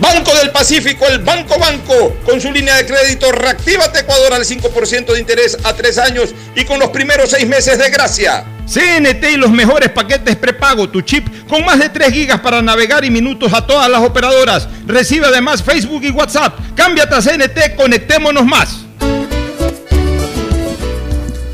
[0.00, 5.12] Banco del Pacífico, el Banco Banco, con su línea de crédito Reactívate Ecuador al 5%
[5.12, 8.44] de interés a tres años y con los primeros seis meses de gracia.
[8.66, 13.04] CNT y los mejores paquetes prepago, tu chip con más de 3 gigas para navegar
[13.04, 14.66] y minutos a todas las operadoras.
[14.86, 16.58] Recibe además Facebook y WhatsApp.
[16.74, 18.78] Cámbiate a CNT, conectémonos más.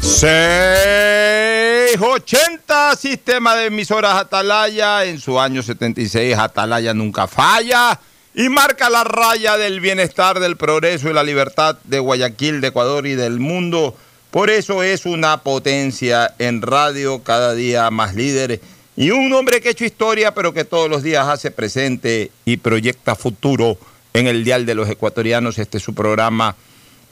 [0.00, 5.04] 680 Sistema de emisoras Atalaya.
[5.04, 7.98] En su año 76 Atalaya nunca falla
[8.34, 13.06] y marca la raya del bienestar, del progreso y la libertad de Guayaquil, de Ecuador
[13.06, 13.96] y del mundo.
[14.30, 18.60] Por eso es una potencia en radio, cada día más líder
[18.96, 22.58] y un hombre que ha hecho historia, pero que todos los días hace presente y
[22.58, 23.78] proyecta futuro
[24.12, 25.58] en el Dial de los Ecuatorianos.
[25.58, 26.54] Este es su programa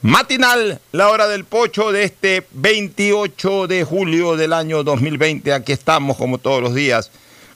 [0.01, 5.51] matinal, la hora del pocho de este 28 de julio del año 2020.
[5.51, 7.11] Aquí estamos, como todos los días,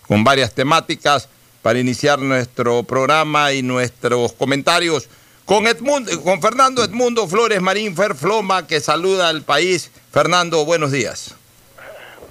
[0.07, 1.30] con varias temáticas
[1.63, 5.07] para iniciar nuestro programa y nuestros comentarios
[5.46, 9.90] con, Edmundo, con Fernando Edmundo Flores Marín Ferfloma, que saluda al país.
[10.12, 11.35] Fernando, buenos días.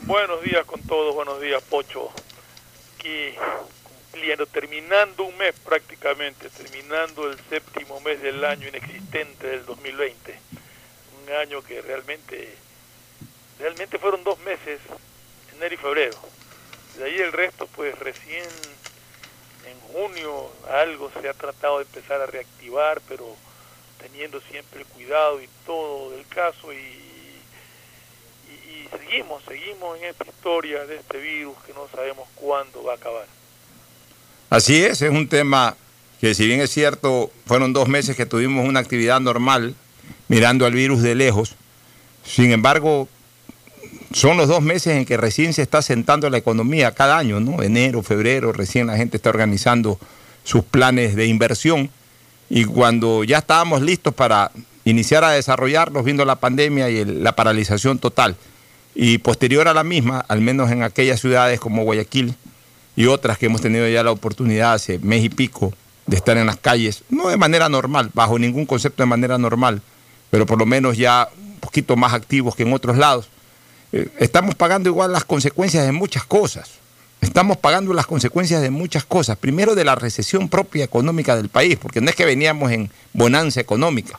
[0.02, 2.10] Buenos días con todos, buenos días, Pocho.
[2.98, 3.34] Aquí
[4.10, 10.38] cumpliendo, terminando un mes prácticamente, terminando el séptimo mes del año inexistente del 2020.
[11.24, 12.54] Un año que realmente,
[13.58, 14.78] realmente fueron dos meses,
[15.56, 16.18] enero y febrero.
[16.98, 18.44] De ahí el resto, pues recién
[19.66, 23.36] en junio algo se ha tratado de empezar a reactivar, pero
[24.00, 30.84] teniendo siempre el cuidado y todo del caso y, y, seguimos, seguimos en esta historia
[30.86, 33.26] de este virus que no sabemos cuándo va a acabar.
[34.50, 35.76] Así es, es un tema
[36.20, 39.74] que si bien es cierto, fueron dos meses que tuvimos una actividad normal
[40.28, 41.54] mirando al virus de lejos,
[42.24, 43.08] sin embargo,
[44.12, 47.62] son los dos meses en que recién se está sentando la economía cada año, ¿no?
[47.62, 49.98] Enero, febrero, recién la gente está organizando
[50.44, 51.90] sus planes de inversión
[52.50, 54.50] y cuando ya estábamos listos para
[54.84, 58.36] iniciar a desarrollarlos viendo la pandemia y la paralización total
[58.94, 62.34] y posterior a la misma, al menos en aquellas ciudades como Guayaquil
[62.96, 65.72] y otras que hemos tenido ya la oportunidad hace mes y pico
[66.06, 69.80] de estar en las calles, no de manera normal, bajo ningún concepto de manera normal,
[70.30, 73.28] pero por lo menos ya un poquito más activos que en otros lados
[74.18, 76.70] estamos pagando igual las consecuencias de muchas cosas.
[77.20, 79.38] Estamos pagando las consecuencias de muchas cosas.
[79.38, 83.60] Primero de la recesión propia económica del país, porque no es que veníamos en bonanza
[83.60, 84.18] económica,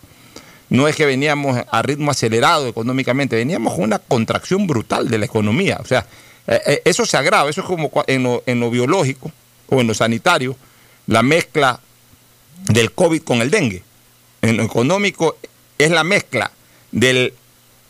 [0.70, 5.26] no es que veníamos a ritmo acelerado económicamente, veníamos con una contracción brutal de la
[5.26, 5.80] economía.
[5.82, 6.06] O sea,
[6.48, 9.32] eh, eh, eso se agrava, eso es como en lo, en lo biológico
[9.70, 10.56] o en lo sanitario,
[11.08, 11.80] la mezcla
[12.70, 13.84] del COVID con el dengue.
[14.42, 15.38] En lo económico
[15.78, 16.52] es la mezcla
[16.92, 17.34] del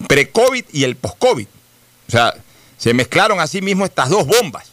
[0.07, 1.48] pre-COVID y el post-COVID.
[2.13, 2.36] Sea,
[2.77, 4.65] se mezclaron así mismo estas dos bombas.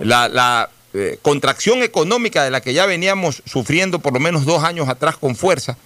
[0.00, 4.88] La, eh, contracción económica de la que ya veníamos sufriendo por lo menos dos años
[4.88, 5.76] atrás con fuerza,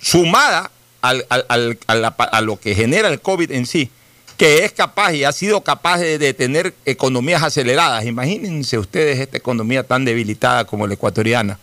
[0.00, 0.70] sumada
[1.02, 3.90] a, lo que genera el COVID en sí,
[4.36, 8.04] que es capaz y ha sido capaz de, tener economías aceleradas.
[8.04, 11.58] Imagínense ustedes esta economía tan debilitada como la ecuatoriana.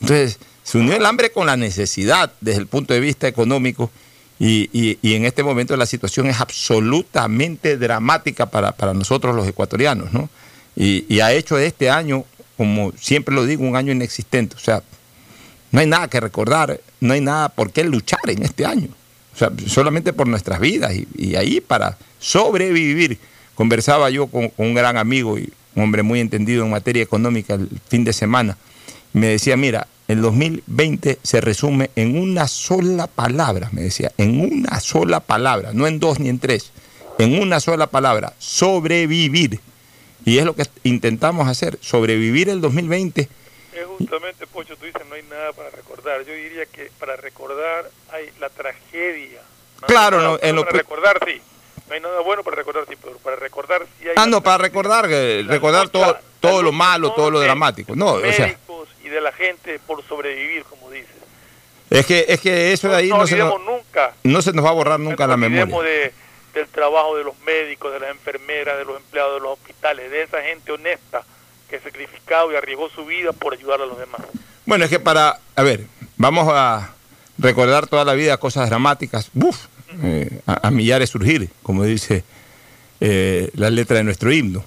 [0.00, 3.92] Entonces, se unió el hambre con la necesidad desde el punto de vista económico
[4.38, 10.12] Y, y- en este momento la situación es absolutamente dramática para, para nosotros los ecuatorianos,
[10.12, 10.28] ¿no?
[10.76, 12.24] Y, ha hecho este año,
[12.56, 14.56] como siempre lo digo, un año inexistente.
[14.56, 14.82] O sea,
[15.70, 18.88] no hay nada que recordar, no hay nada por qué luchar en este año.
[19.34, 23.18] O sea, solamente por nuestras vidas y, y ahí para sobrevivir.
[23.54, 27.54] Conversaba yo con, con un gran amigo y un hombre muy entendido en materia económica
[27.54, 28.56] el fin de semana.
[29.12, 34.80] Me decía, mira, el 2020 se resume en una sola palabra, me decía, en una
[34.80, 36.72] sola palabra, no en dos ni en tres,
[37.18, 39.60] en una sola palabra, sobrevivir.
[40.24, 43.28] Y es lo que intentamos hacer, sobrevivir el 2020
[43.74, 46.24] Es justamente, Pocho, tú dices no hay nada para recordar.
[46.24, 49.42] Yo diría que para recordar hay la tragedia.
[49.82, 51.40] No Claro, no, en lo para recordar sí.
[51.88, 54.14] No hay nada bueno para recordar sí, pero para recordar sí hay.
[54.16, 56.16] Ah, no, para recordar, La recordar todo,
[56.48, 57.94] todo lo malo, todo lo dramático.
[57.96, 61.10] No, o sea, médicos y de la gente por sobrevivir, como dices.
[61.90, 64.14] es que, es que eso de ahí no, no se, nos, nunca.
[64.22, 65.82] no se nos va a borrar nunca no la memoria.
[65.82, 66.12] de-
[66.54, 70.22] del trabajo de los médicos, de las enfermeras, de los empleados de los hospitales, de
[70.22, 71.24] esa gente honesta
[71.68, 74.20] que sacrificado y arriesgó su vida por ayudar a los demás.
[74.64, 75.86] Bueno, es que para, a ver,
[76.16, 76.94] vamos a
[77.38, 79.66] recordar toda la vida cosas dramáticas, uf,
[80.04, 82.22] eh, a, a millares surgir, como dice
[83.00, 84.64] eh, la letra de nuestro himno.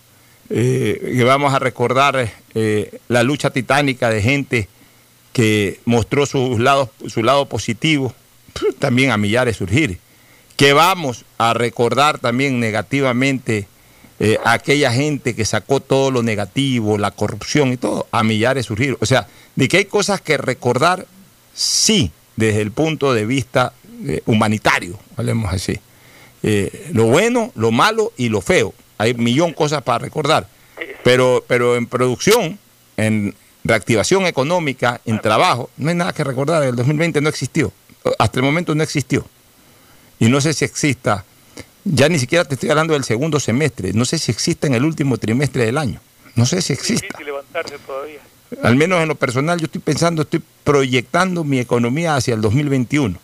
[0.49, 4.67] Eh, que vamos a recordar eh, la lucha titánica de gente
[5.33, 8.13] que mostró sus lados, su lado positivo,
[8.79, 9.99] también a millares surgir.
[10.55, 13.67] Que vamos a recordar también negativamente
[14.19, 18.65] eh, a aquella gente que sacó todo lo negativo, la corrupción y todo, a millares
[18.65, 18.97] surgir.
[18.99, 21.05] O sea, de que hay cosas que recordar,
[21.53, 23.73] sí, desde el punto de vista
[24.05, 25.79] eh, humanitario, hablemos así.
[26.41, 28.73] Eh, lo bueno, lo malo y lo feo.
[28.97, 30.47] Hay un millón de cosas para recordar.
[31.03, 32.59] Pero, pero en producción,
[32.97, 33.33] en
[33.63, 36.63] reactivación económica, en trabajo, no hay nada que recordar.
[36.63, 37.71] El 2020 no existió.
[38.19, 39.25] Hasta el momento no existió.
[40.19, 41.25] Y no sé si exista,
[41.83, 44.83] ya ni siquiera te estoy hablando del segundo semestre, no sé si exista en el
[44.83, 45.99] último trimestre del año.
[46.35, 47.05] No sé si exista.
[47.05, 48.19] difícil levantarse todavía.
[48.63, 53.17] Al menos en lo personal, yo estoy pensando, estoy proyectando mi economía hacia el 2021.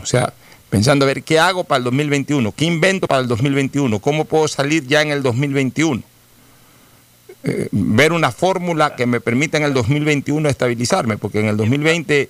[0.00, 0.34] O sea,
[0.70, 4.48] pensando a ver qué hago para el 2021, qué invento para el 2021, cómo puedo
[4.48, 6.02] salir ya en el 2021.
[7.44, 12.28] Eh, ver una fórmula que me permita en el 2021 estabilizarme, porque en el 2020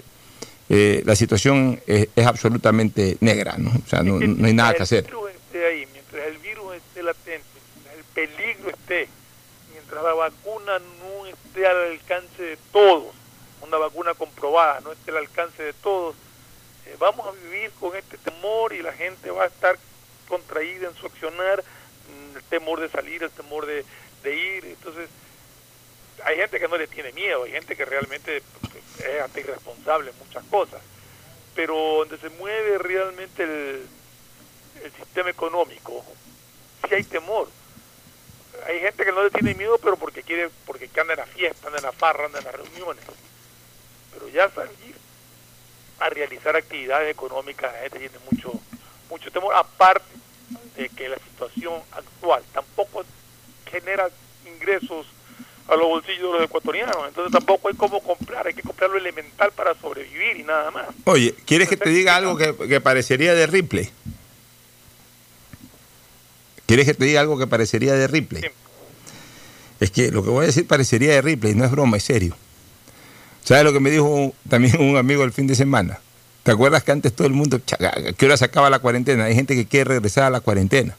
[0.68, 3.70] eh, la situación es, es absolutamente negra, ¿no?
[3.70, 5.04] O sea, no, no hay nada que mientras hacer.
[5.04, 9.08] El virus esté ahí, mientras el virus esté latente, mientras el peligro esté,
[9.72, 13.14] mientras la vacuna no esté al alcance de todos,
[13.66, 16.14] una vacuna comprobada no esté al alcance de todos,
[16.98, 19.78] vamos a vivir con este temor y la gente va a estar
[20.28, 23.84] contraída en su accionar, mm, el temor de salir, el temor de,
[24.24, 25.08] ir, entonces
[26.24, 30.10] hay gente que no le tiene miedo, hay gente que realmente pues, es hasta irresponsable
[30.10, 30.82] en muchas cosas,
[31.54, 33.88] pero donde se mueve realmente el,
[34.96, 36.04] sistema económico,
[36.86, 37.48] si hay temor.
[38.66, 41.68] Hay gente que no le tiene miedo, pero porque quiere, porque anda en la fiesta,
[41.68, 43.04] anda en la farra, anda en las reuniones.
[44.12, 44.95] Pero ya salir
[45.98, 48.52] a realizar actividades económicas, la gente tiene mucho,
[49.10, 50.04] mucho temor, aparte
[50.76, 53.04] de que la situación actual tampoco
[53.70, 54.08] genera
[54.46, 55.06] ingresos
[55.68, 58.98] a los bolsillos de los ecuatorianos, entonces tampoco hay cómo comprar, hay que comprar lo
[58.98, 60.86] elemental para sobrevivir y nada más.
[61.04, 63.90] Oye, ¿quieres que te diga algo que, que parecería de Ripley?
[66.66, 68.42] ¿Quieres que te diga algo que parecería de Ripley?
[68.42, 68.48] Sí.
[69.80, 72.36] Es que lo que voy a decir parecería de Ripley, no es broma, es serio.
[73.46, 76.00] ¿Sabes lo que me dijo un- también un amigo el fin de semana?
[76.42, 79.24] ¿Te acuerdas que antes todo el mundo, "Cha, ¿a qué hora se acaba la cuarentena?
[79.24, 80.96] Hay gente que quiere regresar a la cuarentena,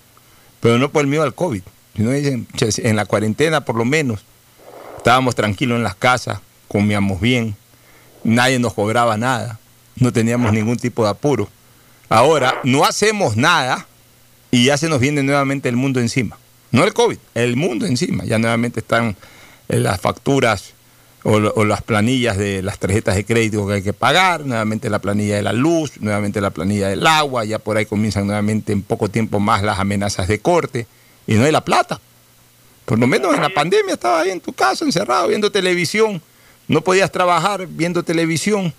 [0.61, 1.61] pero no por el miedo al COVID,
[1.95, 4.21] sino dicen, "Cha, en la cuarentena por lo menos
[4.97, 7.55] estábamos tranquilos en las casas, comíamos bien,
[8.23, 9.59] nadie nos cobraba nada,
[9.97, 11.49] no teníamos ningún tipo de apuro.
[12.09, 13.87] Ahora no hacemos nada
[14.51, 16.37] y ya se nos viene nuevamente el mundo encima.
[16.71, 18.23] No el COVID, el mundo encima.
[18.25, 19.15] Ya nuevamente están
[19.69, 20.73] eh, las facturas
[21.29, 24.99] o, o las planillas de las tarjetas de crédito que hay que pagar, nuevamente la
[24.99, 28.81] planilla de la luz, nuevamente la planilla del agua, ya por ahí comienzan nuevamente en
[28.81, 30.87] poco tiempo más las amenazas de corte
[31.27, 31.99] y no hay la plata.
[32.85, 36.21] Por lo menos en la pandemia estabas ahí en tu casa encerrado viendo televisión,
[36.69, 38.73] no podías trabajar viendo televisión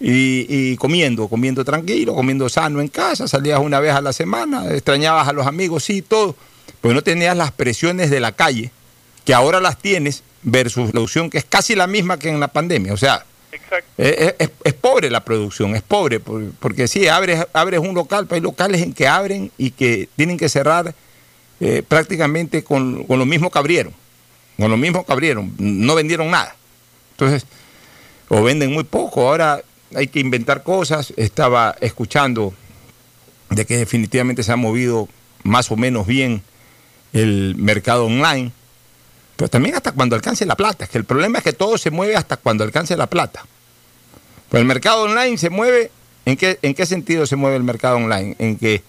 [0.00, 4.72] y, y comiendo, comiendo tranquilo, comiendo sano en casa, salías una vez a la semana,
[4.72, 6.34] extrañabas a los amigos, sí, todo,
[6.80, 8.72] pero no tenías las presiones de la calle,
[9.24, 12.46] que ahora las tienes, versus la producción que es casi la misma que en la
[12.48, 12.92] pandemia.
[12.92, 13.84] O sea, Exacto.
[13.98, 18.26] es, es- es pobre la producción, es pobre, por- porque sí, abres, abres un local,
[18.26, 20.94] pero hay locales en que abren y que tienen que cerrar
[21.58, 23.92] eh, prácticamente con, con lo mismo que abrieron,
[24.56, 26.54] con lo mismo que abrieron, no vendieron nada.
[27.12, 27.44] Entonces,
[28.28, 29.62] o venden muy poco, ahora
[29.94, 31.12] hay que inventar cosas.
[31.16, 32.52] Estaba escuchando
[33.50, 35.08] de que definitivamente se ha movido
[35.44, 36.42] más o menos bien
[37.12, 38.52] el mercado online,
[39.36, 40.84] pero también hasta cuando alcance la plata.
[40.84, 43.44] Es que el problema es que todo se mueve hasta cuando alcance la plata.
[44.48, 45.90] Pues el mercado online se mueve,
[46.24, 48.36] ¿en qué, ¿en qué sentido se mueve el mercado online?
[48.38, 48.82] En que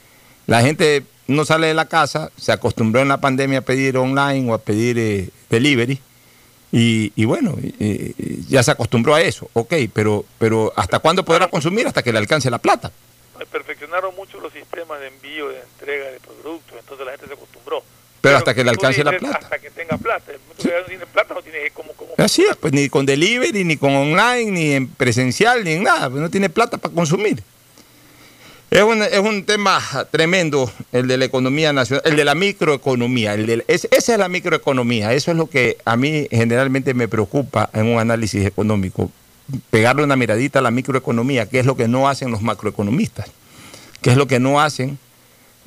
[0.46, 4.50] la gente no sale de la casa, se acostumbró en la pandemia a pedir online
[4.50, 6.00] o a pedir eh, delivery.
[6.70, 7.56] Y, bueno,
[8.50, 11.88] ya se acostumbró a eso, ok, pero, pero ¿hasta cuándo podrá consumir?
[11.88, 12.92] Hasta que le alcance la plata.
[13.52, 17.57] Perfeccionaron mucho los sistemas de envío, de entrega de productos, entonces la gente se acostumbró.
[18.28, 19.40] Pero, hasta que le alcance la plata.
[19.42, 20.32] Hasta que tenga plata.
[20.32, 21.94] no tiene plata, no tiene como...
[22.18, 26.10] Así es, pues ni con delivery, ni con online, ni en presencial, ni en nada,
[26.10, 27.42] pues no tiene plata para consumir.
[28.70, 29.82] Es un, es un tema
[30.12, 33.34] tremendo el de la economía nacional, el de la microeconomía.
[33.34, 35.14] El esa es la microeconomía.
[35.14, 39.10] Eso es lo que a mí generalmente me preocupa en un análisis económico.
[39.70, 43.28] Pegarle una miradita a la microeconomía, que es lo que no hacen los macroeconomistas,
[44.02, 45.00] que es lo que no hacen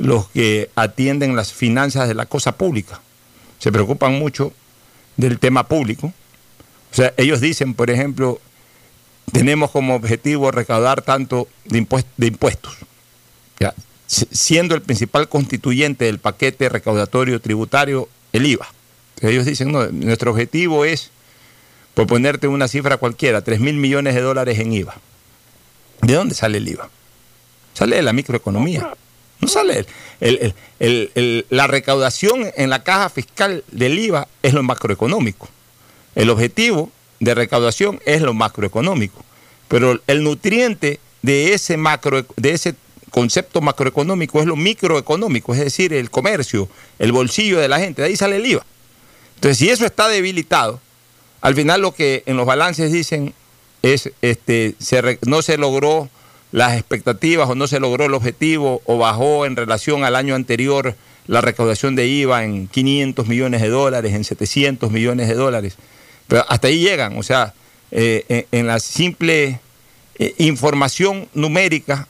[0.01, 3.01] los que atienden las finanzas de la cosa pública.
[3.59, 4.53] Se preocupan mucho
[5.17, 6.13] del tema público.
[6.93, 8.41] O sea, ellos dicen, por ejemplo,
[9.33, 12.79] tenemos como objetivo recaudar tanto de, de impuestos
[14.11, 18.67] siendo el principal constituyente del paquete recaudatorio tributario el IVA.
[19.21, 21.11] Ellos dicen, no, nuestro objetivo es,
[21.95, 24.97] por ponerte una cifra cualquiera, 3 mil millones de dólares en IVA.
[26.03, 26.89] ¿De dónde sale el IVA?
[27.75, 28.95] Sale de la microeconomía.
[29.41, 29.87] No sale.
[31.49, 35.49] la recaudación en la caja fiscal del IVA es lo macroeconómico.
[36.15, 39.25] El objetivo de recaudación es lo macroeconómico.
[39.69, 42.75] Pero el nutriente de ese macro, de ese
[43.11, 46.69] concepto macroeconómico es lo microeconómico, es decir, el comercio,
[46.99, 48.65] el bolsillo de la gente, de ahí sale el IVA.
[49.37, 50.81] Entonces, si eso está debilitado,
[51.41, 53.35] al final lo que en los balances dicen
[53.83, 54.75] es, este,
[55.27, 56.09] no se logró
[56.53, 60.97] las expectativas o no se logró el objetivo o bajó en relación al año anterior
[61.27, 65.77] la recaudación de IVA en 500 millones de dólares, en 700 millones de dólares.
[66.27, 67.55] Pero hasta ahí llegan, o sea,
[67.93, 69.61] eh, en, la simple
[70.19, 72.09] eh, información numérica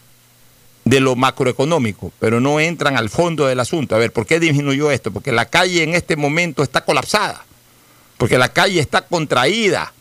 [0.84, 3.94] de lo macroeconómico, pero no entran al fondo del asunto.
[3.94, 5.10] A ver, ¿por qué disminuyó esto?
[5.10, 7.44] Porque la calle en este momento está colapsada,
[8.16, 9.92] porque la calle está contraída,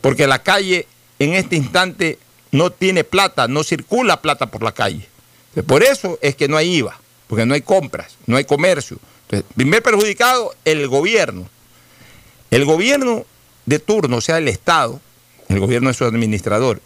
[0.00, 0.86] porque la calle
[1.18, 2.18] en este instante
[2.52, 5.08] no tiene plata, no circula plata por la calle.
[5.66, 8.98] Por eso es que no hay IVA, porque no hay compras, no hay comercio.
[9.24, 11.48] Entonces, primer perjudicado, el gobierno.
[12.50, 13.24] El gobierno
[13.66, 15.00] de turno, o sea, el Estado,
[15.48, 16.80] el gobierno de su administrador,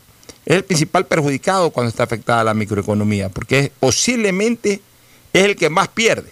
[0.44, 4.80] es el principal perjudicado cuando está afectada la microeconomía, porque posiblemente
[5.32, 6.30] es el que más pierde.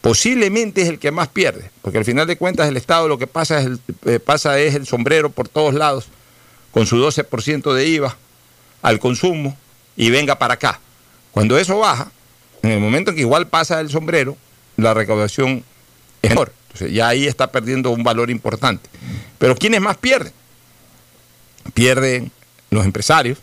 [0.00, 3.26] Posiblemente es el que más pierde, porque al final de cuentas el Estado lo que
[3.26, 6.06] pasa es el, eh, pasa es el sombrero por todos lados,
[6.74, 8.16] con su 12% de IVA
[8.82, 9.56] al consumo
[9.96, 10.80] y venga para acá.
[11.30, 12.10] Cuando eso baja,
[12.62, 14.36] en el momento en que igual pasa el sombrero,
[14.76, 15.64] la recaudación
[16.20, 16.52] es menor.
[16.64, 18.90] Entonces ya ahí está perdiendo un valor importante.
[19.38, 20.32] Pero ¿quiénes más pierden?
[21.74, 22.32] Pierden
[22.70, 23.38] los empresarios.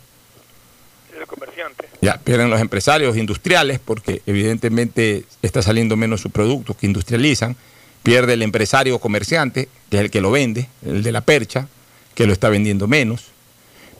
[1.18, 1.88] El comerciante.
[2.02, 7.56] Ya, pierden los empresarios industriales porque evidentemente está saliendo menos su producto que industrializan.
[8.02, 11.68] Pierde el empresario comerciante, que es el que lo vende, el de la percha,
[12.14, 13.26] que lo está vendiendo menos.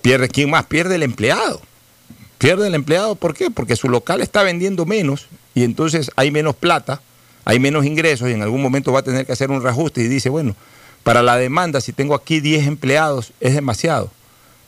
[0.03, 0.67] Pierde, ¿quién más?
[0.67, 1.61] Pierde el empleado.
[2.39, 3.51] Pierde el empleado, ¿por qué?
[3.51, 7.01] Porque su local está vendiendo menos y entonces hay menos plata,
[7.45, 10.09] hay menos ingresos y en algún momento va a tener que hacer un reajuste y
[10.09, 10.57] dice, bueno,
[11.05, 14.11] para la demanda, si tengo aquí 10 empleados, es demasiado.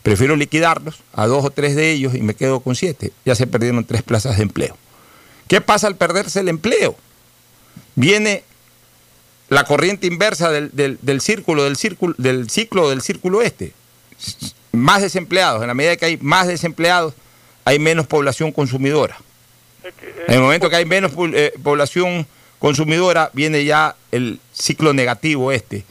[0.03, 3.11] Prefiero liquidarlos a dos o tres de ellos y me quedo con siete.
[3.25, 4.77] Ya se perdieron tres plazas de empleo.
[5.47, 6.95] ¿Qué pasa al perderse el empleo?
[7.95, 8.43] Viene
[9.49, 10.71] la corriente inversa del,
[11.21, 13.73] círculo, del círculo, del ciclo del círculo este.
[14.71, 15.61] Más desempleados.
[15.61, 17.13] En la medida que hay más desempleados,
[17.63, 19.17] hay menos población consumidora.
[20.27, 22.25] En el momento que hay menos eh, población
[22.59, 25.83] consumidora, viene ya el ciclo negativo este.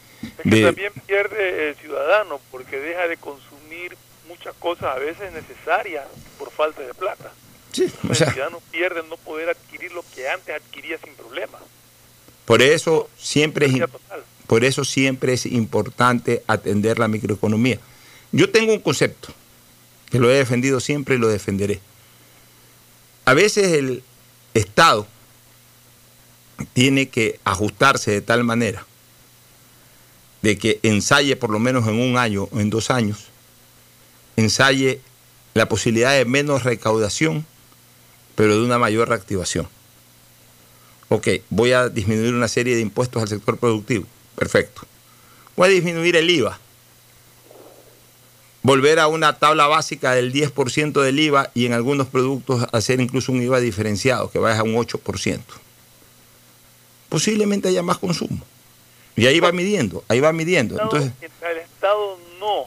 [0.43, 3.97] que también pierde el ciudadano porque deja de consumir
[4.29, 6.05] muchas cosas a veces necesarias
[6.39, 7.33] por falta de plata.
[7.71, 11.59] Sí, o sea, ciudadano pierde no poder adquirir lo que antes adquiría sin problema.
[12.45, 13.75] Por eso siempre es
[14.47, 17.81] por eso siempre es importante atender la microeconomía.
[18.31, 19.33] Yo tengo un concepto
[20.11, 21.81] que lo he defendido siempre y lo defenderé.
[23.25, 24.03] A veces el
[24.53, 25.07] Estado
[26.75, 28.87] tiene que ajustarse de tal manera
[30.43, 33.29] de que ensaye por lo menos en un año o en dos años
[34.37, 35.01] ensaye
[35.55, 37.47] la posibilidad de menos recaudación,
[38.35, 39.69] pero de una mayor reactivación.
[41.09, 44.07] Ok, voy a disminuir una serie de impuestos al sector productivo.
[44.37, 44.83] Perfecto.
[45.57, 46.59] Voy a disminuir el IVA.
[48.63, 53.31] volver a una tabla básica del 10% del IVA y en algunos productos hacer incluso
[53.31, 55.41] un IVA diferenciado, que vaya a un 8%.
[57.11, 58.43] Posiblemente haya más consumo.
[59.17, 60.81] Y ahí va midiendo, ahí va midiendo.
[60.81, 62.67] Entonces, el Estado no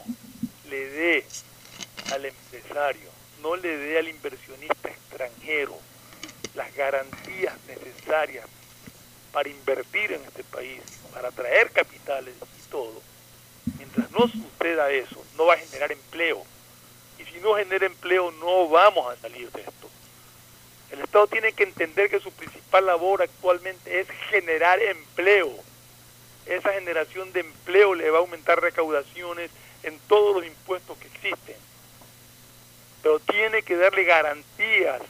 [0.70, 1.24] le dé
[2.12, 3.10] al empresario,
[3.42, 5.87] no le dé al inversionista extranjero
[6.58, 8.44] las garantías necesarias
[9.32, 10.80] para invertir en este país,
[11.14, 13.00] para traer capitales y todo,
[13.78, 16.44] mientras no suceda eso, no va a generar empleo.
[17.18, 19.88] Y si no genera empleo, no vamos a salir de esto.
[20.90, 25.52] El Estado tiene que entender que su principal labor actualmente es generar empleo.
[26.46, 29.50] Esa generación de empleo le va a aumentar recaudaciones
[29.84, 31.56] en todos los impuestos que existen.
[33.02, 35.02] Pero tiene que darle garantías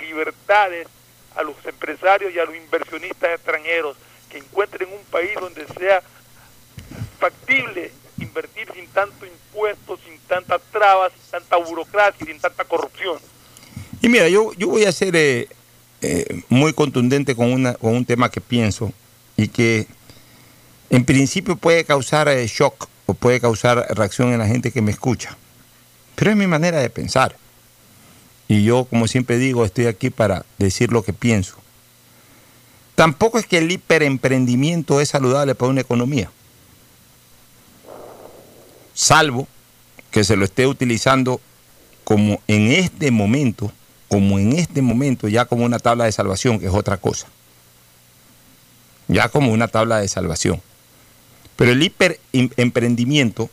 [0.00, 0.88] libertades
[1.34, 3.96] a los empresarios y a los inversionistas extranjeros
[4.28, 6.02] que encuentren un país donde sea
[7.18, 13.18] factible invertir sin tanto impuesto, sin tantas trabas, sin tanta burocracia, sin tanta corrupción.
[14.00, 15.48] Y mira, yo, yo voy a ser eh,
[16.00, 18.92] eh, muy contundente con, una, con un tema que pienso
[19.36, 19.86] y que
[20.90, 24.90] en principio puede causar eh, shock o puede causar reacción en la gente que me
[24.90, 25.36] escucha.
[26.14, 27.36] Pero es mi manera de pensar.
[28.48, 31.56] Y yo, como siempre digo, estoy aquí para decir lo que pienso.
[32.94, 36.30] Tampoco es que el hiperemprendimiento es saludable para una economía.
[38.94, 39.46] Salvo
[40.10, 41.40] que se lo esté utilizando
[42.02, 43.70] como en este momento,
[44.08, 47.28] como en este momento, ya como una tabla de salvación, que es otra cosa.
[49.06, 50.60] Ya como una tabla de salvación.
[51.56, 53.50] Pero el hiperemprendimiento,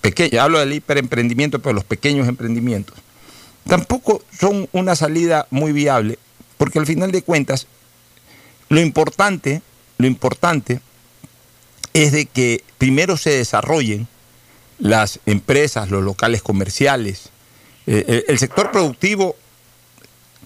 [0.00, 2.96] pequeño, hablo del hiperemprendimiento, pero los pequeños emprendimientos,
[3.66, 6.18] tampoco son una salida muy viable,
[6.58, 7.66] porque al final de cuentas,
[8.68, 9.62] lo importante,
[9.98, 10.80] lo importante
[11.92, 14.08] es de que primero se desarrollen
[14.78, 17.30] las empresas, los locales comerciales,
[17.86, 19.36] eh, el, sector productivo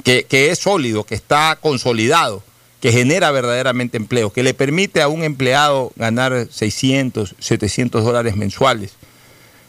[0.05, 2.43] que, que es sólido, que está consolidado,
[2.81, 8.97] que genera verdaderamente empleo, que le permite a un empleado ganar 600, 700 dólares mensuales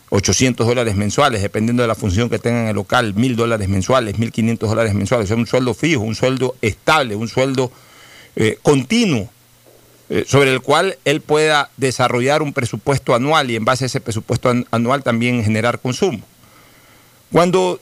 [0.09, 4.17] 800 dólares mensuales, dependiendo de la función que tenga en el local, 1000 dólares mensuales,
[4.17, 5.25] 1500 dólares mensuales.
[5.25, 7.71] O sea, un sueldo fijo, un sueldo estable, un sueldo
[8.35, 9.29] eh, continuo,
[10.09, 13.99] eh, sobre el cual él pueda desarrollar un presupuesto anual y en base a ese
[13.99, 16.21] presupuesto anual también generar consumo.
[17.29, 17.81] Cuando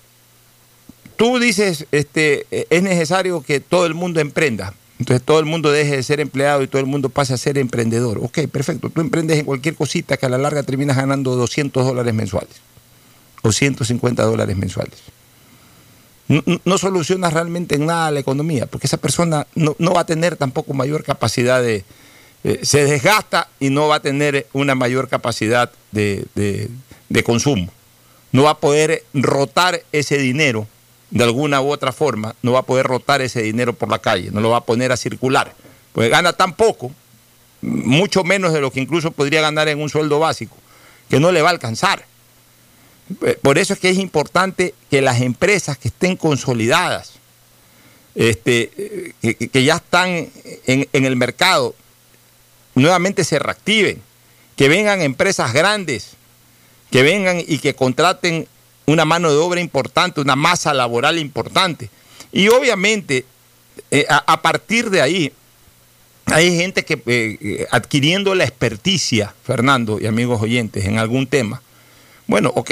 [1.18, 5.98] tú dices, este, es necesario que todo el mundo emprenda, entonces todo el mundo deje
[5.98, 8.20] de ser empleado y todo el mundo pase a ser emprendedor.
[8.20, 8.90] Ok, perfecto.
[8.90, 12.62] Tú emprendes en cualquier cosita que a la larga terminas ganando 200 dólares mensuales
[13.42, 15.00] o 150 dólares mensuales.
[16.28, 20.74] No, solucionas realmente en nada la economía, porque esa persona no, va a tener tampoco
[20.74, 21.84] mayor capacidad de...
[22.44, 27.70] Eh, se desgasta y no va a tener una mayor capacidad de, de consumo.
[28.32, 30.68] No va a poder rotar ese dinero
[31.12, 34.30] de alguna u otra forma, no va a poder rotar ese dinero por la calle,
[34.32, 35.54] no lo va a poner a circular,
[35.94, 36.91] pues gana tan poco,
[37.62, 40.56] mucho menos de lo que incluso podría ganar en un sueldo básico,
[41.10, 42.06] que no le va a alcanzar.
[43.22, 47.13] Eh, por eso es que es importante que las empresas que estén consolidadas,
[48.15, 50.30] este, que, ya están
[50.65, 51.76] en, en el mercado,
[52.74, 54.02] nuevamente se reactiven,
[54.56, 56.12] que vengan empresas grandes,
[56.91, 58.48] que vengan y que contraten
[58.86, 61.89] una mano de obra importante, una masa laboral importante.
[62.32, 63.26] Y obviamente,
[63.91, 65.32] eh, a, partir de ahí,
[66.26, 71.62] hay gente que eh, eh, adquiriendo la experticia, Fernando y amigos oyentes, en algún tema,
[72.28, 72.71] bueno, ok,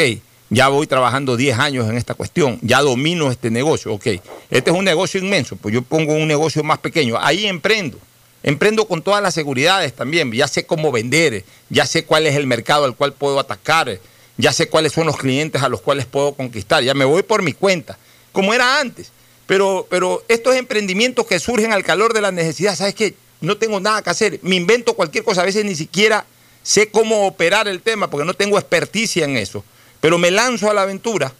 [0.49, 4.07] ya voy trabajando 10 años en esta cuestión, ya domino este negocio, ok,
[4.49, 7.97] este es un negocio inmenso, pues yo pongo un negocio más pequeño, ahí emprendo.
[8.45, 12.45] Emprendo con todas las seguridades también, ya sé cómo vender, ya sé cuál es el
[12.45, 13.99] mercado al cual puedo atacar,
[14.37, 17.41] ya sé cuáles son los clientes a los cuales puedo conquistar, ya me voy por
[17.41, 17.97] mi cuenta,
[18.31, 19.11] como era antes.
[19.45, 23.13] Pero, pero estos emprendimientos que surgen al calor de la necesidad, ¿sabes qué?
[23.41, 26.25] No tengo nada que hacer, me invento cualquier cosa, a veces ni siquiera
[26.63, 29.63] sé cómo operar el tema porque no tengo experticia en eso,
[29.99, 31.33] pero me lanzo a la aventura.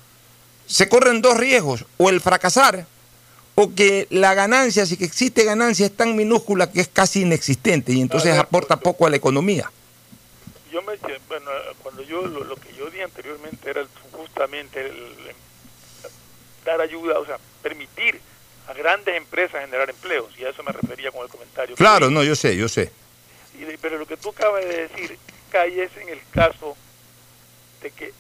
[0.68, 2.86] Se corren dos riesgos, o el fracasar,
[3.56, 7.94] o que la ganancia, si que existe ganancia, es tan minúscula que es casi inexistente
[7.94, 9.72] y entonces aporta poco a la economía
[10.74, 11.52] yo me bueno
[11.84, 14.92] cuando yo lo, que yo di anteriormente era justamente
[16.66, 18.20] dar ayuda o sea permitir
[18.68, 22.24] a grandes empresas generar empleos y a eso me refería con el comentario claro no
[22.24, 22.92] yo sé yo sé.
[23.82, 25.20] Pero lo que tú acabas de decir
[25.52, 26.76] cae es en el caso
[27.82, 28.12] de que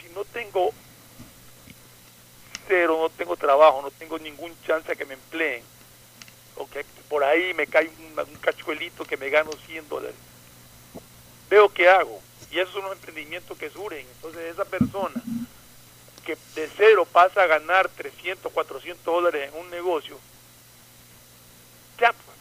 [0.00, 0.72] si no tengo
[2.68, 5.64] cero no tengo trabajo no tengo ningún chance de que me empleen
[6.54, 10.33] o que por ahí me cae un, un cachuelito que me gano 100 dólares
[11.50, 12.20] veo qué hago.
[12.50, 14.06] Y esos son los emprendimientos que surgen.
[14.16, 15.22] Entonces esa persona
[16.24, 20.18] que de cero pasa a ganar 300, 400 dólares en un negocio,
[22.00, 22.36] ya pues,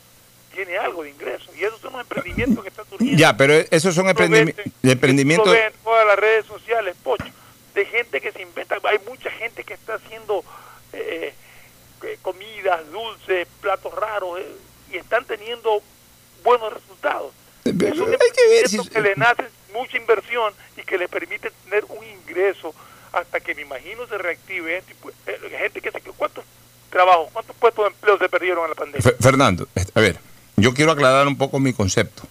[0.53, 1.51] tiene algo de ingreso.
[1.55, 3.17] Y esos son los emprendimientos que están surgiendo.
[3.17, 5.51] Ya, pero esos son emprendi emprendimientos...
[5.51, 7.25] Ven en todas las redes sociales, Pocho,
[7.73, 8.77] de gente que se inventa.
[8.83, 10.43] Hay mucha gente que está haciendo
[10.93, 11.33] eh,
[12.03, 14.55] eh, comidas, dulces, platos raros, eh,
[14.91, 15.81] y están teniendo
[16.43, 17.33] buenos resultados.
[17.65, 22.03] Hay que ver si- que le nace mucha inversión y que le permite tener un
[22.05, 22.73] ingreso
[23.11, 26.43] hasta que me imagino se reactive pues, eh, gente que se cuántos
[26.89, 29.01] trabajos, cuántos puestos de empleo se perdieron en la pandemia.
[29.01, 30.17] Fe- Fernando, a ver,
[30.57, 32.23] yo quiero aclarar un poco mi concepto.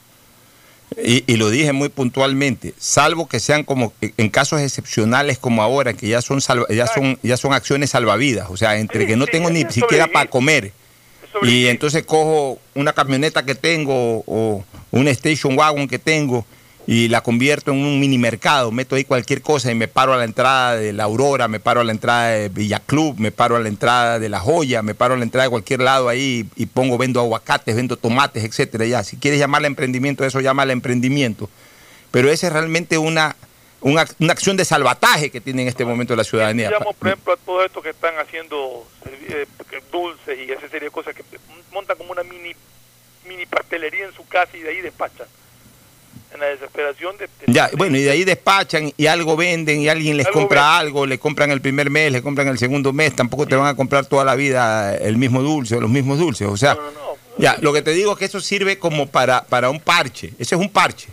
[1.02, 5.94] Y, y lo dije muy puntualmente, salvo que sean como en casos excepcionales como ahora,
[5.94, 9.16] que ya son salva- ya son ya son acciones salvavidas, o sea, entre Sí, que
[9.16, 10.72] no sí, tengo ni siquiera para comer
[11.42, 16.44] Y entonces cojo una camioneta que tengo o un station wagon que tengo
[16.86, 20.16] y la convierto en un mini mercado, meto ahí cualquier cosa y me paro a
[20.16, 23.56] la entrada de la Aurora, me paro a la entrada de Villa Club, me paro
[23.56, 26.48] a la entrada de La Joya, me paro a la entrada de cualquier lado ahí
[26.56, 29.04] y pongo, vendo aguacates, vendo tomates, etcétera, ya.
[29.04, 31.48] Si quieres llamarle emprendimiento, eso llámale emprendimiento.
[32.10, 33.36] Pero esa es realmente una,
[33.80, 36.70] una, una acción de salvataje que tiene en este momento la ciudadanía.
[36.98, 38.86] Por ejemplo, a todos estos que están haciendo
[39.28, 39.46] eh,
[39.90, 41.22] dulces y esa serie de cosas que
[41.72, 42.52] montan como una mini
[43.28, 45.26] mini pastelería en su casa y de ahí despachan.
[46.34, 47.26] En la desesperación de...
[47.26, 50.78] de- Ya, bueno, y de ahí despachan y algo venden y alguien les Algo compra
[50.78, 53.76] algo, le compran el primer mes, le compran el segundo mes, tampoco te van a
[53.76, 56.48] comprar toda la vida el mismo dulce o los mismos dulces.
[56.48, 57.16] O sea, No, no, no.
[57.38, 60.28] ya, lo que te digo es que eso sirve como para, para un parche.
[60.38, 61.08] Ese es un parche.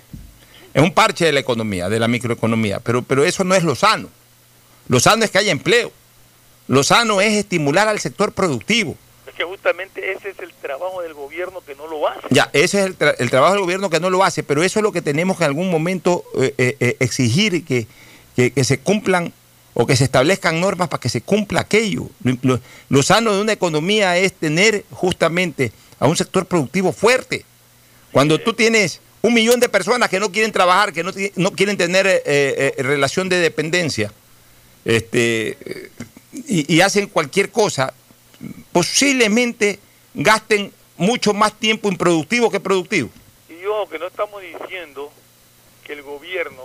[0.74, 2.80] Es un parche de la economía, de la microeconomía.
[2.80, 4.10] Pero, pero eso no es lo sano.
[4.88, 5.91] Lo sano es que haya empleo.
[6.69, 8.95] Lo sano es estimular al sector productivo.
[9.27, 12.21] Es que justamente ese es el trabajo del gobierno que no lo hace.
[12.29, 14.79] Ya, ese es el, tra- el trabajo del gobierno que no lo hace, pero eso
[14.79, 17.88] es lo que tenemos que en algún momento eh, eh, eh, exigir que,
[18.36, 19.34] que- que se cumplan
[19.73, 22.08] o que se establezcan normas para que se cumpla aquello.
[22.89, 27.45] Lo, sano de una economía es tener justamente a un sector productivo fuerte.
[28.12, 31.77] Cuando tú tienes un millón de personas que no quieren trabajar, que no, no quieren
[31.77, 34.12] tener eh, eh, relación de dependencia,
[34.86, 35.58] este,
[36.32, 37.94] y, y hacen cualquier cosa,
[38.72, 39.80] posiblemente
[40.13, 43.10] gasten mucho más tiempo improductivo que productivo.
[43.50, 45.12] Y yo que no estamos diciendo
[45.84, 46.63] que el gobierno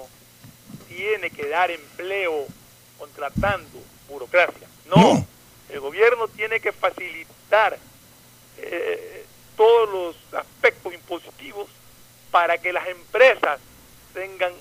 [0.89, 2.47] tiene que dar empleo
[2.99, 4.67] contratando burocracia.
[4.87, 5.27] No, No.
[5.71, 7.79] el gobierno tiene que facilitar
[8.59, 9.25] eh,
[9.57, 11.69] todos los aspectos impositivos
[12.31, 13.61] para que las empresas
[14.13, 14.53] tengan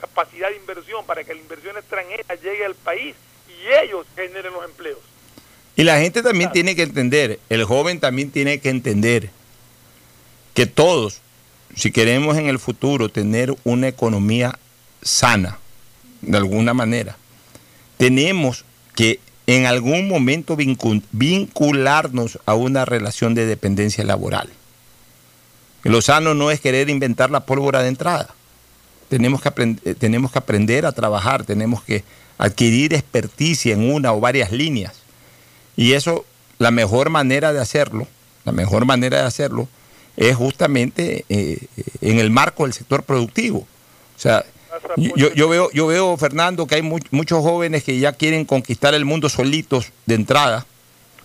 [0.00, 3.14] capacidad de inversión, para que la inversión extranjera llegue al país
[3.64, 4.98] y ellos generen los empleos.
[5.76, 9.30] Y la gente también tiene que entender, el joven también tiene que entender
[10.54, 11.20] que todos,
[11.74, 14.58] si queremos en el futuro tener una economía
[15.02, 15.58] sana,
[16.22, 17.16] de alguna manera,
[17.96, 24.48] tenemos que en algún momento vincul- vincularnos a una relación de dependencia laboral.
[25.82, 28.28] Lo sano no es querer inventar la pólvora de entrada.
[29.10, 32.04] Tenemos que, aprend- eh, tenemos que aprender a trabajar, tenemos que
[32.38, 34.94] adquirir experticia en una o varias líneas.
[35.76, 36.24] Y eso,
[36.58, 38.06] la mejor manera de hacerlo,
[38.44, 39.68] la mejor manera de hacerlo
[40.16, 41.58] es justamente eh,
[42.00, 43.58] en el marco del sector productivo.
[44.16, 44.44] O sea,
[44.96, 48.94] yo, yo veo, yo veo, Fernando, que hay mu- muchos jóvenes que ya quieren conquistar
[48.94, 50.66] el mundo solitos de entrada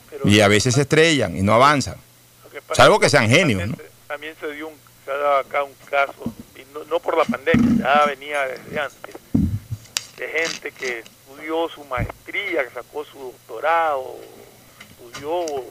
[0.10, 1.96] Pero y a veces se estrellan y no avanzan.
[2.52, 4.08] Que Salvo que sean genios, también, ¿no?
[4.08, 4.74] También se dio un,
[5.06, 8.80] se ha dado acá un caso, y no, no por la pandemia, ya venía desde
[8.80, 9.16] antes,
[10.20, 14.18] de gente que estudió su maestría, que sacó su doctorado,
[14.92, 15.64] estudió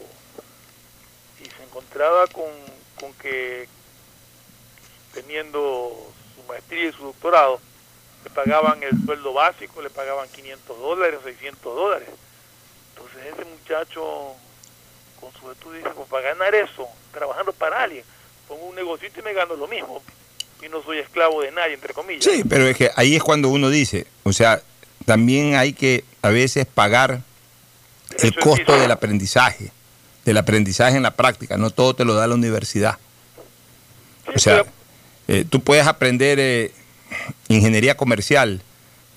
[1.38, 2.50] y se encontraba con,
[2.96, 3.68] con que
[5.12, 7.60] teniendo su maestría y su doctorado,
[8.24, 12.08] le pagaban el sueldo básico, le pagaban 500 dólares, 600 dólares.
[12.94, 14.34] Entonces ese muchacho
[15.20, 18.04] con su estudio dice, pues para ganar eso, trabajando para alguien,
[18.46, 20.02] pongo un negocito y me gano lo mismo.
[20.64, 22.24] Y no soy esclavo de nadie, entre comillas.
[22.24, 24.60] Sí, pero es que ahí es cuando uno dice, o sea,
[25.06, 27.22] también hay que a veces pagar
[28.18, 29.70] el Eso costo del aprendizaje,
[30.24, 32.98] del aprendizaje en la práctica, no todo te lo da la universidad.
[34.26, 34.72] Sí, O sea, pero-
[35.28, 36.72] eh, tú puedes aprender eh,
[37.48, 38.60] ingeniería comercial,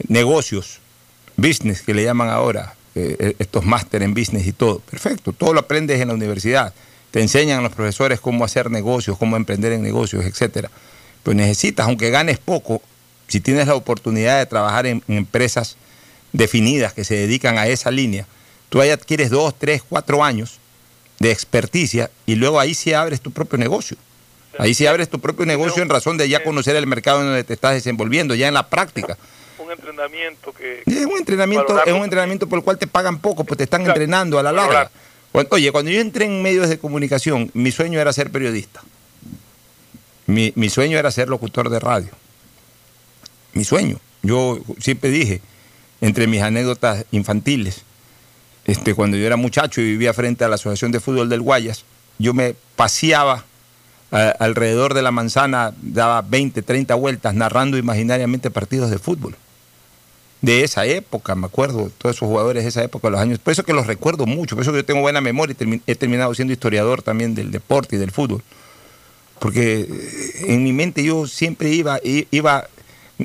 [0.07, 0.79] negocios,
[1.37, 4.79] business que le llaman ahora, eh, eh, estos máster en business y todo.
[4.79, 6.73] Perfecto, todo lo aprendes en la universidad.
[7.11, 10.69] Te enseñan los profesores cómo hacer negocios, cómo emprender en negocios, etcétera.
[11.23, 12.81] Pues necesitas, aunque ganes poco,
[13.27, 15.77] si tienes la oportunidad de trabajar en, en empresas
[16.33, 18.25] definidas que se dedican a esa línea,
[18.69, 20.59] tú ahí adquieres dos, tres, cuatro años
[21.19, 23.97] de experticia y luego ahí sí abres tu propio negocio.
[24.57, 27.43] Ahí sí abres tu propio negocio en razón de ya conocer el mercado en donde
[27.43, 29.17] te estás desenvolviendo, ya en la práctica.
[29.57, 30.83] Un entrenamiento que...
[30.85, 33.85] Es un entrenamiento, es un entrenamiento por el cual te pagan poco, pues te están
[33.85, 34.91] entrenando a la larga.
[35.31, 38.81] Oye, cuando yo entré en medios de comunicación, mi sueño era ser periodista.
[40.27, 42.09] Mi, mi sueño era ser locutor de radio.
[43.53, 43.97] Mi sueño.
[44.23, 45.41] Yo siempre dije,
[45.99, 47.83] entre mis anécdotas infantiles,
[48.65, 51.83] este, cuando yo era muchacho y vivía frente a la Asociación de Fútbol del Guayas,
[52.19, 53.45] yo me paseaba
[54.11, 59.35] alrededor de la manzana, daba 20, 30 vueltas narrando imaginariamente partidos de fútbol.
[60.41, 63.39] De esa época, me acuerdo, todos esos jugadores de esa época, los años.
[63.39, 65.95] Por eso que los recuerdo mucho, por eso que yo tengo buena memoria y he
[65.95, 68.43] terminado siendo historiador también del deporte y del fútbol.
[69.41, 72.67] Porque eh, en mi mente yo siempre iba, iba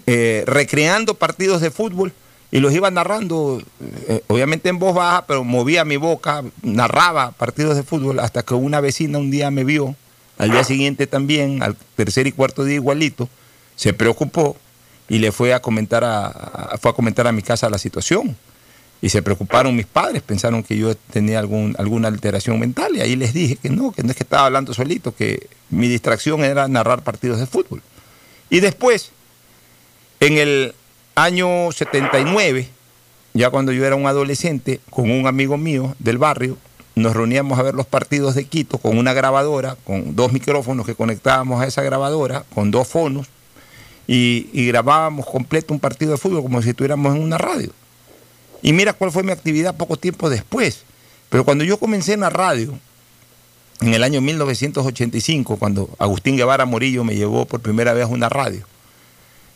[0.06, 2.14] eh, recreando partidos de fútbol
[2.50, 3.62] y los iba narrando,
[4.08, 8.54] eh, obviamente en voz baja, pero movía mi boca, narraba partidos de fútbol hasta que
[8.54, 9.94] una vecina un día me vio,
[10.38, 13.28] al día siguiente también, al tercer y cuarto día igualito,
[13.74, 14.56] se preocupó
[15.10, 18.34] y le fue a comentar a, fue a comentar a mi casa la situación.
[19.02, 23.14] Y se preocuparon mis padres, pensaron que yo tenía algún, alguna alteración mental y ahí
[23.14, 26.66] les dije que no, que no es que estaba hablando solito, que mi distracción era
[26.66, 27.82] narrar partidos de fútbol.
[28.48, 29.10] Y después,
[30.20, 30.74] en el
[31.14, 32.68] año 79,
[33.34, 36.56] ya cuando yo era un adolescente, con un amigo mío del barrio,
[36.94, 40.94] nos reuníamos a ver los partidos de Quito con una grabadora, con dos micrófonos que
[40.94, 43.28] conectábamos a esa grabadora, con dos fonos,
[44.06, 47.70] y, grabábamos completo un partido de fútbol como si estuviéramos en una radio.
[48.66, 50.82] Y mira cuál fue mi actividad poco tiempo después.
[51.28, 52.76] Pero cuando yo comencé en la radio,
[53.80, 58.28] en el año 1985, cuando Agustín Guevara Morillo me llevó por primera vez a una
[58.28, 58.66] radio,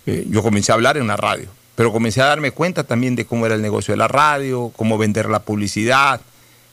[0.06, 3.24] eh, yo comencé a hablar en la radio, pero comencé a darme cuenta también de
[3.24, 6.20] cómo era el negocio de la radio, cómo vender la publicidad.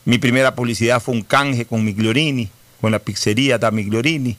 [0.04, 2.48] Mi primera publicidad fue un canje con Migliorini,
[2.80, 4.36] con la pizzería da Migliorini.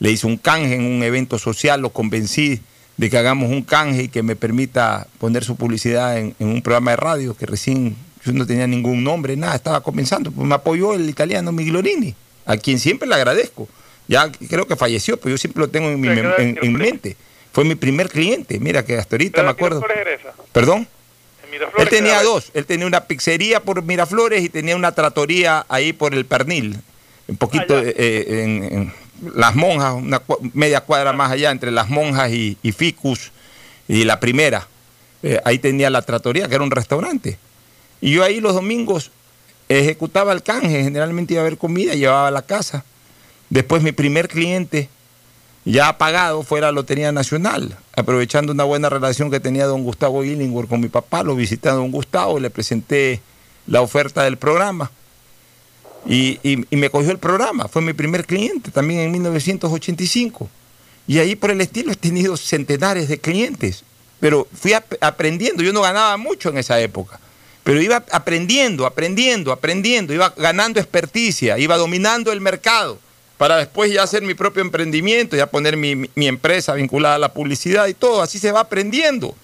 [0.00, 2.60] Le hice un canje en un evento social, lo convencí
[2.96, 6.92] de que hagamos un canje y que me permita poner su publicidad en, un programa
[6.92, 10.30] de radio que recién yo no tenía ningún nombre, nada, estaba comenzando.
[10.30, 13.68] Pues me apoyó el italiano Migliorini, a quien siempre le agradezco.
[14.08, 17.16] Ya creo que falleció, pero yo siempre lo tengo en mi, en mente.
[17.52, 19.82] Fue mi primer cliente, mira que hasta ahorita me acuerdo.
[20.52, 20.88] ¿Perdón?
[21.78, 26.14] él tenía dos, él tenía una pizzería por Miraflores y tenía una tratoría ahí por
[26.14, 26.78] el Pernil,
[27.28, 28.92] un poquito ah, eh, en,
[29.34, 33.32] Las Monjas, una media cuadra más allá, entre Las Monjas y, Ficus
[33.88, 34.66] y la primera.
[35.22, 37.38] Eh, ahí tenía la tratoría, que era un restaurante.
[38.00, 39.10] Y yo ahí los domingos
[39.68, 42.84] ejecutaba el canje, generalmente iba a ver comida, llevaba a la casa.
[43.48, 44.88] Después mi primer cliente
[45.64, 50.68] ya pagado fuera la Lotería Nacional, aprovechando una buena relación que tenía don Gustavo Illingworth
[50.68, 53.20] con mi papá, lo visité a don Gustavo, le presenté
[53.66, 54.90] la oferta del programa
[56.08, 60.48] y, me cogió el programa, fue mi primer cliente también en 1985.
[61.08, 63.84] Y ahí por el estilo he tenido centenares de clientes,
[64.20, 67.20] pero fui aprendiendo, yo no ganaba mucho en esa época,
[67.62, 72.98] pero iba aprendiendo, aprendiendo, aprendiendo, iba ganando experticia, iba dominando el mercado
[73.38, 77.86] para después ya hacer mi propio emprendimiento, ya poner mi, empresa vinculada a la publicidad
[77.86, 78.22] y todo.
[78.22, 79.34] Así se va aprendiendo.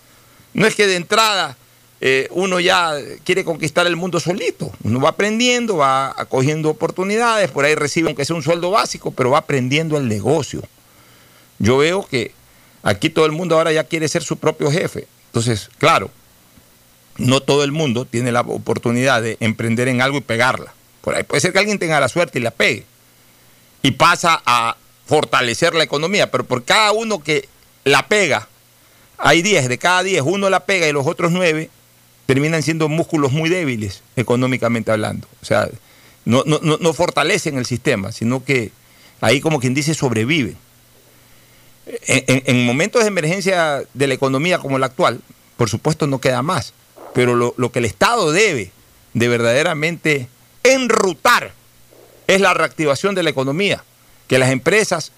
[0.55, 1.57] No es que de entrada
[2.05, 4.73] eh, uno ya quiere conquistar el mundo solito.
[4.83, 9.31] Uno va aprendiendo, va acogiendo oportunidades, por ahí recibe aunque sea un sueldo básico, pero
[9.31, 10.65] va aprendiendo el negocio.
[11.61, 12.33] Yo veo que
[12.83, 15.07] aquí todo el mundo ahora ya quiere ser su propio jefe.
[15.27, 16.11] Entonces, claro,
[17.19, 20.75] no todo el mundo tiene la oportunidad de emprender en algo y pegarla.
[21.03, 22.85] Por ahí puede ser que alguien tenga la suerte y la pegue
[23.81, 27.49] y pasa a fortalecer la economía, pero por cada uno que
[27.85, 28.49] la pega,
[29.19, 31.71] hay 10, de cada 10 uno la pega y los otros 9
[32.33, 35.29] terminan siendo músculos muy débiles económicamente hablando.
[35.43, 35.69] O sea,
[36.25, 38.73] no, no, fortalecen el sistema, sino que
[39.21, 40.57] ahí como quien dice sobreviven.
[42.07, 45.21] En, momentos de emergencia de la economía como la actual,
[45.59, 46.73] por supuesto no queda más,
[47.13, 48.71] pero lo, lo que el Estado debe
[49.13, 50.27] de verdaderamente
[50.63, 51.53] enrutar
[52.29, 53.85] es la reactivación de la economía,
[54.27, 55.13] que las empresas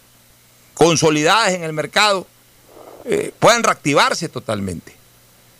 [0.74, 2.26] consolidadas en el mercado
[3.04, 4.96] eh, puedan reactivarse totalmente,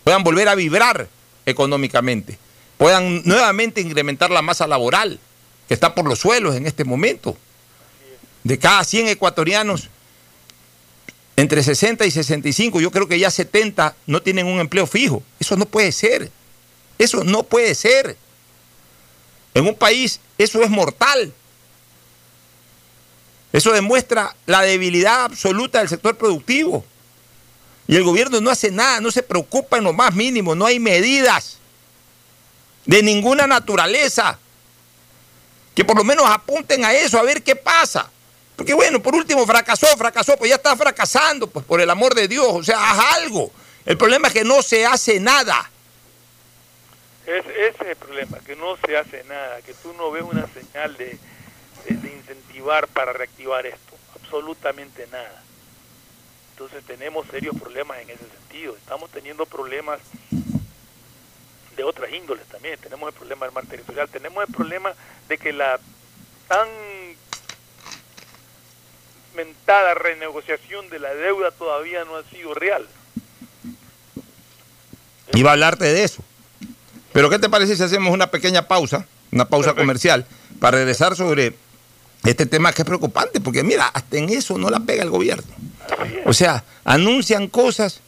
[0.03, 1.14] puedan volver a vibrar
[1.47, 2.39] económicamente,
[2.79, 5.19] puedan nuevamente incrementar la masa laboral
[5.69, 7.37] que está por los suelos en este momento.
[8.43, 9.89] De cada 100 ecuatorianos,
[11.37, 15.23] entre 60 y 65, yo creo que ya 70 no tienen un empleo fijo.
[15.41, 16.31] Eso no puede ser.
[16.99, 18.17] Eso no puede ser.
[19.55, 21.33] En un país eso es mortal.
[23.53, 26.85] Eso demuestra la debilidad absoluta del sector productivo.
[27.87, 30.79] Y el gobierno no hace nada, no se preocupa en lo más mínimo, no hay
[30.79, 31.59] medidas
[32.87, 34.39] de ninguna naturaleza
[35.75, 38.11] que por lo menos apunten a eso, a ver qué pasa.
[38.57, 42.29] Porque bueno, por último fracasó, fracasó, pues ya está fracasando, pues por el amor de
[42.29, 43.51] Dios, o sea, haz algo.
[43.85, 45.71] El problema es que no se hace nada.
[47.27, 50.47] Es, ese es el problema, que no se hace nada, que tú no ves una
[50.47, 51.19] señal de,
[51.89, 55.43] de, de incentivar para reactivar esto, absolutamente nada.
[56.55, 58.77] Entonces tenemos serios problemas en ese sentido.
[58.77, 59.99] Estamos teniendo problemas
[61.77, 62.79] de otras índoles también.
[62.79, 64.93] Tenemos el problema del mar territorial, tenemos el problema
[65.29, 65.81] de que la
[66.47, 66.69] tan
[69.35, 72.87] mentada renegociación de la deuda todavía no ha sido real.
[75.33, 76.23] Iba a hablarte de eso.
[77.13, 79.83] Pero ¿qué te parece si hacemos una pequeña pausa, una pausa Perfecto.
[79.83, 80.27] comercial,
[80.61, 81.57] para regresar sobre
[82.25, 83.41] este tema que es preocupante?
[83.41, 85.53] Porque mira, hasta en eso no la pega el gobierno.
[86.27, 88.01] O sea, anuncian cosas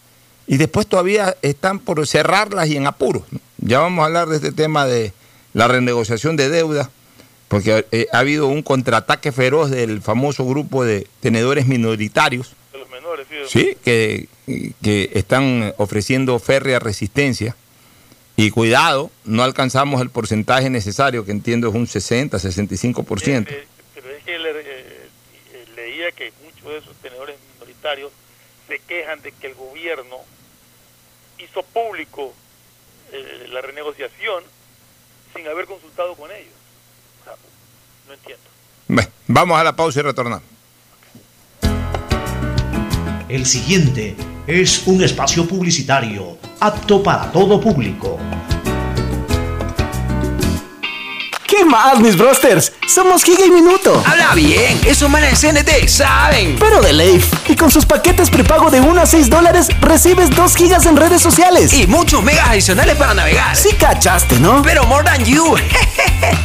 [0.46, 3.22] y después todavía están por cerrarlas y en apuros.
[3.58, 5.12] Ya vamos a hablar de este tema de
[5.54, 6.90] la renegociación de deuda,
[7.48, 12.90] porque eh, ha habido un contraataque feroz del famoso grupo de tenedores minoritarios, De los
[12.90, 13.60] menores, sí.
[13.60, 14.28] sí, que,
[14.82, 17.56] que están ofreciendo férrea resistencia.
[18.38, 23.48] Y cuidado, no alcanzamos el porcentaje necesario, que entiendo es un 60, 65%.
[23.48, 27.36] Eh, eh, pero es que le- eh, eh, leía que muchos de esos tenedores
[27.86, 28.12] minoritarios
[28.68, 30.16] se quejan de que el gobierno
[31.38, 32.34] hizo público
[33.12, 34.42] eh, la renegociación
[35.34, 36.54] sin haber consultado con ellos.
[37.20, 37.34] O sea,
[38.08, 38.44] no entiendo.
[38.88, 40.42] Bueno, vamos a la pausa y retornamos.
[43.28, 48.18] El siguiente es un espacio publicitario apto para todo público.
[51.46, 52.72] ¿Qué más, mis brosters?
[52.88, 54.02] Somos Giga y Minuto.
[54.04, 56.56] Habla bien, esos manes de CNT saben.
[56.58, 57.32] Pero de Leif.
[57.48, 61.22] Y con sus paquetes prepago de 1 a 6 dólares, recibes 2 gigas en redes
[61.22, 61.72] sociales.
[61.72, 63.54] Y muchos megas adicionales para navegar.
[63.54, 64.60] sí cachaste, ¿no?
[64.62, 65.54] Pero more than you.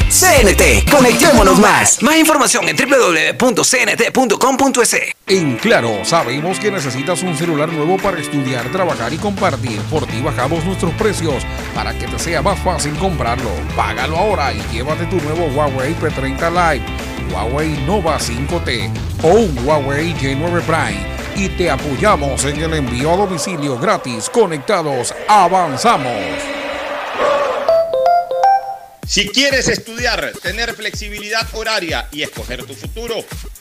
[0.10, 2.04] CNT, conectémonos más.
[2.04, 4.96] Más información en www.cnt.com.es.
[5.28, 9.80] En Claro, sabemos que necesitas un celular nuevo para estudiar, trabajar y compartir.
[9.84, 13.50] Por ti bajamos nuestros precios para que te sea más fácil comprarlo.
[13.76, 14.60] Págalo ahora y
[14.92, 16.86] llévate tu nuevo Huawei P30 Lite,
[17.32, 18.92] Huawei Nova 5T
[19.24, 21.22] o un Huawei J9 Prime.
[21.36, 24.30] Y te apoyamos en el envío a domicilio gratis.
[24.30, 26.12] Conectados, avanzamos.
[29.08, 33.16] Si quieres estudiar, tener flexibilidad horaria y escoger tu futuro,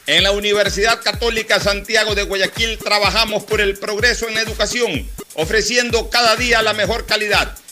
[0.07, 6.37] en la Universidad Católica Santiago de Guayaquil trabajamos por el progreso en educación, ofreciendo cada
[6.37, 7.57] día la mejor calidad.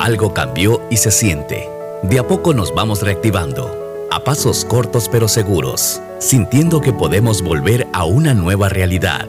[0.00, 1.68] Algo cambió y se siente.
[2.02, 7.86] De a poco nos vamos reactivando, a pasos cortos pero seguros, sintiendo que podemos volver
[7.92, 9.28] a una nueva realidad.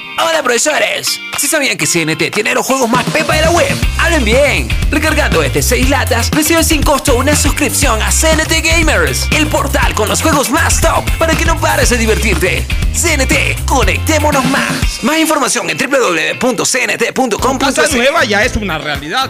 [0.43, 3.73] Profesores, ¿sí sabían que CNT tiene los juegos más pepa de la web?
[3.99, 4.67] Hablen bien.
[4.89, 10.09] Recargando este 6 latas, recibes sin costo una suscripción a CNT Gamers, el portal con
[10.09, 12.65] los juegos más top para que no pares de divertirte.
[12.93, 15.03] CNT, conectémonos más.
[15.03, 17.93] Más información en Casa www.cnt.com.es.
[17.93, 19.29] nueva ya es una realidad.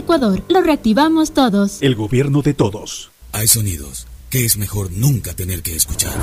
[0.00, 1.82] Ecuador, lo reactivamos todos.
[1.82, 3.10] El gobierno de todos.
[3.32, 6.14] Hay sonidos que es mejor nunca tener que escuchar.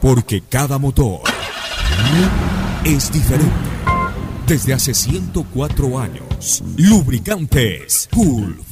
[0.00, 1.20] Porque cada motor
[2.84, 3.52] es diferente.
[4.48, 8.71] Desde hace 104 años, lubricantes Gulf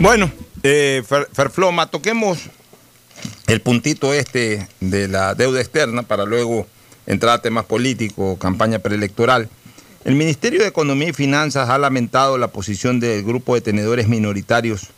[0.00, 0.30] Bueno,
[0.64, 2.50] eh, Ferfloma, toquemos
[3.46, 6.66] el puntito este de la deuda externa para luego
[7.06, 9.48] entrar a temas políticos, campaña preelectoral.
[10.04, 14.88] El Ministerio de Economía y Finanzas ha lamentado la posición del grupo de tenedores minoritarios,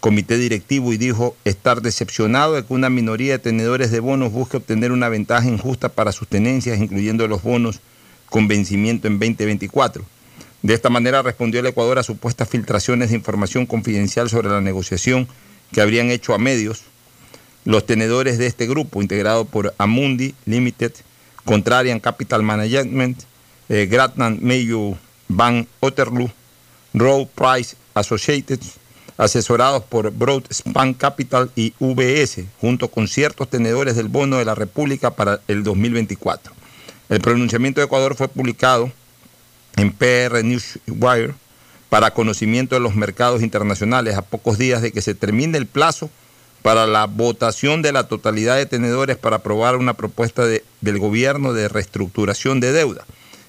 [0.00, 4.58] comité directivo, y dijo estar decepcionado de que una minoría de tenedores de bonos busque
[4.58, 7.80] obtener una ventaja injusta para sus tenencias, incluyendo los bonos
[8.28, 10.04] con vencimiento en 2024.
[10.66, 15.28] De esta manera respondió el Ecuador a supuestas filtraciones de información confidencial sobre la negociación
[15.70, 16.82] que habrían hecho a medios
[17.64, 20.90] los tenedores de este grupo, integrado por Amundi Limited,
[21.44, 23.22] Contrarian Capital Management,
[23.68, 24.98] eh, Gratnan Mayo
[25.28, 26.32] Van Otterloo,
[26.94, 28.58] Row Price Associated,
[29.18, 35.12] asesorados por Broadspan Capital y VS, junto con ciertos tenedores del bono de la República
[35.12, 36.52] para el 2024.
[37.08, 38.90] El pronunciamiento de Ecuador fue publicado
[39.76, 41.34] en PR Newswire
[41.88, 46.10] para conocimiento de los mercados internacionales a pocos días de que se termine el plazo
[46.62, 51.68] para la votación de la totalidad de tenedores para aprobar una propuesta del gobierno de
[51.68, 53.04] reestructuración de deuda.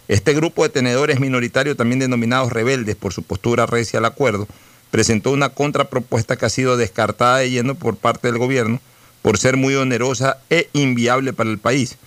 [0.07, 4.47] Este grupo de tenedores minoritarios, también denominados rebeldes por su postura recia al acuerdo,
[4.91, 8.79] presentó una contrapropuesta que ha sido descartada de lleno por parte del gobierno
[9.21, 11.97] por ser muy onerosa e inviable para el país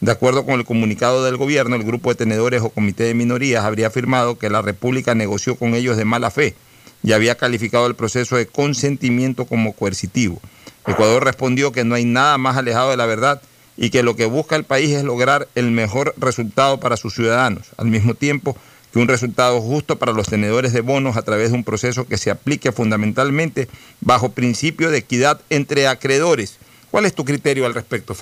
[0.00, 3.64] de acuerdo con el comunicado del gobierno, el grupo de tenedores o comité de minorías
[3.64, 6.54] habría afirmado que la República negoció con ellos de mala fe
[7.02, 10.40] y había calificado el proceso de consentimiento como coercitivo.
[10.86, 13.42] Ecuador respondió que no hay nada más alejado de la verdad
[13.76, 17.66] y que lo que busca el país es lograr el mejor resultado para sus ciudadanos,
[17.76, 18.56] al mismo tiempo
[18.92, 22.18] que un resultado justo para los tenedores de bonos a través de un proceso que
[22.18, 23.68] se aplique fundamentalmente
[24.00, 26.58] bajo principio de equidad entre acreedores.
[26.90, 28.14] ¿Cuál es tu criterio al respecto,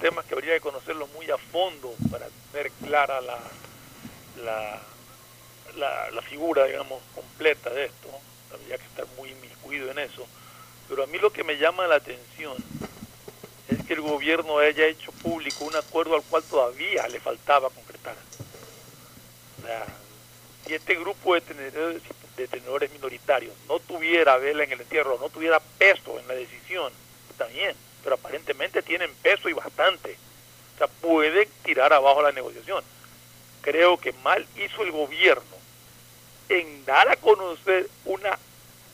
[0.00, 2.26] temas que habría que conocerlos muy a fondo para
[2.90, 3.38] clara la,
[4.44, 4.80] la,
[5.76, 8.08] la, la figura, digamos, completa de esto.
[8.52, 10.26] Habría que estar muy inmiscuido en eso.
[10.88, 12.56] Pero a mí lo que me llama la atención
[13.68, 18.16] es que el gobierno haya hecho público un acuerdo al cual todavía le faltaba concretar.
[20.66, 22.02] Si este grupo de tenedores,
[22.36, 26.92] de tenedores minoritarios no tuviera vela en el entierro, no tuviera peso en la decisión,
[27.30, 30.16] está bien, pero aparentemente tienen peso y bastante.
[30.88, 32.82] Pueden tirar abajo la negociación.
[33.62, 35.42] Creo que mal hizo el gobierno
[36.48, 38.38] en dar a conocer una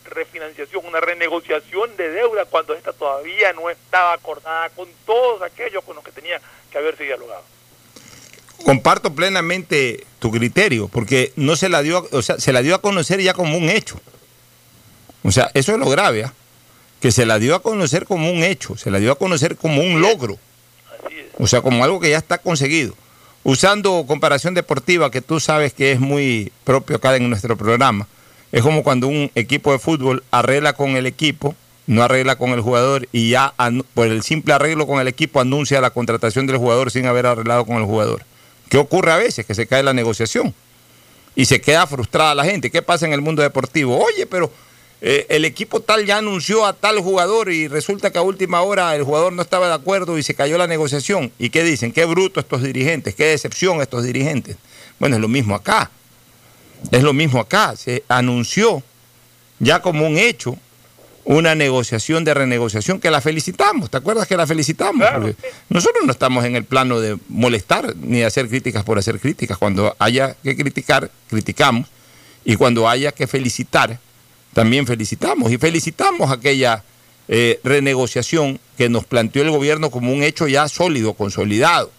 [0.05, 5.97] refinanciación, una renegociación de deuda cuando esta todavía no estaba acordada con todos aquellos con
[5.97, 7.43] los que tenía que haberse dialogado.
[8.65, 12.81] Comparto plenamente tu criterio, porque no se la dio, o sea, se la dio a
[12.81, 14.01] conocer ya como un hecho.
[15.23, 16.33] O sea, eso es lo grave, ¿ah?
[17.01, 19.83] que se la dio a conocer como un hecho, se la dio a conocer como
[19.83, 20.39] un logro.
[21.39, 22.95] O sea, como algo que ya está conseguido.
[23.45, 28.09] Usando comparación deportiva, que tú sabes que es muy propio acá en nuestro programa,
[28.53, 31.55] es como cuando un equipo de fútbol arregla con el equipo,
[31.87, 33.55] no arregla con el jugador y ya
[33.95, 37.65] por el simple arreglo con el equipo anuncia la contratación del jugador sin haber arreglado
[37.65, 38.25] con el jugador.
[38.69, 39.47] ¿Qué ocurre a veces?
[39.47, 40.55] Que se cae la negociación
[41.37, 42.71] y se queda frustrada la gente.
[42.71, 43.97] ¿Qué pasa en el mundo deportivo?
[43.99, 44.51] Oye, pero
[45.01, 48.95] eh, el equipo tal ya anunció a tal jugador y resulta que a última hora
[48.97, 51.33] el jugador no estaba de acuerdo y se cayó la negociación.
[51.39, 51.93] ¿Y qué dicen?
[51.93, 54.57] Qué bruto estos dirigentes, qué decepción estos dirigentes.
[54.99, 55.91] Bueno, es lo mismo acá.
[56.91, 57.77] Es lo mismo acá.
[57.77, 58.83] Se anunció
[59.59, 60.59] ya como un hecho
[61.27, 63.91] una negociación de renegociación que la felicitamos.
[63.91, 65.05] ¿Te acuerdas que la felicitamos?
[65.69, 69.59] nosotros no estamos en el plano de molestar ni de hacer críticas por hacer críticas.
[69.59, 71.89] Cuando haya que criticar, criticamos.
[72.45, 73.99] Y cuando haya que felicitar,
[74.57, 75.53] también felicitamos.
[75.53, 76.83] Y felicitamos aquella
[77.29, 81.91] eh, renegociación que nos planteó el gobierno como un hecho ya sólido, consolidado.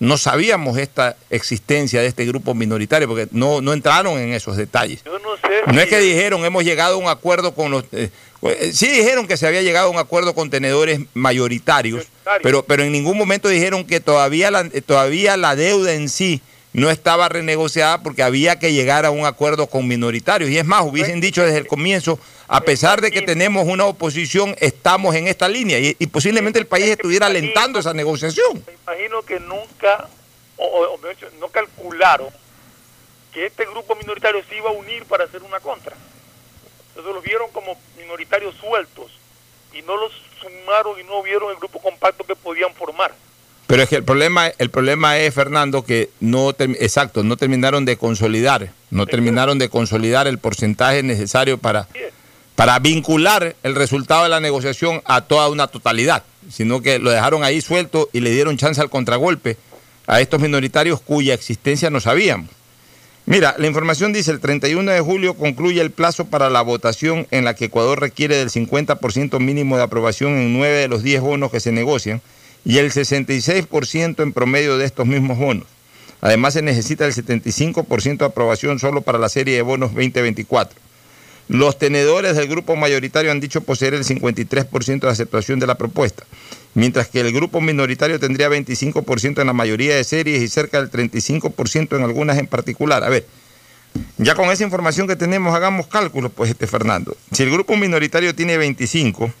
[0.00, 5.04] No sabíamos esta existencia de este grupo minoritario porque no, no entraron en esos detalles.
[5.04, 7.84] no, es que dijeron hemos llegado a un acuerdo con los...
[7.92, 8.08] Eh,
[8.40, 12.06] eh, sí dijeron que se había llegado a un acuerdo con tenedores mayoritarios,
[12.42, 16.40] pero, pero en ningún momento dijeron que todavía la, todavía la deuda en sí
[16.72, 20.50] no estaba renegociada porque había que llegar a un acuerdo con minoritarios.
[20.50, 22.18] Y es más, hubiesen dicho desde el comienzo,
[22.48, 26.86] a pesar de que tenemos una oposición, estamos en esta línea y, posiblemente el país
[26.86, 28.64] estuviera alentando esa negociación.
[28.66, 30.08] Me imagino que nunca,
[30.56, 30.98] o,
[31.38, 32.28] no calcularon
[33.32, 35.96] que este grupo minoritario se iba a unir para hacer una contra.
[36.88, 39.12] Entonces los vieron como minoritarios sueltos
[39.72, 43.14] y no los sumaron y no vieron el grupo compacto que podían formar.
[43.72, 47.96] Pero es que el problema, el problema es, Fernando, que no, exacto, no terminaron de
[47.96, 51.88] consolidar, no terminaron de consolidar el porcentaje necesario para,
[52.54, 57.44] para vincular el resultado de la negociación a toda una totalidad, sino que lo dejaron
[57.44, 59.56] ahí suelto y le dieron chance al contragolpe
[60.06, 62.50] a estos minoritarios cuya existencia no sabíamos.
[63.24, 67.46] Mira, la información dice, el 31 de julio concluye el plazo para la votación en
[67.46, 71.50] la que Ecuador requiere del 50% mínimo de aprobación en nueve de los 10 bonos
[71.50, 72.20] que se negocian
[72.64, 75.66] y el 66% en promedio de estos mismos bonos.
[76.20, 80.78] Además se necesita el 75% de aprobación solo para la serie de bonos 2024.
[81.48, 86.24] Los tenedores del grupo mayoritario han dicho poseer el 53% de aceptación de la propuesta,
[86.74, 90.90] mientras que el grupo minoritario tendría 25% en la mayoría de series y cerca del
[90.90, 93.02] 35% en algunas en particular.
[93.02, 93.26] A ver,
[94.18, 97.16] ya con esa información que tenemos, hagamos cálculos, pues, este Fernando.
[97.32, 99.32] Si el grupo minoritario tiene 25,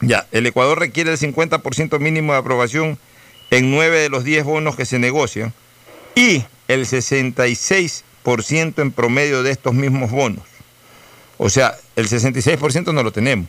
[0.00, 2.98] ya, el Ecuador requiere el 50% mínimo de aprobación
[3.50, 5.52] en 9 de los 10 bonos que se negocian
[6.14, 10.44] y el 66% en promedio de estos mismos bonos.
[11.36, 13.48] O sea, el 66% no lo tenemos.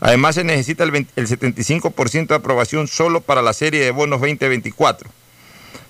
[0.00, 5.08] Además se necesita el, 75% de aprobación solo para la serie de bonos 2024.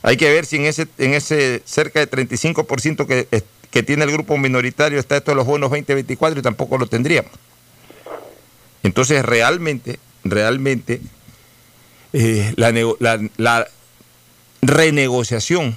[0.02, 4.12] Hay que ver si en ese, en ese cerca de 35% que, que tiene el
[4.12, 7.32] grupo minoritario está esto de los bonos 2024 y tampoco lo tendríamos.
[8.86, 11.00] Entonces, realmente, realmente,
[12.12, 13.66] eh, la,
[14.62, 15.76] renegociación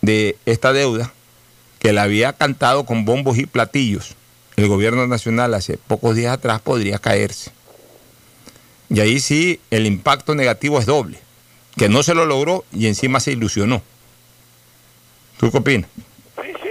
[0.00, 1.12] de esta deuda,
[1.78, 4.16] que la había cantado con bombos y platillos
[4.56, 7.52] el gobierno nacional hace pocos días atrás, podría caerse.
[8.88, 11.18] Y ahí sí el impacto negativo es doble,
[11.76, 13.82] que no se lo logró y encima se ilusionó.
[15.38, 15.90] ¿Tú qué opinas?
[16.40, 16.70] Sí, sí,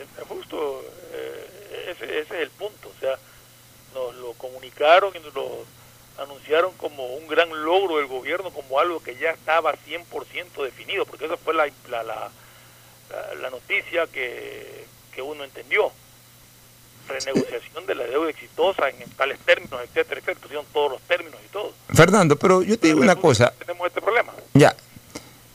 [0.00, 0.82] es justo,
[1.12, 2.88] eh, ese, ese es el punto.
[2.88, 3.16] O sea,
[4.70, 5.64] comunicaron y nos lo
[6.22, 11.26] anunciaron como un gran logro del gobierno, como algo que ya estaba 100% definido, porque
[11.26, 15.90] esa fue la, la, la, noticia que, que, uno entendió.
[17.08, 21.48] Renegociación de la deuda exitosa en, tales términos, etcétera, etcétera, pusieron todos los términos y
[21.48, 21.72] todo.
[21.92, 23.52] Fernando, pero yo te digo una cosa.
[23.58, 24.32] Tenemos este problema.
[24.54, 24.76] Ya.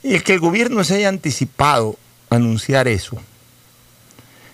[0.04, 1.96] Y el que el gobierno se haya anticipado
[2.30, 3.18] a anunciar eso,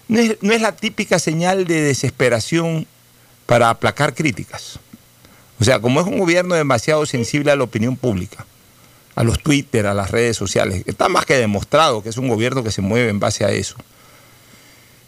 [0.07, 2.85] no es, no es la típica señal de desesperación
[3.51, 4.79] para aplacar críticas.
[5.59, 8.45] O sea, como es un gobierno demasiado sensible a la opinión pública,
[9.13, 12.63] a los Twitter, a las redes sociales, está más que demostrado que es un gobierno
[12.63, 13.75] que se mueve en base a eso.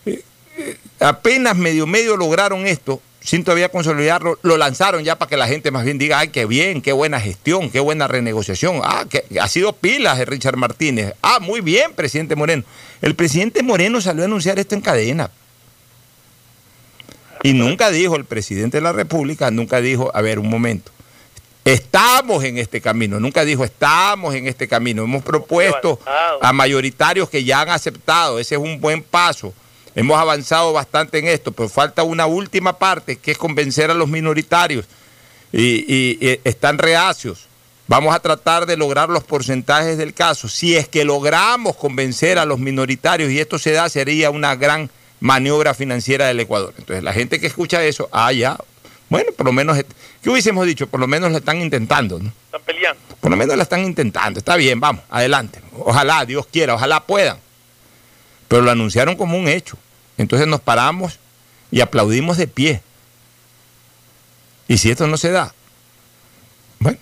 [0.05, 0.21] Eh,
[0.57, 5.47] eh, apenas medio medio lograron esto, sin todavía consolidarlo, lo lanzaron ya para que la
[5.47, 8.81] gente más bien diga, ay, qué bien, qué buena gestión, qué buena renegociación.
[8.83, 11.13] Ah, que ha sido pilas de Richard Martínez.
[11.21, 12.65] Ah, muy bien, presidente Moreno.
[13.01, 15.31] El presidente Moreno salió a anunciar esto en cadena.
[17.43, 20.91] Y nunca dijo el presidente de la República, nunca dijo, a ver, un momento.
[21.65, 25.03] Estamos en este camino, nunca dijo estamos en este camino.
[25.03, 25.99] Hemos propuesto
[26.41, 29.53] a mayoritarios que ya han aceptado, ese es un buen paso.
[29.95, 34.09] Hemos avanzado bastante en esto, pero falta una última parte que es convencer a los
[34.09, 34.85] minoritarios
[35.53, 37.47] y, y- y están reacios.
[37.87, 40.49] Vamos a tratar de lograr los porcentajes del caso.
[40.49, 44.89] Si es que logramos convencer a los minoritarios y esto se da, sería una gran
[45.23, 46.73] maniobra financiera del Ecuador.
[46.77, 48.57] Entonces, la gente que escucha eso, ah, ya,
[49.07, 49.77] bueno, por lo menos,
[50.21, 50.85] ¿qué hubiésemos dicho?
[50.87, 52.29] Por lo menos lo están intentando, ¿no?
[52.45, 53.01] Están peleando.
[53.21, 54.39] Por lo menos la están intentando.
[54.39, 55.61] Está bien, vamos, adelante.
[55.77, 57.37] Ojalá, Dios quiera, ojalá puedan.
[58.49, 59.77] Pero lo anunciaron como un hecho.
[60.17, 61.19] Entonces nos paramos
[61.71, 62.81] y aplaudimos de pie.
[64.67, 65.53] Y si esto no se da,
[66.79, 66.99] bueno,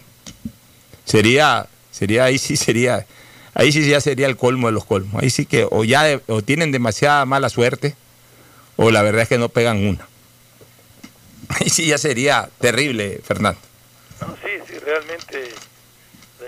[1.05, 3.07] sería, sería, ahí sí sería,
[3.55, 5.23] ahí sí ya sería el colmo de los colmos.
[5.23, 7.95] Ahí sí que o ya o tienen demasiada mala suerte,
[8.77, 10.07] o la verdad es que no pegan una.
[11.49, 13.59] Ahí sí ya sería terrible, Fernando.
[14.21, 15.49] No, sí, sí, realmente,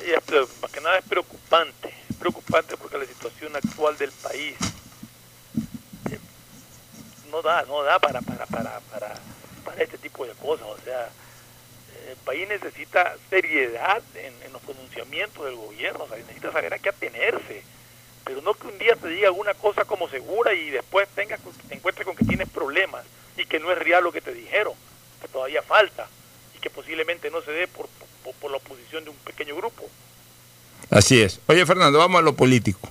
[0.08, 4.56] y pre- más que nada es preocupante, es preocupante porque la situación actual del país
[6.12, 6.20] eh,
[7.32, 9.16] no da, no da para, para, para, para,
[9.66, 14.62] para este tipo de cosas, o sea, eh, el país necesita seriedad en, en los
[14.62, 17.64] pronunciamientos del gobierno, o sea, necesita saber a qué atenerse,
[18.24, 21.76] pero no que un día te diga alguna cosa como segura y después tengas, te
[21.76, 23.04] encuentres con que tienes problemas
[23.38, 24.74] y que no es real lo que te dijeron,
[25.22, 26.08] que todavía falta
[26.56, 27.88] y que posiblemente no se dé por,
[28.24, 29.84] por, por la oposición de un pequeño grupo.
[30.90, 31.40] Así es.
[31.48, 32.90] Oye, Fernando, vamos a lo político.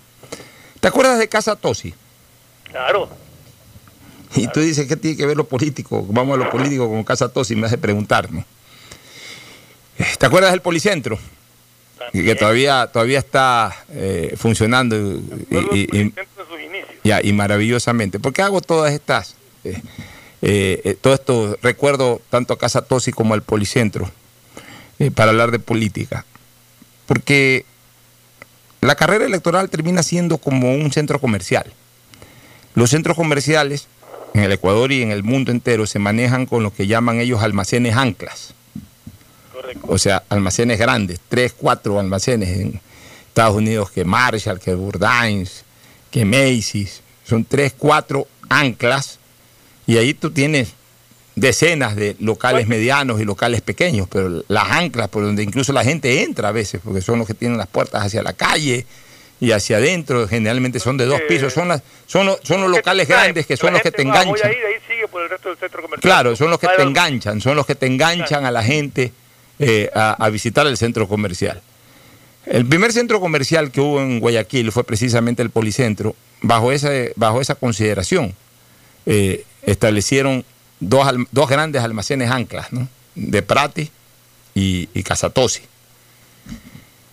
[0.81, 1.95] ¿Te acuerdas de Casa Tosi?
[2.65, 3.09] Claro,
[4.35, 6.05] Y tú dices, ¿qué tiene que ver lo político?
[6.09, 8.45] Vamos a lo político con Casa Tosi, me hace preguntar, ¿no?
[9.99, 11.19] Eh, ¿Te acuerdas del Policentro?
[12.13, 16.15] Que, que todavía, todavía está eh, funcionando y, y- y-
[17.05, 18.19] ya, y maravillosamente.
[18.19, 19.35] ¿Por qué hago todas estas?
[19.65, 19.81] eh,
[20.43, 24.11] eh, eh, todo esto recuerdo tanto a Casa Tosi como al Policentro
[25.15, 26.25] para hablar de política.
[27.07, 27.65] Porque
[28.81, 31.73] la carrera electoral termina siendo como un centro comercial.
[32.75, 33.87] Los centros comerciales
[34.35, 37.43] en el Ecuador y en el mundo entero se manejan con lo que llaman ellos
[37.43, 38.55] almacenes anclas.
[39.83, 42.81] O sea, almacenes grandes, tres, cuatro almacenes en
[43.29, 45.65] Estados Unidos que Marshall, que Bourdain's,
[46.11, 47.03] que Macy's.
[47.25, 49.19] Son tres, cuatro anclas
[49.87, 50.75] y ahí tú tienes
[51.35, 56.23] decenas de locales medianos y locales pequeños, pero las anclas por donde incluso la gente
[56.23, 58.85] entra a veces, porque son los que tienen las puertas hacia la calle
[59.41, 63.09] y hacia adentro, generalmente son de dos pisos, son, las, son, los, son los locales
[63.09, 64.53] grandes que son los que te enganchan.
[66.01, 69.13] Claro, son los que te enganchan, son los que te enganchan a la gente
[69.65, 71.63] eh, a, visitar el centro comercial.
[72.47, 77.41] El primer centro comercial que hubo en Guayaquil fue precisamente el Policentro, bajo esa, bajo
[77.41, 78.35] esa consideración.
[79.07, 80.45] eh, establecieron
[80.81, 82.89] dos, dos grandes almacenes anclas, ¿no?
[83.15, 83.89] de Prati
[84.55, 85.63] y, y Casatosi.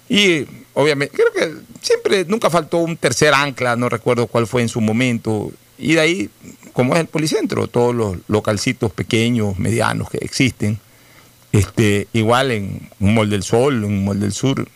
[0.10, 4.70] Y obviamente, creo que siempre, nunca faltó un tercer ancla, no recuerdo cuál fue en
[4.70, 5.52] su momento.
[5.78, 6.30] Y de ahí,
[6.74, 10.80] como es el Policentro, todos los localcitos pequeños, medianos que existen,
[11.52, 14.68] este, igual en un Mall del Sol, en un Mall del Sur.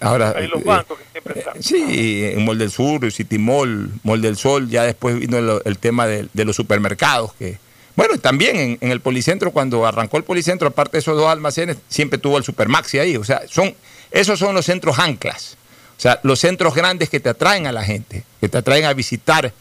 [0.00, 1.62] Ahora, los eh, bancos que siempre están.
[1.62, 5.78] Sí, en Mall del Sur, City Mall, Mall del Sol, ya después vino el, el
[5.78, 7.58] tema de, de los supermercados, que
[7.96, 11.26] bueno, y también en, en el Policentro, cuando arrancó el Policentro, aparte de esos dos
[11.28, 13.74] almacenes, siempre tuvo el Supermaxi ahí, o sea, son,
[14.10, 15.58] esos son los centros anclas,
[15.98, 18.94] o sea, los centros grandes que te atraen a la gente, que te atraen a
[18.94, 19.52] visitar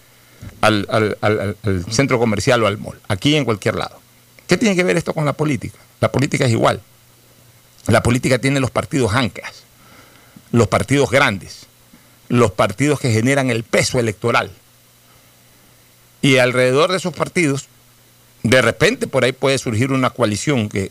[0.62, 3.99] al, al- al- al- al centro comercial o al mall, aquí en cualquier lado.
[4.50, 5.78] ¿Qué tiene que ver esto con la política?
[6.00, 6.82] La política es igual.
[7.86, 9.64] La política tiene los partidos anclas,
[10.52, 11.68] los partidos grandes,
[12.30, 14.52] los partidos que generan el peso electoral.
[16.24, 17.68] Y alrededor de esos partidos,
[18.41, 20.89] de repente por ahí puede surgir una coalición que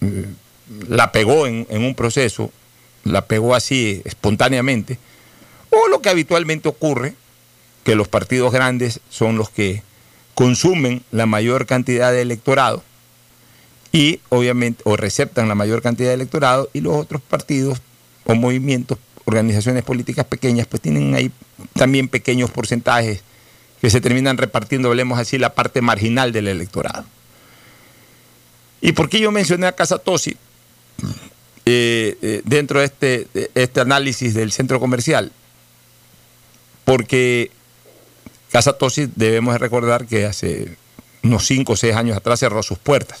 [0.00, 0.26] eh,
[0.88, 2.50] la pegó en, en un proceso,
[3.04, 4.98] la pegó así espontáneamente,
[5.70, 7.14] o lo que habitualmente ocurre,
[7.84, 9.84] que los partidos grandes son los que
[10.34, 12.82] consumen la mayor cantidad de electorado
[13.92, 17.80] y obviamente o receptan la mayor cantidad de electorado y los otros partidos
[18.24, 21.30] o movimientos organizaciones políticas pequeñas, pues tienen ahí
[21.74, 23.22] también pequeños porcentajes
[23.80, 27.04] que se terminan repartiendo, hablemos así, la parte marginal del electorado.
[28.80, 30.36] ¿Y por qué yo mencioné a Casa Tosi
[31.64, 35.30] eh, eh, dentro de este, de este análisis del centro comercial?
[36.84, 37.50] Porque
[38.50, 40.76] Casa Tosi debemos de recordar que hace
[41.22, 43.20] unos 5 o 6 años atrás cerró sus puertas.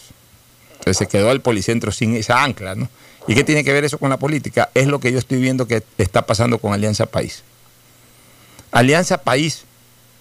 [0.78, 2.88] Entonces se quedó el policentro sin esa ancla, ¿no?
[3.26, 4.70] ¿Y qué tiene que ver eso con la política?
[4.74, 7.42] Es lo que yo estoy viendo que está pasando con Alianza País.
[8.70, 9.64] Alianza País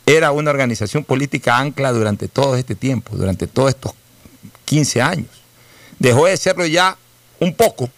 [0.06, 3.94] era una organización política ancla durante todo este tiempo, durante todos estos
[4.66, 5.30] 15 años.
[6.00, 6.98] Dejó de serlo ya
[7.40, 7.90] un poco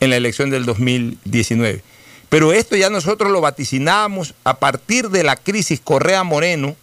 [0.00, 1.82] en la elección del 2019.
[2.28, 6.76] Pero esto ya nosotros lo vaticinábamos a partir de la crisis Correa Moreno,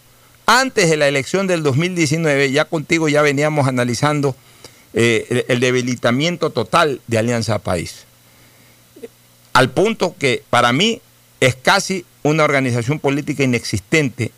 [0.46, 4.36] antes de la elección del 2019, ya contigo ya veníamos analizando
[4.94, 8.04] eh, el, debilitamiento total de Alianza País.
[9.52, 11.00] Al punto que para mí
[11.40, 14.32] es casi una organización política inexistente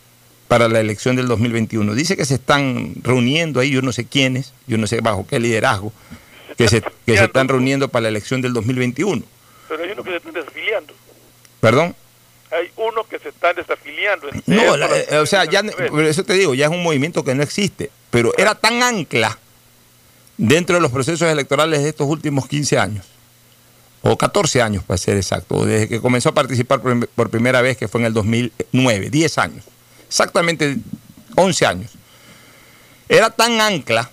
[0.48, 1.94] para la elección del 2021.
[1.94, 5.38] Dice que se están reuniendo ahí, yo no sé quiénes, yo no sé bajo qué
[5.38, 5.92] liderazgo,
[6.56, 9.22] que se, que se están reuniendo para la elección del 2021.
[9.68, 10.94] Pero hay unos que se están desafiliando.
[11.60, 11.94] ¿Perdón?
[12.50, 14.28] Hay unos que se están desafiliando.
[14.46, 17.44] No, la- eh, o sea, ya, eso te digo, ya es un movimiento que no
[17.44, 19.38] existe, pero era tan ancla
[20.40, 23.04] dentro de los procesos electorales de estos últimos 15 años,
[24.00, 27.88] o 14 años para ser exacto, desde que comenzó a participar por, primera vez, que
[27.88, 29.64] fue en el 2009, 10 años,
[30.08, 30.78] exactamente
[31.36, 31.90] 11 años.
[33.06, 34.10] Era tan ancla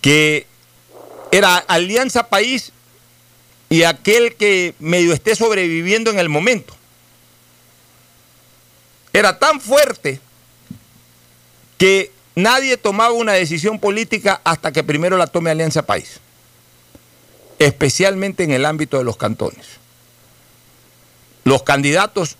[0.00, 0.46] que
[1.32, 2.72] era Alianza País
[3.68, 6.74] y aquel que medio esté sobreviviendo en el momento.
[9.12, 10.18] Era tan fuerte
[11.76, 16.20] que nadie tomaba una decisión política hasta que primero la tome Alianza País,
[17.58, 19.66] especialmente en el ámbito de los cantones.
[21.44, 22.36] Los candidatos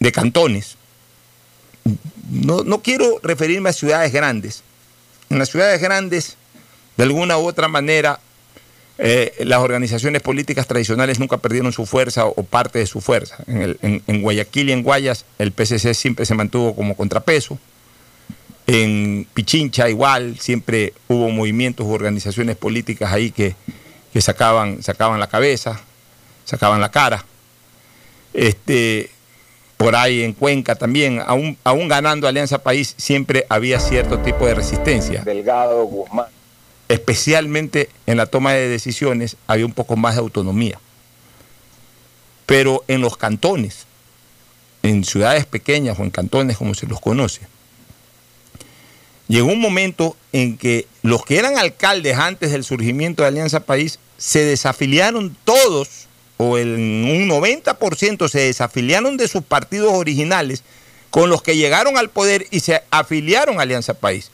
[0.00, 0.76] de cantones,
[2.30, 4.62] no, no quiero referirme a ciudades grandes,
[5.30, 6.36] en las ciudades grandes,
[6.96, 8.20] de alguna u otra manera,
[8.98, 13.36] eh, las organizaciones políticas tradicionales nunca perdieron su fuerza o parte de su fuerza.
[13.46, 17.58] En, en Guayaquil y en Guayas el PCC siempre se mantuvo como contrapeso.
[18.66, 23.54] En Pichincha igual, siempre hubo movimientos u organizaciones políticas ahí que,
[24.12, 25.80] que sacaban, sacaban la cabeza,
[26.44, 27.24] sacaban la cara.
[28.34, 29.10] Este,
[29.76, 34.54] por ahí en Cuenca también, aún, aún ganando Alianza País, siempre había cierto tipo de
[34.54, 35.22] resistencia.
[35.22, 36.26] Delgado, Guzmán.
[36.88, 40.80] Especialmente en la toma de decisiones había un poco más de autonomía.
[42.46, 43.86] Pero en los cantones,
[44.82, 47.42] en ciudades pequeñas o en cantones como se los conoce,
[49.28, 53.98] llegó un momento en que los que eran alcaldes antes del surgimiento de Alianza País
[54.18, 56.06] se desafiliaron todos,
[56.38, 60.62] o en un 90% se desafiliaron de sus partidos originales
[61.10, 64.30] con los que llegaron al poder y se afiliaron a Alianza País.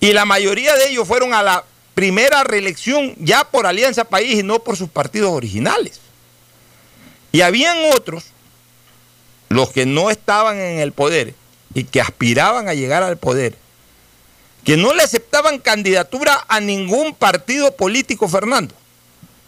[0.00, 1.64] Y la mayoría de ellos fueron a la
[1.94, 6.00] primera reelección ya por Alianza País y no por sus partidos originales.
[7.32, 8.24] Y habían otros,
[9.48, 11.34] los que no estaban en el poder
[11.74, 13.56] y que aspiraban a llegar al poder,
[14.64, 18.74] que no le aceptaban candidatura a ningún partido político, Fernando.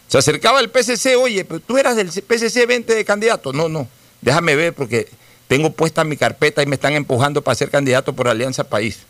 [0.09, 3.53] Se acercaba el PCC, oye, pero tú eras del PCC 20 de candidato.
[3.53, 3.87] No, no,
[4.21, 5.09] déjame ver porque
[5.47, 9.01] tengo puesta mi carpeta y me están empujando para ser candidato por Alianza País.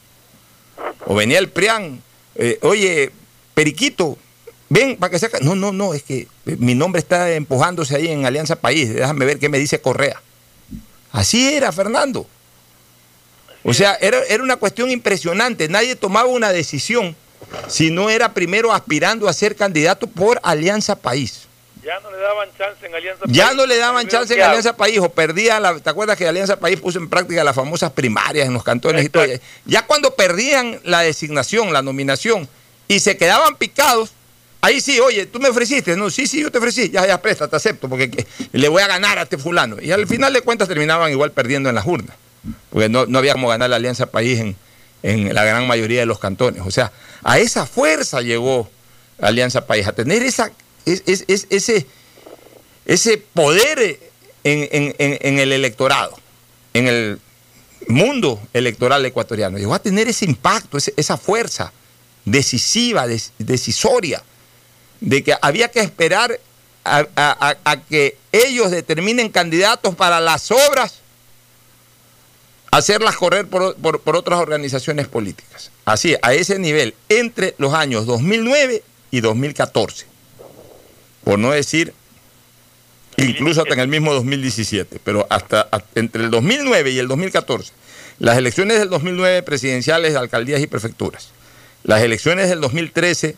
[1.07, 2.03] O venía el PRIAN,
[2.35, 3.13] eh, oye,
[3.55, 4.19] Periquito,
[4.69, 5.31] ven para que sea...
[5.43, 9.25] No, no, no, es que eh, mi nombre está empujándose ahí en Alianza País, déjame
[9.25, 10.21] ver qué me dice Correa.
[11.13, 12.27] Así era, Fernando.
[13.65, 15.69] O sea, era, era una cuestión impresionante.
[15.69, 17.15] Nadie tomaba una decisión
[17.69, 21.47] si no era primero aspirando a ser candidato por Alianza País.
[21.85, 23.57] Ya no le daban chance en Alianza Ya País.
[23.57, 24.43] no le daban chance en.
[24.43, 27.91] Alianza País o perdían, la, ¿te acuerdas que Alianza País puso en práctica las famosas
[27.93, 29.25] primarias en los cantones y todo?
[29.65, 32.49] Ya cuando perdían la designación, la nominación
[32.87, 34.11] y se quedaban picados,
[34.61, 37.49] ahí sí, oye, tú me ofreciste, no, sí, sí, yo te ofrecí, ya, ya, presta,
[37.49, 39.77] te acepto, porque que- le voy a ganar a este fulano.
[39.81, 42.15] Y al final de cuentas terminaban igual perdiendo en las urnas,
[42.71, 44.57] porque no, no había como ganar la Alianza País en,
[45.03, 46.63] en la gran mayoría de los cantones.
[46.65, 48.69] O sea, a esa fuerza llegó
[49.21, 50.51] Alianza País, a tener esa,
[50.87, 51.87] es- es- es- ese,
[52.87, 53.99] ese poder
[54.45, 56.19] en, en- el electorado,
[56.75, 57.21] en el
[57.89, 59.59] mundo electoral ecuatoriano.
[59.59, 61.73] Llegó a tener ese impacto, esa fuerza
[62.25, 63.07] decisiva,
[63.39, 64.23] decisoria,
[65.01, 66.39] de que había que esperar
[66.85, 71.01] a- a que ellos determinen candidatos para las obras,
[72.71, 75.71] hacerlas correr por, por- por otras organizaciones políticas.
[75.85, 80.07] Así, a ese nivel, entre los años 2009 y 2014.
[81.25, 81.93] Por no decir
[83.17, 87.73] incluso hasta en el mismo 2017, pero hasta, entre el 2009 y el 2014,
[88.19, 91.29] las elecciones del 2009 presidenciales de alcaldías y prefecturas,
[91.83, 93.37] las elecciones del 2013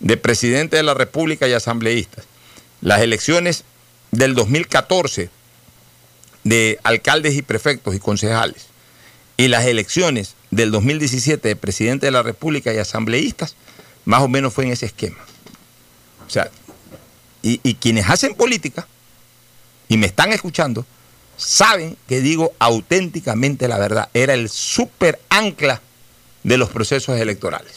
[0.00, 2.26] de presidente de la República y asambleístas,
[2.82, 3.64] las elecciones
[4.10, 5.30] del 2014
[6.44, 8.66] de alcaldes y prefectos y concejales
[9.36, 13.56] y las elecciones del 2017 de presidente de la República y asambleístas,
[14.04, 15.18] más o menos fue en ese esquema.
[16.26, 16.50] O sea,
[17.42, 18.86] y, y quienes hacen política
[19.88, 20.86] y me están escuchando,
[21.36, 24.08] saben que digo auténticamente la verdad.
[24.14, 25.80] Era el super ancla
[26.42, 27.72] de los procesos electorales.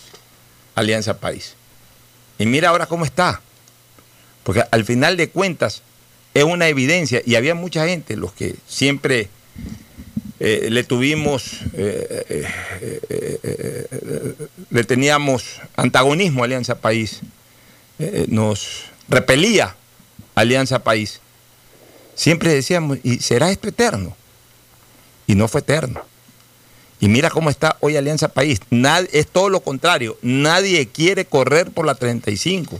[0.75, 1.55] Alianza País.
[2.37, 3.41] Y mira ahora cómo está.
[4.43, 5.81] Porque al final de cuentas
[6.37, 9.27] es una evidencia y había mucha gente, los que siempre
[10.39, 12.45] eh, le tuvimos, eh,
[13.09, 13.85] eh,
[14.69, 17.21] le teníamos antagonismo a Alianza País,
[18.27, 19.75] nos repelía
[20.35, 21.21] Alianza País.
[22.13, 24.15] Siempre decíamos, ¿y será esto eterno?
[25.25, 26.03] Y no fue eterno.
[26.99, 28.59] Y mira cómo está hoy Alianza País.
[29.11, 30.19] Es todo lo contrario.
[30.21, 32.79] Nadie quiere correr por la 35.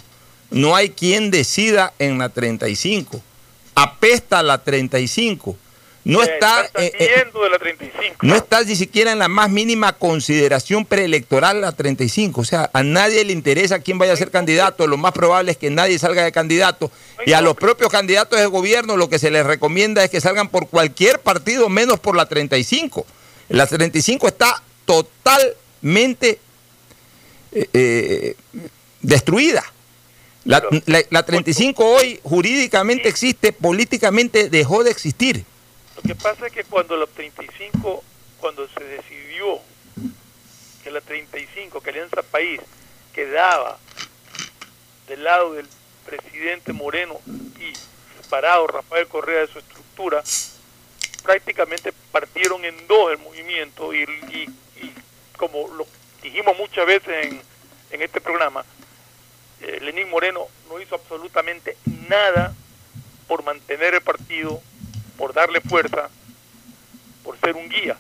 [0.52, 3.24] No hay quien decida en la 35.
[3.78, 5.56] Apesta la 35.
[6.04, 8.16] No está, eh, eh, Yendo de la 35.
[8.22, 12.42] no está ni siquiera en la más mínima consideración preelectoral la 35.
[12.42, 14.88] O sea, a nadie le interesa quién vaya a ser candidato.
[14.88, 16.90] Lo más probable es que nadie salga de candidato.
[17.26, 20.48] Y a los propios candidatos de gobierno lo que se les recomienda es que salgan
[20.48, 23.06] por cualquier partido menos por la 35.
[23.50, 26.40] La 35 está totalmente
[27.52, 28.36] eh,
[29.02, 29.64] destruida.
[30.48, 35.44] La, la- la 35 hoy jurídicamente existe, políticamente dejó de existir.
[35.98, 38.04] Lo que pasa es que cuando la 35,
[38.40, 39.60] cuando se decidió
[40.84, 42.62] que la 35, que Alianza País
[43.14, 43.78] quedaba
[45.08, 45.68] del lado del
[46.06, 47.20] presidente Moreno
[47.60, 47.74] y
[48.24, 50.24] separado Rafael Correa de su estructura,
[51.24, 54.50] prácticamente partieron en dos el movimiento y, y-
[54.82, 54.94] y
[55.38, 55.86] como lo
[56.24, 57.42] dijimos muchas veces en,
[57.92, 58.64] en este programa,
[59.62, 61.78] eh, Lenín Moreno no hizo absolutamente
[62.10, 62.54] nada
[63.28, 64.62] por mantener el partido,
[65.18, 66.10] por darle fuerza,
[67.24, 67.98] por ser un guía.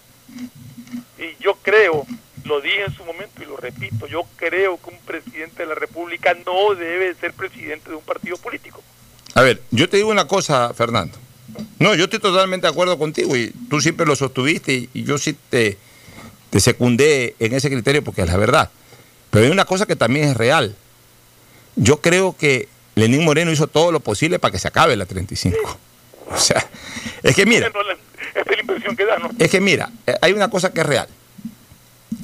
[1.17, 2.05] Y yo creo,
[2.45, 5.75] lo dije en su momento y lo repito, yo creo que un presidente de la
[5.75, 8.81] República no debe ser presidente de un partido político.
[9.33, 11.17] A ver, yo te digo una cosa, Fernando.
[11.79, 15.35] No, yo estoy totalmente de acuerdo contigo y tú siempre lo sostuviste y, yo sí
[15.49, 15.77] te,
[16.49, 18.69] te secundé en ese criterio porque es la verdad.
[19.29, 20.75] Pero hay una cosa que también es real.
[21.77, 25.57] Yo creo que Lenín Moreno hizo todo lo posible para que se acabe la 35.
[26.29, 26.67] O sea,
[27.23, 29.29] es que mira, es la impresión que da, ¿no?
[29.39, 31.07] es que mira, eh, hay una cosa que es real.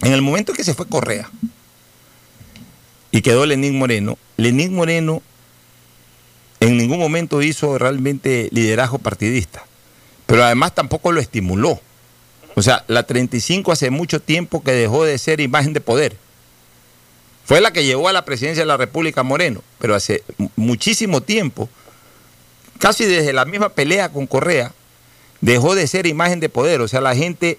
[0.02, 1.30] En el momento que se fue Correa
[3.12, 5.22] y quedó Lenín Moreno, Lenín Moreno
[6.60, 9.66] en ningún momento hizo realmente liderazgo partidista,
[10.26, 11.80] pero además tampoco lo estimuló.
[12.56, 16.18] O sea, la 35 hace mucho tiempo que dejó de ser imagen de poder.
[17.46, 21.22] Fue la que llevó a la presidencia de la República Moreno, pero hace mu- muchísimo
[21.22, 21.70] tiempo,
[22.80, 24.72] casi desde la misma pelea con Correa,
[25.42, 26.82] dejó de ser imagen de poder.
[26.82, 27.58] O sea, la gente,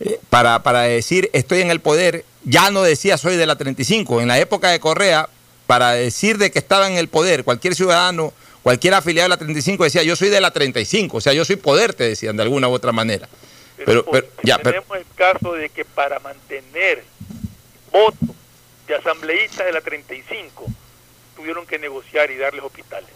[0.00, 4.20] eh, para, para decir estoy en el poder, ya no decía soy de la 35.
[4.20, 5.28] En la época de Correa,
[5.66, 9.82] para decir de que estaba en el poder, cualquier ciudadano, cualquier afiliado de la 35
[9.84, 11.16] decía yo soy de la 35.
[11.16, 13.28] O sea, yo soy poder, te decían de alguna u otra manera.
[13.84, 17.02] Pero, pero, ya, pero, Tenemos el caso de que para mantener
[17.92, 18.18] votos
[18.86, 20.66] de asambleístas de la 35
[21.36, 23.10] tuvieron que negociar y darles hospitales.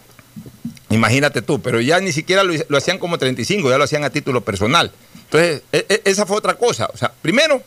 [0.91, 4.11] Imagínate tú, pero ya ni siquiera lo, lo hacían como 35, ya lo hacían a
[4.11, 4.91] título personal.
[5.15, 6.89] Entonces, e- e- esa fue otra cosa.
[6.93, 7.63] O sea, primero,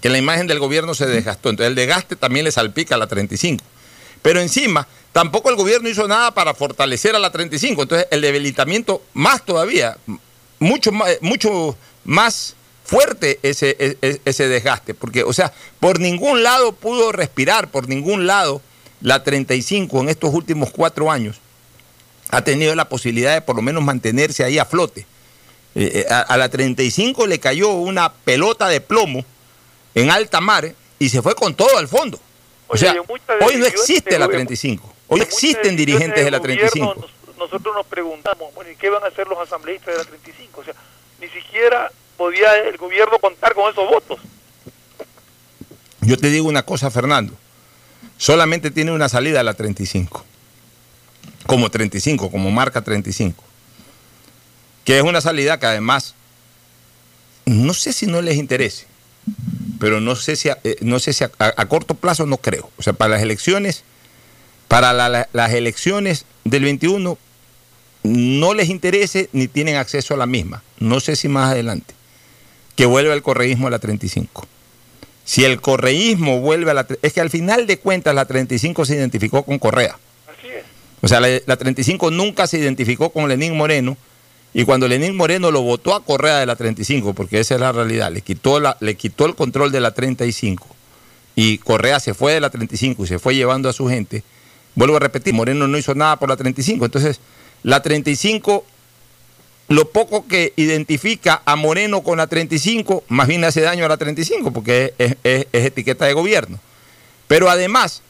[0.00, 1.50] que la imagen del gobierno se desgastó.
[1.50, 3.64] Entonces, el desgaste también le salpica a la 35.
[4.22, 7.82] Pero encima, tampoco el gobierno hizo nada para fortalecer a la 35.
[7.82, 9.96] Entonces, el debilitamiento más todavía,
[10.60, 12.54] mucho más, mucho más
[12.86, 14.94] fuerte ese, e- e- ese desgaste.
[14.94, 18.62] Porque, o sea, por ningún lado pudo respirar, por ningún lado
[19.00, 21.40] la 35 en estos últimos cuatro años
[22.30, 25.06] ha tenido la posibilidad de por lo menos mantenerse ahí a flote.
[25.74, 29.24] Eh, eh, a, a la 35 le cayó una pelota de plomo
[29.94, 32.18] en alta mar y se fue con todo al fondo.
[32.68, 32.94] O sea,
[33.42, 34.92] hoy no existe la gobierno- 35.
[35.08, 36.86] Hoy En existen dirigentes de la decisiones 35.
[36.94, 40.04] gobierno, nos- nosotros nos preguntamos, bueno, ¿y qué van a hacer los asambleístas de la
[40.04, 40.60] 35?
[40.62, 40.74] O sea,
[41.20, 44.18] ni siquiera podía el gobierno contar con esos votos.
[46.00, 47.34] Yo te digo una cosa, Fernando.
[48.18, 50.24] Solamente tiene una salida la 35.
[51.46, 53.42] Como 35, como marca 35.
[54.84, 56.14] Que es una salida que además,
[57.44, 58.86] no sé si no les interese,
[59.80, 62.36] pero no sé si, a, eh, no sé si a, a- a corto plazo no
[62.38, 62.70] creo.
[62.78, 63.82] O sea, para las elecciones,
[64.68, 67.18] para la- la- las elecciones del 21,
[68.04, 70.62] no les interese ni tienen acceso a la misma.
[70.78, 71.94] No sé si más adelante.
[72.76, 74.46] Que vuelva el correísmo a la 35.
[75.24, 76.86] Si el correísmo vuelve a la...
[77.02, 79.98] Es que al final de cuentas la 35 se identificó con Correa.
[80.28, 80.64] Así es.
[81.00, 83.96] O sea, la, la 35 nunca se identificó con Lenín Moreno.
[84.54, 87.72] Y cuando Lenín Moreno lo votó a Correa de la 35, porque esa es la
[87.72, 90.66] realidad, le quitó, la, le quitó el control de la 35
[91.34, 94.24] y Correa se fue de la 35 y se fue llevando a su gente,
[94.74, 96.86] vuelvo a repetir, Moreno no hizo nada por la 35.
[96.86, 97.20] Entonces,
[97.62, 98.64] la 35,
[99.68, 103.96] lo poco que identifica a Moreno con la 35, más bien hace daño a la
[103.96, 106.60] 35, porque es, es- etiqueta de gobierno.
[107.26, 108.02] Pero además,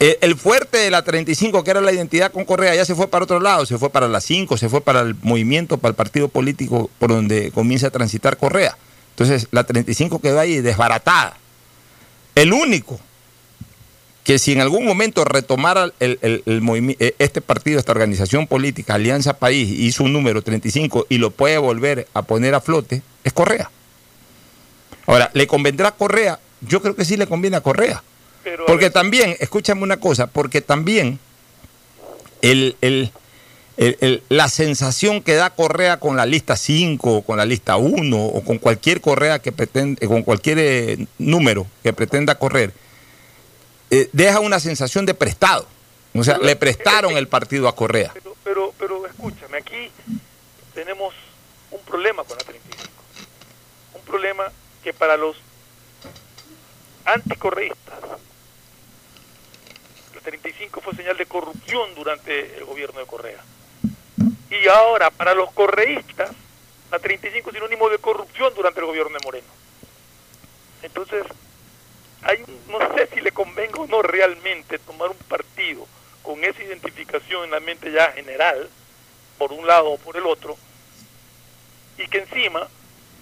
[0.00, 3.08] eh, el fuerte de la 35, que era la identidad con Correa, ya se fue
[3.08, 5.96] para otro lado, se fue para la 5, se fue para el movimiento, para el
[5.96, 8.76] partido político por donde comienza a transitar Correa.
[9.10, 11.36] Entonces, la 35 quedó ahí desbaratada.
[12.34, 12.98] El único
[14.26, 16.42] que si en algún momento retomara el, el-
[16.98, 21.58] eh, este partido, esta organización política, Alianza País, hizo un número 35 y lo puede
[21.58, 23.70] volver a poner a flote, es Correa.
[25.06, 26.40] Ahora, ¿le convendrá a Correa?
[26.60, 28.02] Yo creo que sí le conviene a Correa.
[28.66, 31.20] Porque también, escúchame una cosa, porque también
[32.42, 33.12] el, el-
[33.76, 37.76] el- el- la sensación que da Correa con la lista 5, o con la lista
[37.76, 42.72] 1, o con cualquier Correa que pretende, con cualquier eh, número que pretenda correr,
[43.90, 45.66] eh, deja una sensación de prestado.
[46.14, 48.12] O sea, le prestaron el partido a Correa.
[48.42, 49.90] Pero, pero escúchame, aquí
[50.74, 51.14] tenemos
[51.70, 52.90] un problema con la 35.
[53.94, 54.44] Un problema
[54.82, 55.36] que para los
[57.04, 58.00] anticorreístas,
[60.14, 63.42] la 35 fue señal de corrupción durante el gobierno de Correa.
[64.50, 66.30] Y ahora, para los correístas,
[66.90, 69.48] la 35 es sinónimo de corrupción durante el gobierno de Moreno.
[70.82, 71.24] Entonces,
[72.26, 75.86] hay, no sé si le convenga o no realmente tomar un partido
[76.22, 78.68] con esa identificación en la mente ya general,
[79.38, 80.56] por un lado o por el otro,
[81.98, 82.68] y que encima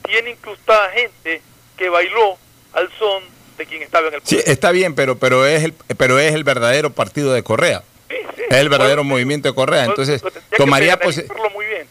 [0.07, 1.43] tiene incrustada gente
[1.77, 2.37] que bailó
[2.73, 3.23] al son
[3.59, 6.45] de quien estaba en el Sí, está bien, pero, pero, es el, pero es el
[6.45, 7.83] verdadero partido de Correa.
[8.09, 9.85] Es el verdadero movimiento de Correa.
[9.85, 10.23] Entonces,
[10.57, 11.27] tomaría, pose-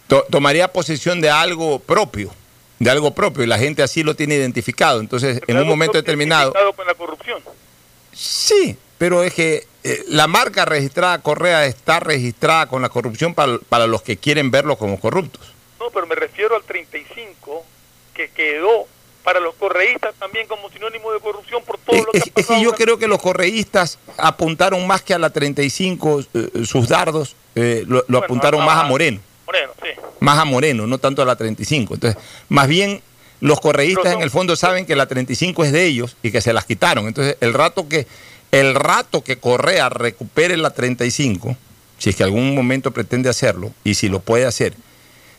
[0.07, 2.33] to- tomaría posesión de algo propio,
[2.83, 4.99] de algo propio, y la gente así lo tiene identificado.
[4.99, 6.53] Entonces, en un momento determinado.
[6.75, 7.41] Con la corrupción.
[8.11, 13.57] Sí, pero es que eh, la marca registrada Correa está registrada con la corrupción para,
[13.69, 15.53] para los que quieren verlo como corruptos.
[15.79, 17.65] No, pero me refiero al 35
[18.13, 18.87] que quedó
[19.23, 22.61] para los correístas también como sinónimo de corrupción por todo lo que Es, es que
[22.61, 27.83] yo creo que los correístas apuntaron más que a la 35, eh, sus dardos, eh,
[27.87, 29.19] lo, lo apuntaron más a Moreno.
[29.45, 29.89] Moreno, sí.
[30.19, 31.95] más a Moreno, no tanto a la 35.
[31.95, 33.01] Entonces, más bien
[33.41, 36.53] los correístas en el fondo saben que la 35 es de ellos y que se
[36.53, 37.07] las quitaron.
[37.07, 38.07] Entonces, el rato que
[38.53, 41.57] el rato que Correa recupere la 35,
[41.97, 44.75] si es que algún momento pretende hacerlo y si lo puede hacer,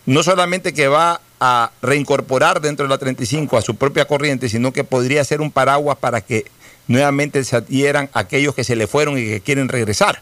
[0.04, 4.72] no solamente que va a reincorporar dentro de la 35 a su propia corriente, sino
[4.72, 6.44] que podría ser un paraguas para que
[6.88, 10.20] nuevamente se adhieran aquellos que se le fueron y que quieren regresar.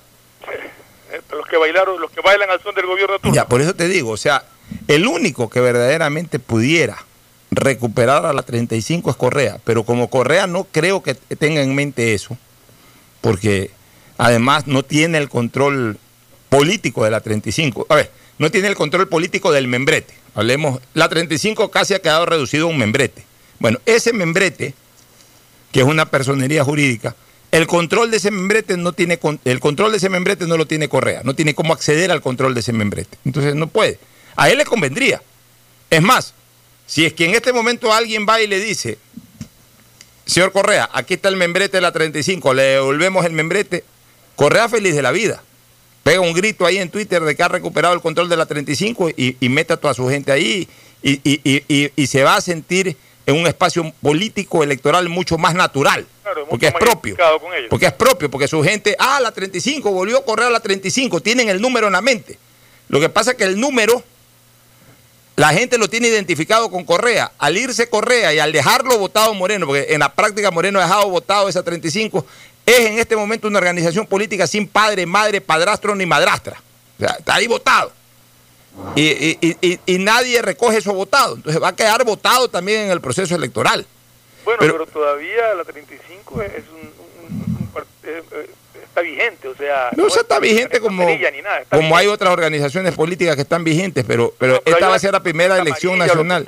[1.12, 3.34] Eh, los que bailaron, los que bailan al son del gobierno de turno.
[3.34, 4.44] Ya, por eso te digo, o sea,
[4.88, 7.04] el único que verdaderamente pudiera
[7.50, 12.14] recuperar a la 35 es Correa, pero como Correa no creo que tenga en mente
[12.14, 12.38] eso,
[13.20, 13.70] porque
[14.16, 15.98] además no tiene el control
[16.48, 17.86] político de la 35.
[17.90, 20.14] A ver, no tiene el control político del membrete.
[20.34, 23.24] Hablemos, la 35 casi ha quedado reducido a un membrete.
[23.58, 24.74] Bueno, ese membrete,
[25.72, 27.14] que es una personería jurídica,
[27.52, 30.88] el control de ese membrete no tiene el control de ese membrete no lo tiene
[30.88, 33.18] Correa, no tiene cómo acceder al control de ese membrete.
[33.26, 33.98] Entonces no puede.
[34.36, 35.22] A él le convendría.
[35.90, 36.32] Es más,
[36.86, 38.96] si es que en este momento alguien va y le dice,
[40.24, 43.84] señor Correa, aquí está el membrete de la 35, le devolvemos el membrete,
[44.34, 45.42] Correa feliz de la vida.
[46.02, 49.10] Pega un grito ahí en Twitter de que ha recuperado el control de la 35
[49.10, 50.66] y, y mete a toda su gente ahí
[51.02, 52.96] y se va a sentir
[53.26, 56.06] en un espacio político electoral mucho más natural.
[56.22, 57.16] Claro, porque es propio.
[57.40, 57.66] con ellos.
[57.68, 61.20] Porque es propio, porque su gente, ah, la 35, volvió a correr a la 35,
[61.20, 62.38] tienen el número en la mente.
[62.88, 64.02] Lo que pasa es que el número,
[65.36, 67.32] la gente lo tiene identificado con Correa.
[67.38, 71.08] Al irse Correa y al dejarlo votado Moreno, porque en la práctica Moreno ha dejado
[71.08, 72.24] votado esa 35,
[72.66, 76.62] es en este momento una organización política sin padre, madre, padrastro ni madrastra.
[76.98, 77.92] O sea, está ahí votado.
[78.94, 81.34] Y, y- y- y- y nadie recoge eso votado.
[81.36, 83.86] Entonces va a quedar votado también en el proceso electoral.
[84.44, 86.80] Bueno, Pero- pero, todavía la 35 es un,
[87.24, 87.68] un- un
[88.04, 88.50] eh, eh,
[88.84, 92.06] está vigente, o sea, No, o sea, es- está vigente como, nada, está como hay
[92.08, 95.58] otras organizaciones políticas que están vigentes, pero, pero pero esta va a ser la primera
[95.58, 96.44] elección nacional.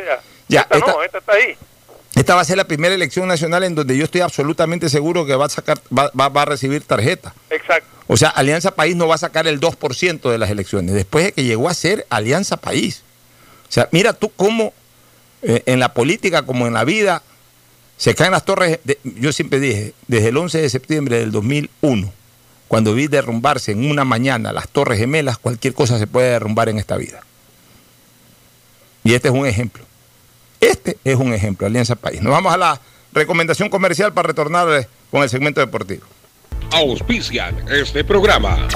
[0.48, 1.56] Ya, esta, esta- no, esta está ahí.
[2.14, 5.34] esta va a ser la primera elección nacional en donde yo estoy absolutamente seguro que
[5.34, 7.34] va a sacar, va, va- va a recibir tarjeta.
[7.50, 7.88] Exacto.
[8.06, 11.32] O sea, Alianza País no va a sacar el 2% de las elecciones, después de
[11.32, 13.02] que llegó a ser Alianza País.
[13.68, 14.74] O sea, mira tú cómo
[15.42, 17.22] eh, en la política como en la vida
[17.96, 18.80] se caen las torres.
[19.04, 22.12] yo siempre dije, desde el 11 de septiembre del 2001,
[22.68, 26.78] cuando vi derrumbarse en una mañana las torres gemelas, cualquier cosa se puede derrumbar en
[26.78, 27.20] esta vida.
[29.04, 29.84] Y este es un ejemplo.
[30.60, 32.22] Este es un ejemplo, Alianza País.
[32.22, 32.80] Nos vamos a la
[33.12, 36.04] recomendación comercial para retornar eh, con el segmento deportivo.
[36.72, 38.66] Auspician este programa.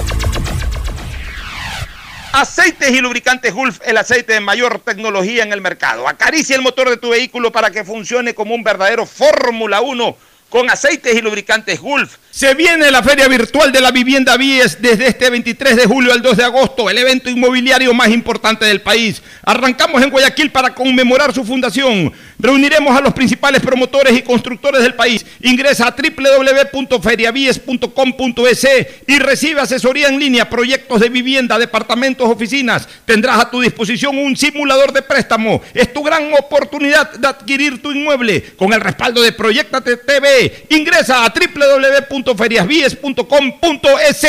[2.31, 6.07] Aceites y lubricantes Gulf, el aceite de mayor tecnología en el mercado.
[6.07, 10.15] Acaricia el motor de tu vehículo para que funcione como un verdadero Fórmula 1
[10.49, 12.17] con aceites y lubricantes Gulf.
[12.31, 16.21] Se viene la Feria Virtual de la Vivienda Vies desde este 23 de julio al
[16.21, 19.21] 2 de agosto, el evento inmobiliario más importante del país.
[19.43, 22.13] Arrancamos en Guayaquil para conmemorar su fundación.
[22.37, 25.25] Reuniremos a los principales promotores y constructores del país.
[25.41, 28.67] Ingresa a www.feriavies.com.es
[29.07, 32.87] y recibe asesoría en línea, proyectos de vivienda, departamentos, oficinas.
[33.05, 35.61] Tendrás a tu disposición un simulador de préstamo.
[35.73, 40.38] Es tu gran oportunidad de adquirir tu inmueble con el respaldo de Proyectate TV.
[40.69, 44.27] Ingresa a www.feriasvies.com.es.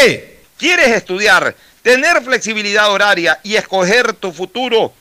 [0.57, 4.95] ¿Quieres estudiar, tener flexibilidad horaria y escoger tu futuro?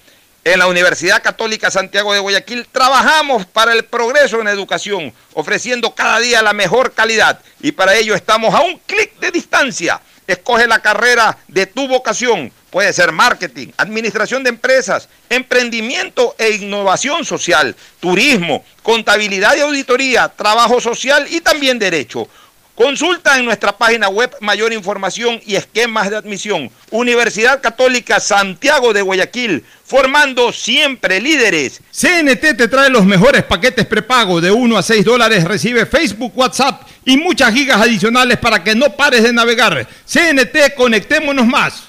[0.46, 6.20] En la Universidad Católica Santiago de Guayaquil trabajamos para el progreso en educación, ofreciendo cada
[6.20, 10.00] día la mejor calidad y para ello estamos a un clic de distancia.
[10.26, 12.54] Escoge la carrera de tu vocación.
[12.70, 20.80] Puede ser marketing, administración de empresas, emprendimiento e innovación social, turismo, contabilidad y auditoría, trabajo
[20.80, 22.28] social y también derecho.
[22.80, 26.72] Consulta en nuestra página web mayor información y esquemas de admisión.
[26.92, 31.82] Universidad Católica Santiago de Guayaquil, formando siempre líderes.
[31.92, 35.44] CNT te trae los mejores paquetes prepago de 1 a 6 dólares.
[35.44, 39.86] Recibe Facebook, WhatsApp y muchas gigas adicionales para que no pares de navegar.
[40.06, 41.89] CNT, conectémonos más.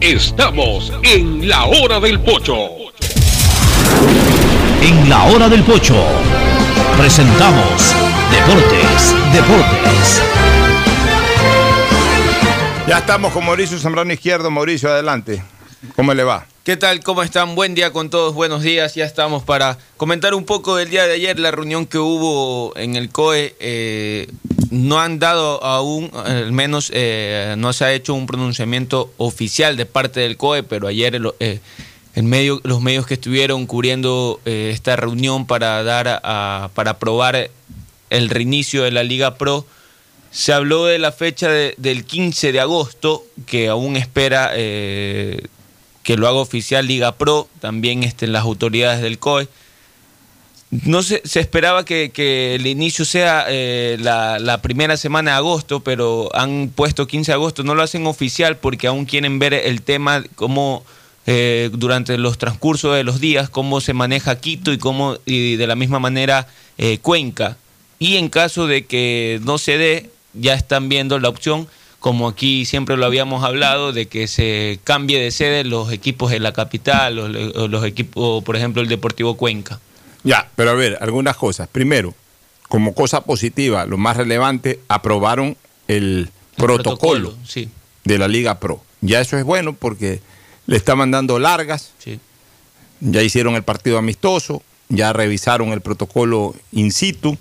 [0.00, 2.56] Estamos en la hora del pocho.
[4.82, 5.96] En la hora del pocho
[6.96, 7.94] presentamos
[8.30, 10.22] Deportes, Deportes.
[12.86, 14.50] Ya estamos con Mauricio Zambrano Izquierdo.
[14.50, 15.42] Mauricio, adelante.
[15.96, 16.46] ¿Cómo le va?
[16.64, 17.00] ¿Qué tal?
[17.02, 17.54] ¿Cómo están?
[17.54, 18.94] Buen día con todos, buenos días.
[18.94, 22.96] Ya estamos para comentar un poco del día de ayer, la reunión que hubo en
[22.96, 23.56] el COE.
[23.60, 24.28] eh,
[24.70, 29.86] no han dado aún, al menos eh, no se ha hecho un pronunciamiento oficial de
[29.86, 31.60] parte del COE, pero ayer lo- eh,
[32.14, 37.50] en medio, los medios que estuvieron cubriendo eh, esta reunión para dar a- para aprobar
[38.10, 39.66] el reinicio de la Liga Pro,
[40.30, 45.46] se habló de la fecha de- del 15 de agosto, que aún espera eh,
[46.02, 49.48] que lo haga oficial Liga Pro, también estén las autoridades del COE.
[50.70, 56.28] No se, se esperaba que, el inicio sea eh, la, primera semana de agosto, pero
[56.34, 60.22] han puesto 15 de agosto, no lo hacen oficial porque aún quieren ver el tema,
[60.34, 60.84] cómo
[61.26, 65.66] eh, durante los transcursos de los días, cómo se maneja Quito y cómo y de
[65.66, 66.46] la misma manera
[66.76, 67.56] eh, Cuenca.
[67.98, 71.66] Y en caso de que no se dé, ya están viendo la opción,
[71.98, 76.40] como aquí siempre lo habíamos hablado, de que se cambie de sede los equipos de
[76.40, 79.80] la capital, los, los equipos, por ejemplo, el Deportivo Cuenca.
[80.24, 81.68] Ya, pero a ver, algunas cosas.
[81.68, 82.14] Primero,
[82.68, 87.68] como cosa positiva, lo más relevante, aprobaron el, protocolo, sí.
[88.04, 88.82] de la Liga Pro.
[89.00, 90.20] Ya eso es bueno porque
[90.66, 92.20] le estaban dando largas, Sí.
[93.00, 97.38] ya hicieron el partido amistoso, ya revisaron el protocolo in situ,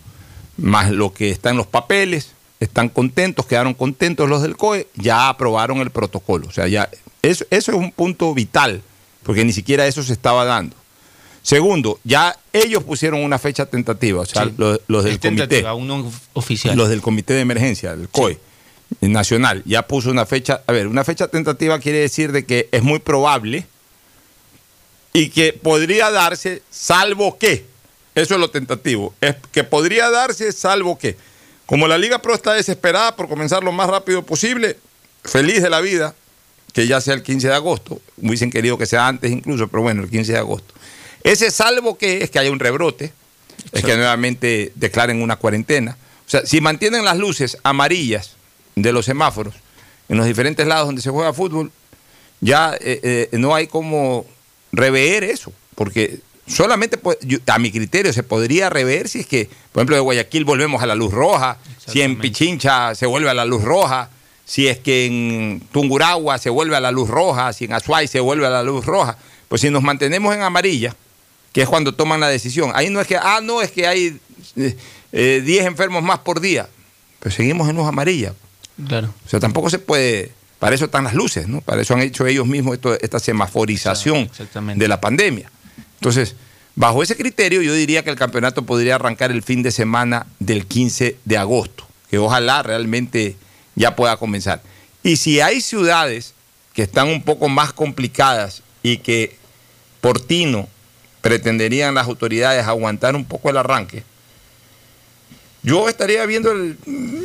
[0.57, 5.29] más lo que está en los papeles, están contentos, quedaron contentos los del COE, ya
[5.29, 6.47] aprobaron el protocolo.
[6.47, 6.89] O sea, ya
[7.21, 8.81] eso, eso es un punto vital,
[9.23, 10.75] porque ni siquiera eso se estaba dando.
[11.47, 14.53] Segundo, ya ellos pusieron una fecha tentativa, o sea, Sí.
[14.57, 15.37] los, los del Es comité.
[15.47, 16.75] tentativa, aún no oficial.
[16.75, 18.37] Los del comité de emergencia, del COE
[18.99, 20.61] nacional, ya puso una fecha.
[20.67, 23.65] A ver, una fecha tentativa quiere decir de que es muy probable
[25.13, 27.65] y que podría darse, salvo que
[28.13, 29.13] Eso es lo tentativo.
[29.21, 31.15] Es que podría darse, salvo que,
[31.65, 34.75] como la Liga Pro está desesperada por comenzar lo más rápido posible,
[35.23, 36.13] feliz de la vida,
[36.73, 38.01] que ya sea el 15 de agosto.
[38.21, 40.73] Hubiesen querido que sea antes incluso, pero bueno, el 15 de agosto.
[41.27, 43.11] Ese salvo que es que haya un rebrote,
[43.71, 45.97] es que nuevamente declaren una cuarentena.
[46.25, 48.33] O sea, si mantienen las luces amarillas
[48.75, 49.53] de los semáforos
[50.09, 51.71] en los diferentes lados donde se juega fútbol,
[52.39, 54.25] ya eh, eh, no hay como
[54.71, 59.49] rever eso, porque solamente pues, yo- a mi criterio se podría rever si es que,
[59.71, 63.33] por ejemplo, de Guayaquil volvemos a la luz roja, si en Pichincha se vuelve a
[63.33, 64.09] la luz roja,
[64.45, 68.19] si es que en Tunguragua se vuelve a la luz roja, si en Azuay se
[68.19, 69.17] vuelve a la luz roja,
[69.49, 70.95] pues si nos mantenemos en amarilla,
[71.53, 74.19] que es cuando toman la decisión, ahí no es que, ah, no, es que hay
[74.55, 74.77] eh,
[75.11, 76.67] eh, 10 enfermos más por día,
[77.19, 78.33] pero seguimos en luz amarilla.
[78.87, 79.13] Claro.
[79.25, 80.31] O sea, tampoco se puede.
[80.59, 81.61] Para eso están las luces, ¿no?
[81.61, 84.29] Para eso han hecho ellos mismos esto- esta semaforización
[84.79, 85.51] de la pandemia.
[85.95, 86.35] Entonces,
[86.75, 90.65] bajo ese criterio, yo diría que el campeonato podría arrancar el fin de semana del
[90.67, 93.35] 15 de agosto, que ojalá realmente
[93.75, 94.61] ya pueda comenzar.
[95.03, 96.33] Y si hay ciudades
[96.73, 99.35] que están un poco más complicadas y que
[100.01, 100.67] por tino
[101.27, 104.03] pretenderían las autoridades aguantar un poco el arranque,
[105.63, 106.77] yo estaría viendo el,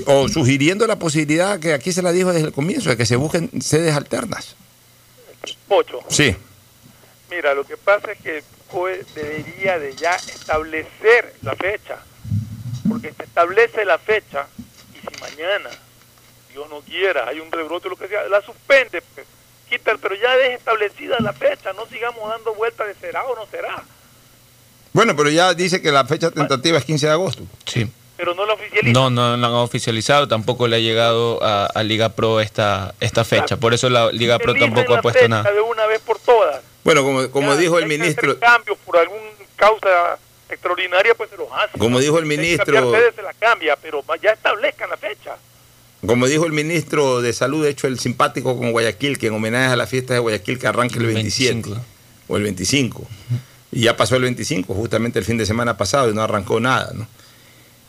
[0.07, 3.15] o sugiriendo la posibilidad que aquí se la dijo desde el comienzo, de que se
[3.17, 4.57] busquen sedes alternas.
[5.69, 6.35] Pocho, Sí.
[7.31, 11.99] mira, lo que pasa es que el COE debería de ya establecer la fecha,
[12.89, 14.47] porque se establece la fecha
[14.95, 15.71] y si mañana,
[16.51, 19.27] Dios no quiera, hay un rebrote lo que sea, la suspende, pues,
[19.81, 23.83] pero ya deje establecida la fecha, no sigamos dando vueltas de será o no será,
[24.93, 27.43] Bueno, pero ya dice que la fecha tentativa es 15 de agosto.
[27.67, 27.91] Sí.
[28.17, 28.93] pero no la oficializa.
[28.93, 33.25] No, no lo han oficializado, tampoco le ha llegado a, a Liga Pro esta, esta
[33.25, 33.57] fecha.
[33.57, 35.51] Por eso la Liga Pro tampoco la ha puesto fecha nada.
[35.51, 36.63] de una vez por todas.
[36.85, 39.23] Bueno, como, como Ya, dijo el ministro, cambios por alguna
[39.57, 40.19] causa
[40.49, 41.79] extraordinaria, pues se los hace.
[41.79, 45.37] Como dijo el ministro- se la cambia, pero ya establezcan la fecha.
[46.07, 49.73] Como dijo el ministro de Salud, de hecho el simpático con Guayaquil, que en homenaje
[49.73, 51.63] a la fiesta de Guayaquil que arranca el 27
[52.29, 53.07] o el 25.
[53.71, 56.93] Y ya pasó el 25, justamente el fin de semana pasado, y no arrancó nada,
[56.95, 57.07] ¿no?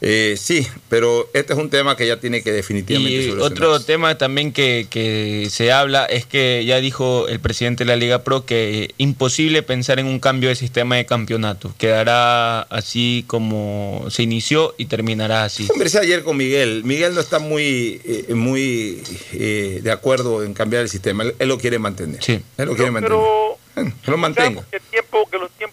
[0.06, 3.54] Eh, sí, pero este es un tema que ya tiene que definitivamente Y solucionarse.
[3.54, 7.96] otro tema también que, que se habla es que ya dijo el presidente de la
[7.96, 11.74] Liga Pro que imposible pensar en un cambio de sistema de campeonato.
[11.78, 15.68] Quedará así como se inició y terminará así.
[15.68, 16.84] Conversé ayer con Miguel.
[16.84, 19.02] Miguel no está muy, eh, muy
[19.32, 21.24] eh, de acuerdo en cambiar el sistema.
[21.24, 22.20] Él, él lo quiere mantener.
[22.28, 23.18] Él lo quiere mantener.
[23.18, 23.58] Pero
[24.04, 24.64] que lo mantenga.
[24.70, 25.73] que, el tiempo, que los tiempos.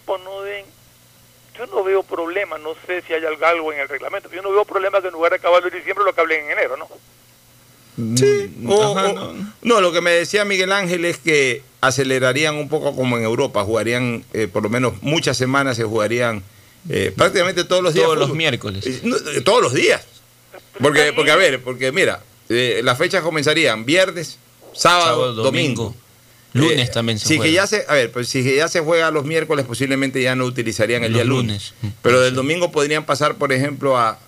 [1.61, 4.27] Yo no veo problema, no sé si hay algo- algo en el reglamento.
[4.29, 6.51] pero Yo no veo problema que en lugar de acabarlo en diciembre lo acaben en
[6.51, 6.87] enero, ¿no?
[8.17, 9.81] Sí, o- o- no.
[9.81, 14.23] lo que me decía Miguel Ángel es que acelerarían un poco como en Europa, jugarían
[14.33, 16.41] eh, por lo menos muchas semanas se jugarían
[16.89, 18.05] eh, prácticamente todos los días.
[18.05, 18.83] Todos los miércoles.
[18.87, 20.03] Eh, no, eh, todos los días.
[20.81, 24.39] Porque, porque a ver, porque mira, eh, las fechas comenzarían viernes,
[24.73, 25.83] sábado, Sábado, domingo.
[25.83, 25.95] domingo.
[26.53, 27.49] Lunes también se sí, juega.
[27.49, 30.35] que ya se, a ver, pues si que ya se juega los miércoles, posiblemente ya
[30.35, 31.73] no utilizarían el Los día lunes.
[32.01, 34.19] Pero del domingo podrían pasar, por ejemplo, a,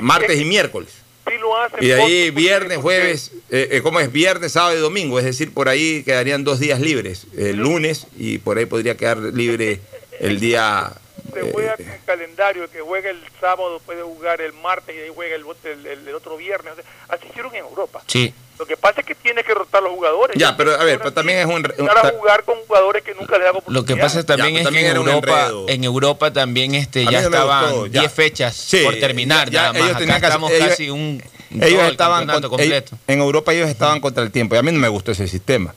[0.00, 0.90] martes que- y miércoles.
[1.26, 1.78] Sí lo hacen.
[1.82, 4.10] Y de ahí viernes, jueves, eh, eh, ¿cómo es?
[4.10, 5.18] Viernes, sábado y domingo.
[5.20, 7.26] Es decir, por ahí quedarían dos días libres.
[7.36, 9.80] El lunes y por ahí podría quedar libre
[10.18, 10.92] el día.
[11.32, 15.10] Se juega con calendario, el que juega el sábado puede jugar el martes y ahí
[15.14, 16.74] juega el, el- el- el otro viernes.
[17.08, 18.02] Así hicieron en Europa.
[18.08, 18.34] Sí.
[18.62, 20.36] Lo que pasa es que tiene que rotar los jugadores.
[20.38, 21.54] Ya, pero a ver, pero también es un.
[21.54, 24.60] un- Empezar a jugar con jugadores que nunca les hago Lo que pasa también Ya,
[24.60, 28.08] es también que en Europa, en Europa también este ya estaban gustó, 10 ya.
[28.08, 29.90] fechas Sí, por terminar, ya- nada ellos más.
[29.90, 31.20] Acá tenían estamos ellos- casi un
[31.60, 32.94] ellos el estaban con- completo.
[32.94, 35.26] ellos- en Europa ellos estaban contra el tiempo y a mí no me gustó ese
[35.26, 35.74] sistema.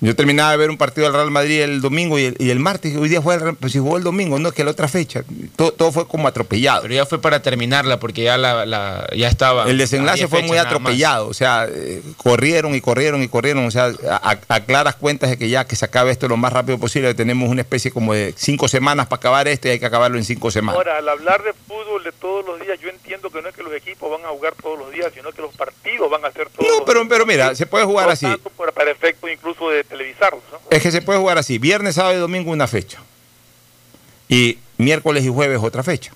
[0.00, 2.58] Yo terminaba de ver un partido del Real Madrid el domingo y el, y el
[2.58, 4.88] martes, hoy día juega el pues si jugó el domingo, no es que la otra
[4.88, 5.24] fecha,
[5.56, 6.82] todo, todo fue como atropellado.
[6.82, 9.64] Pero ya fue para terminarla porque ya la, la- ya estaba.
[9.70, 13.90] El desenlace fue muy atropellado, o sea, eh, corrieron y corrieron y corrieron, o sea,
[14.22, 17.48] a, claras cuentas de que ya que se acabe esto lo más rápido posible, tenemos
[17.48, 20.50] una especie como de cinco semanas para acabar esto y hay que acabarlo en cinco
[20.50, 20.76] semanas.
[20.76, 23.62] Ahora, al hablar de fútbol de todos los días, yo entiendo que no es que
[23.62, 26.50] los equipos van a jugar todos los días, sino que los partidos van a ser
[26.50, 28.26] todos No, los pero, pero mira, se puede jugar así.
[28.26, 30.58] tanto, para, para efecto incluso de televisarlos, ¿no?
[30.70, 32.98] Es que se puede jugar así, viernes, sábado y domingo una fecha.
[34.28, 36.12] Y miércoles y jueves otra fecha.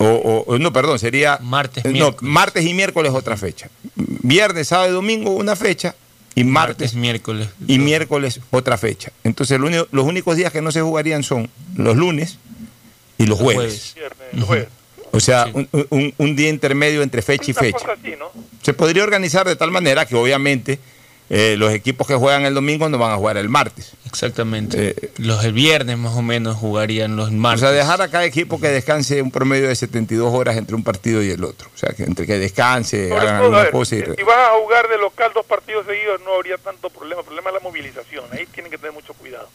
[0.00, 3.68] O, o- o- no, perdón, sería martes, no, martes y miércoles otra fecha.
[3.96, 5.96] Viernes, sábado y domingo una fecha
[6.36, 7.48] y martes, Martes, miércoles.
[7.66, 9.10] y miércoles otra fecha.
[9.24, 12.38] Entonces los únicos días que no se jugarían son los lunes
[13.18, 13.96] y los jueves.
[15.10, 17.78] O sea, un, un- un día intermedio entre fecha y fecha.
[17.78, 18.30] cosa así, ¿no?
[18.62, 20.78] Se podría organizar de tal manera que obviamente
[21.30, 23.92] eh, los equipos que juegan el domingo no van a jugar el martes.
[24.06, 25.12] Exactamente.
[25.18, 27.62] los el viernes más o menos jugarían los martes.
[27.62, 30.82] O sea, dejar a cada equipo que descanse un promedio de 72 horas entre un
[30.82, 31.68] partido y el otro.
[31.74, 33.98] O sea, que entre que descanse, Sobre hagan todo, alguna a ver, cosa y...
[34.00, 37.20] Si vas a jugar de local dos partidos seguidos, no habría tanto problema.
[37.20, 38.24] El problema es la movilización.
[38.32, 39.48] Ahí tienen que tener mucho cuidado.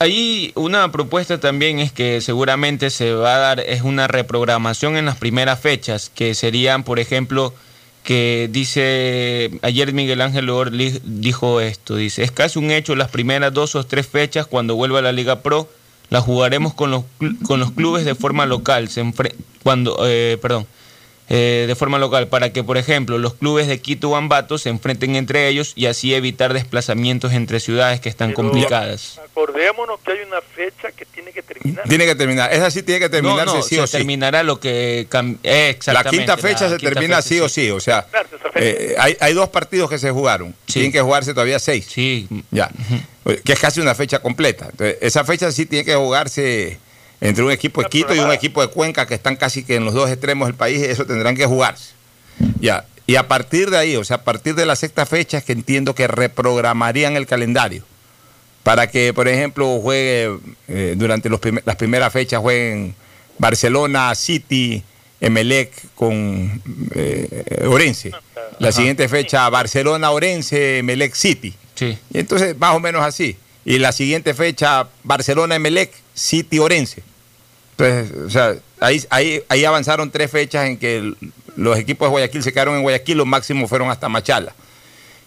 [0.00, 5.04] Ahí una propuesta también es que seguramente se va a dar es una reprogramación en
[5.04, 7.54] las primeras fechas, que serían, por ejemplo,
[8.08, 13.10] que dice, ayer Miguel Ángel Or li- dijo esto, dice, es casi un hecho las
[13.10, 15.68] primeras dos o tres fechas cuando vuelva a la Liga Pro,
[16.08, 17.04] las jugaremos con los,
[17.46, 19.04] con los clubes de forma local, se
[19.62, 20.66] cuando, eh, perdón,
[21.30, 24.70] eh, de forma local, para que, por ejemplo, los clubes de Quito o Ambato se
[24.70, 29.20] enfrenten entre ellos y así evitar desplazamientos entre ciudades que están complicadas.
[29.30, 31.86] Acordémonos que hay una fecha que tiene que terminar.
[31.86, 32.52] Tiene que terminar.
[32.52, 33.98] Esa sí tiene que terminarse no, no, sí se o sí.
[33.98, 35.06] terminará lo que
[35.42, 37.70] eh, La quinta fecha la se quinta termina fecha, sí, o sí.
[37.70, 38.06] O sea,
[38.54, 40.54] eh, hay, hay dos partidos que se jugaron.
[40.64, 41.86] Tienen que jugarse todavía seis.
[41.90, 42.26] Sí.
[42.50, 42.70] Ya.
[43.44, 44.68] Que es casi una fecha completa.
[44.70, 46.78] Entonces, esa fecha sí tiene que jugarse
[47.20, 49.84] entre un equipo de Quito y un equipo de Cuenca que están casi que en
[49.84, 50.82] los dos extremos del país.
[50.82, 51.92] Eso tendrán que jugarse.
[52.60, 52.84] Ya.
[53.06, 55.52] Y a partir de ahí, o sea, a partir de la sexta fecha es que
[55.52, 57.82] entiendo que reprogramarían el calendario.
[58.62, 60.36] Para que, por ejemplo, juegue
[60.68, 62.94] eh, durante los prim- las primeras fechas jueguen
[63.38, 64.82] Barcelona, City,
[65.20, 66.60] Emelec con
[66.94, 68.12] eh, Orense.
[68.58, 71.54] La siguiente fecha, Barcelona, Orense, Emelec, City.
[71.74, 71.96] Sí.
[72.12, 73.36] Y entonces, más o menos así.
[73.64, 77.02] Y la siguiente fecha, Barcelona, Emelec, City, Orense.
[77.76, 81.14] Entonces, o sea, ahí, ahí, ahí avanzaron tres fechas en que
[81.56, 84.52] los equipos de Guayaquil se quedaron en Guayaquil, los máximos fueron hasta Machala.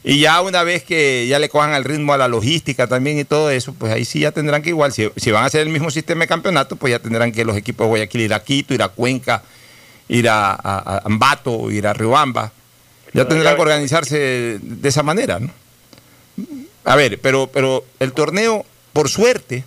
[0.04, 3.24] Y ya una vez que ya le cojan el ritmo a la logística también y
[3.24, 5.92] todo eso, pues ahí sí ya tendrán que igual, si, van a hacer el mismo
[5.92, 8.82] sistema de campeonato, pues ya tendrán que los equipos de Guayaquil ir a Quito, ir
[8.82, 9.44] a Cuenca,
[10.10, 10.58] ir a, a-
[10.98, 12.52] a Ambato, ir a Riobamba.
[13.14, 15.52] Ya tendrán que organizarse de esa manera, ¿no?
[16.86, 19.64] A ver, pero, pero el torneo, por suerte,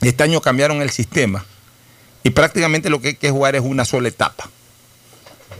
[0.00, 1.44] este año cambiaron el sistema
[2.22, 4.50] y prácticamente lo que hay que jugar es una sola etapa.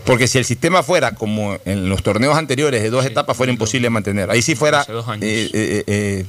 [0.05, 3.91] Porque si el sistema fuera como en los torneos anteriores de dos etapas, fuera imposible
[3.91, 4.31] mantener.
[4.31, 4.87] Ahí sí fuera
[5.21, 6.27] eh, eh, eh,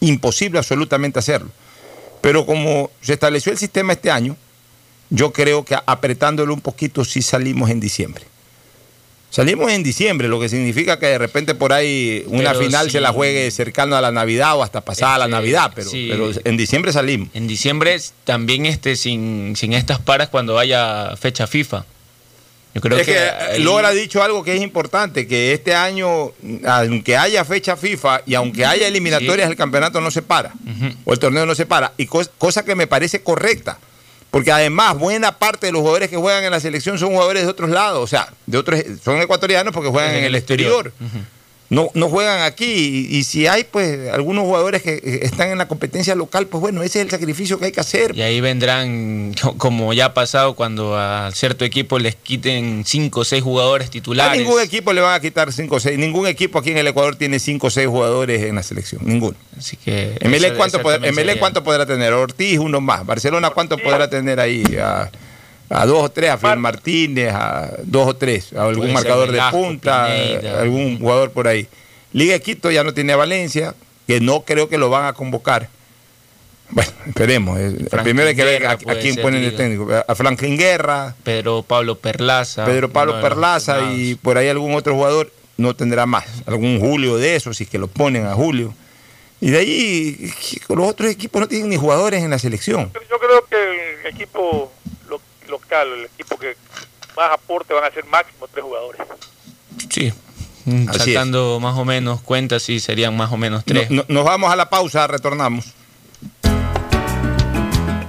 [0.00, 1.50] imposible absolutamente hacerlo.
[2.20, 4.36] Pero como se estableció el sistema este año,
[5.10, 8.24] yo creo que apretándolo un poquito sí salimos en diciembre.
[9.34, 12.92] Salimos en diciembre, lo que significa que de repente por ahí una Pero final sí.
[12.92, 16.06] se la juegue cercano a la Navidad o hasta pasada la Navidad, pero, sí.
[16.08, 17.30] pero en diciembre salimos.
[17.34, 21.84] En diciembre también este sin, sin estas paras cuando haya fecha FIFA.
[22.76, 26.30] Yo creo es que, ahí- Lora ha dicho algo que es importante, que este año,
[26.66, 30.52] aunque haya fecha FIFA y aunque haya eliminatorias, el campeonato no se para,
[31.04, 33.78] o el torneo no se para, y cos- cosa que me parece correcta,
[34.34, 37.48] porque además buena parte de los jugadores que juegan en la selección son jugadores de
[37.48, 40.92] otros lados, o sea, de otros son ecuatorianos porque juegan en, el exterior.
[41.74, 42.64] No, no juegan aquí
[43.10, 46.60] y, y si hay pues algunos jugadores que eh, están en la competencia local, pues
[46.60, 48.16] bueno, ese es el sacrificio que hay que hacer.
[48.16, 53.24] Y ahí vendrán, como ya ha pasado, cuando a cierto equipo les quiten 5 o
[53.24, 54.40] 6 jugadores A titulares.
[54.40, 55.98] ningún equipo le van a quitar 5 o 6.
[55.98, 59.00] Ningún equipo aquí en el Ecuador tiene 5 o 6 jugadores en la selección.
[59.04, 59.36] Ninguno.
[59.58, 60.16] Así que.
[60.20, 61.00] Esa- ¿cuánto, podrá,
[61.38, 62.12] ¿cuánto podrá tener?
[62.12, 63.04] Ortiz, uno más.
[63.04, 64.62] Barcelona, ¿cuánto podrá tener ahí?
[64.80, 65.10] A,
[65.74, 69.40] a dos o tres, a Fidel Martínez, a dos o tres, a algún marcador de
[69.50, 70.60] punta, Pineda.
[70.60, 71.66] algún jugador por ahí.
[72.12, 73.74] Liga de Quito ya no tiene a Valencia,
[74.06, 75.68] que no creo que lo van a convocar.
[76.70, 77.58] Bueno, esperemos.
[77.58, 79.56] eh, Primero hay que ver a, quién ponen Liga.
[79.56, 79.88] técnico.
[80.06, 82.64] A Franklin Guerra, Pedro Pablo Perlaza.
[82.64, 86.24] Pedro Pablo Perlaza y por ahí algún otro jugador no tendrá más.
[86.46, 88.74] Algún Julio de esos, si es que lo ponen a Julio.
[89.40, 90.32] Y de ahí
[90.68, 92.90] los otros equipos no tienen ni jugadores en la selección.
[92.94, 94.72] Yo creo que el equipo
[95.82, 96.56] el equipo que
[97.16, 99.00] más aporte van a ser máximo tres jugadores.
[99.90, 100.12] Sí.
[100.88, 103.90] Así Sacando más o menos cuentas, sí, serían más o menos tres.
[103.90, 105.66] No- no- nos vamos a la pausa, retornamos.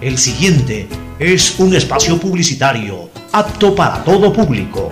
[0.02, 0.88] El siguiente
[1.20, 4.92] es un espacio publicitario apto para todo público.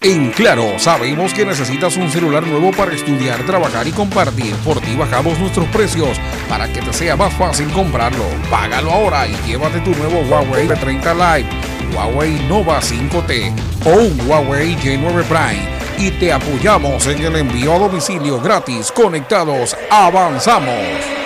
[0.00, 4.54] En Claro, sabemos que necesitas un celular nuevo para estudiar, trabajar y compartir.
[4.56, 6.18] Por ti bajamos nuestros precios
[6.48, 8.24] para que te sea más fácil comprarlo.
[8.50, 13.52] Págalo ahora y llévate tu nuevo Huawei P30 Lite, Huawei Nova 5T
[13.86, 15.76] o un Huawei J9 Prime.
[15.98, 18.92] Y te apoyamos en el envío a domicilio gratis.
[18.92, 21.25] Conectados, avanzamos.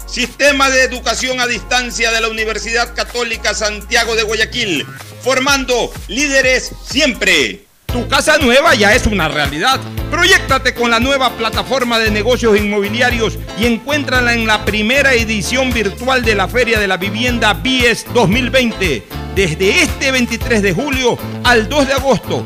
[0.11, 4.85] Sistema de Educación a Distancia de la Universidad Católica Santiago de Guayaquil,
[5.23, 7.63] formando líderes siempre.
[7.85, 9.79] Tu casa nueva ya es una realidad.
[10.09, 16.25] Proyectate con la nueva plataforma de negocios inmobiliarios y encuéntrala en la primera edición virtual
[16.25, 19.03] de la Feria de la Vivienda BIES 2020.
[19.33, 22.45] Desde este 23 de julio al 2 de agosto,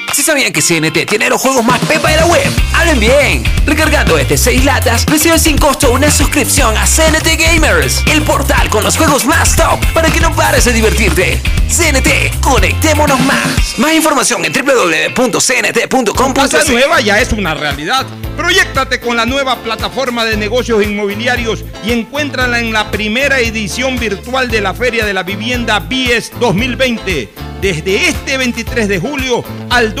[0.13, 3.43] si sabían que CNT tiene los juegos más pepa de la web, hablen bien.
[3.65, 8.83] Recargando este 6 latas, recibe sin costo una suscripción a CNT Gamers, el portal con
[8.83, 11.41] los juegos más top para que no pares de divertirte.
[11.69, 13.77] CNT, conectémonos más.
[13.77, 16.33] Más información en www.cnt.com.
[16.33, 18.05] Casa nueva ya es una realidad.
[18.35, 24.49] Proyectate con la nueva plataforma de negocios inmobiliarios y encuéntrala en la primera edición virtual
[24.49, 27.29] de la Feria de la Vivienda BIES 2020
[27.61, 30.00] desde este 23 de julio al 2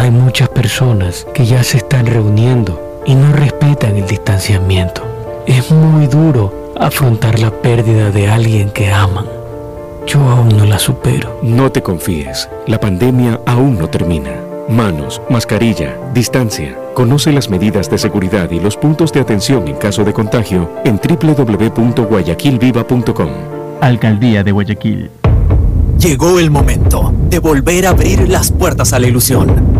[0.00, 5.02] Hay muchas personas que ya se están reuniendo y no respetan el distanciamiento.
[5.46, 9.26] Es muy duro afrontar la pérdida de alguien que aman.
[10.06, 11.38] Yo aún no la supero.
[11.42, 14.40] No te confíes, la pandemia aún no termina.
[14.70, 16.78] Manos, mascarilla, distancia.
[16.94, 20.98] Conoce las medidas de seguridad y los puntos de atención en caso de contagio en
[20.98, 23.30] www.guayaquilviva.com.
[23.82, 25.10] Alcaldía de Guayaquil.
[26.00, 29.79] Llegó el momento de volver a abrir las puertas a la ilusión,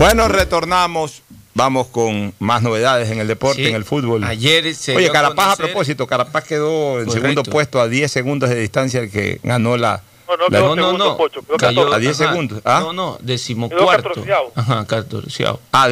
[0.00, 1.22] Bueno, retornamos.
[1.52, 3.68] Vamos con más novedades en el deporte, Sí.
[3.68, 4.24] en el fútbol.
[4.24, 7.12] Ayer se Oye, a Carapaz a propósito, Carapaz quedó en Correcto.
[7.12, 10.00] segundo puesto a 10 segundos de distancia el que ganó la...
[10.26, 12.30] No, no, la- quedó segundo, Pocho, quedó Cayó- a 10 ajá.
[12.30, 12.62] segundos.
[12.64, 12.80] ¿ah?
[12.82, 14.08] No, no, Quedó decimocuarto.
[14.08, 14.52] catorceavo.
[14.54, 15.60] Ajá, catorceavo.
[15.70, 15.88] Ah,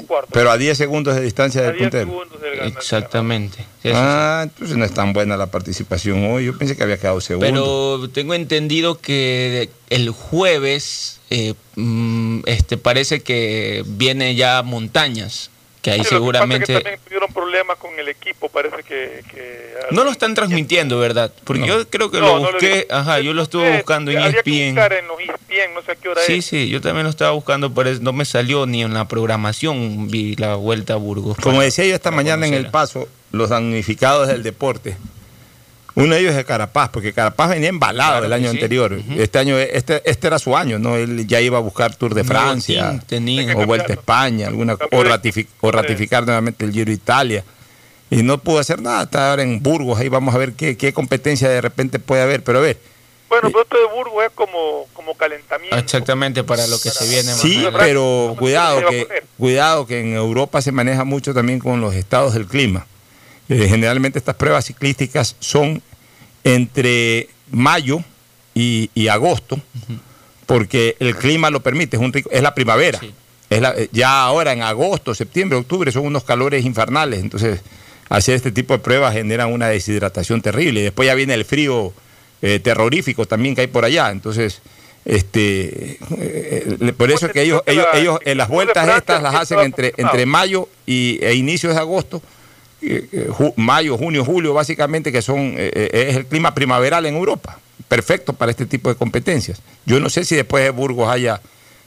[0.00, 0.30] cuarto.
[0.32, 2.10] Pero a 10 segundos de distancia A del 10 puntero.
[2.10, 2.78] segundos del ganador.
[2.78, 3.58] exactamente.
[3.82, 6.46] Sí, sí, Ah, entonces no es tan buena la participación hoy.
[6.46, 7.46] Yo pensé que había quedado segundo.
[7.46, 15.50] Pero tengo entendido que el jueves eh, mm, este parece que viene ya montañas,
[15.82, 18.48] que ahí Sí, lo que pasa es que seguramente también tuvieron problemas con el equipo,
[18.48, 19.22] parece que...
[19.30, 21.30] que no lo están transmitiendo, ¿verdad?
[21.44, 24.18] Porque yo creo que No, lo no lo busqué, ajá, yo lo estuve buscando en
[24.18, 24.74] E que ESPN.
[24.76, 26.44] buscar en los E ESPN, no sé a qué hora Sí, es.
[26.46, 30.36] sí, yo también lo estaba buscando, pero no me salió ni en la programación, vi
[30.36, 31.36] la vuelta a Burgos.
[31.36, 34.96] Como para- decía yo esta mañana en el paso, los damnificados del deporte.
[35.94, 38.56] Uno de ellos es Carapaz, porque Carapaz venía embalado Claro el año sí.
[38.56, 38.98] anterior.
[39.16, 40.96] Este año, este, este era su año, ¿no?
[40.96, 43.54] Él ya iba a buscar Tour de Francia, tenía.
[43.56, 47.44] o Vuelta a España, alguna, o, ratifi- o ratificar nuevamente el Giro de Italia.
[48.10, 50.92] Y no pudo hacer nada, está ahora en Burgos, ahí vamos a ver qué, qué
[50.92, 52.42] competencia de repente puede haber.
[52.42, 52.78] Pero a ver,
[53.28, 55.76] Bueno, pero esto de Burgos es como, como calentamiento.
[55.76, 57.78] Exactamente para lo que se viene más Sí, adelante.
[57.80, 59.06] pero cuidado que,
[59.38, 62.86] cuidado que en Europa se maneja mucho también con los estados del clima.
[63.52, 65.82] Eh, generalmente estas pruebas ciclísticas son
[66.44, 68.00] entre mayo
[68.54, 69.60] y, y agosto,
[70.46, 72.98] porque el clima lo permite, es, un rico- es la primavera.
[73.50, 77.60] Es la- eh, ya ahora en agosto, septiembre, octubre son unos calores infernales, entonces
[78.08, 80.80] hacer este tipo de pruebas generan una deshidratación terrible.
[80.80, 81.92] Y después ya viene el frío
[82.42, 84.60] eh, terrorífico también que hay por allá, entonces
[85.04, 89.58] este eh, por eso es que ellos ellos ellos en las vueltas estas las hacen
[89.60, 92.22] entre entre mayo y e inicios de agosto
[92.82, 97.06] eh, eh, ju- mayo junio julio básicamente que son eh, eh, es el clima primaveral
[97.06, 101.08] en Europa perfecto para este tipo de competencias yo no sé si después de Burgos
[101.08, 101.40] haya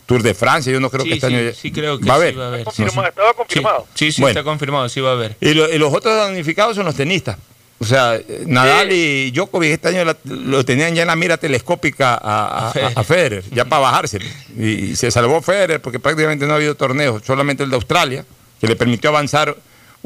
[0.05, 2.15] Tour de Francia yo no creo Sí, que este sí, año sí creo que va
[2.15, 2.65] a sí haber va a haber.
[2.65, 3.03] No.
[3.07, 3.87] Estaba confirmado.
[3.95, 4.39] Sí, sí, Bueno.
[4.39, 5.35] está confirmado, sí va a haber.
[5.41, 7.37] y, lo- y los otros damnificados son los tenistas.
[7.79, 12.13] O sea, Nadal y Djokovic este año la- lo tenían ya en la mira telescópica
[12.13, 14.19] a, a- a- a Federer, ya para bajarse.
[14.57, 18.25] Y, y se salvó Federer porque prácticamente no ha habido torneos, solamente el de Australia,
[18.61, 19.57] que le permitió avanzar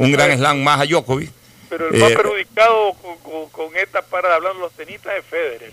[0.06, 1.32] un gran slam más a Djokovic.
[1.70, 5.26] Pero el más Eh, perjudicado con, con- con esta para hablar de los tenistas es
[5.26, 5.72] Federer.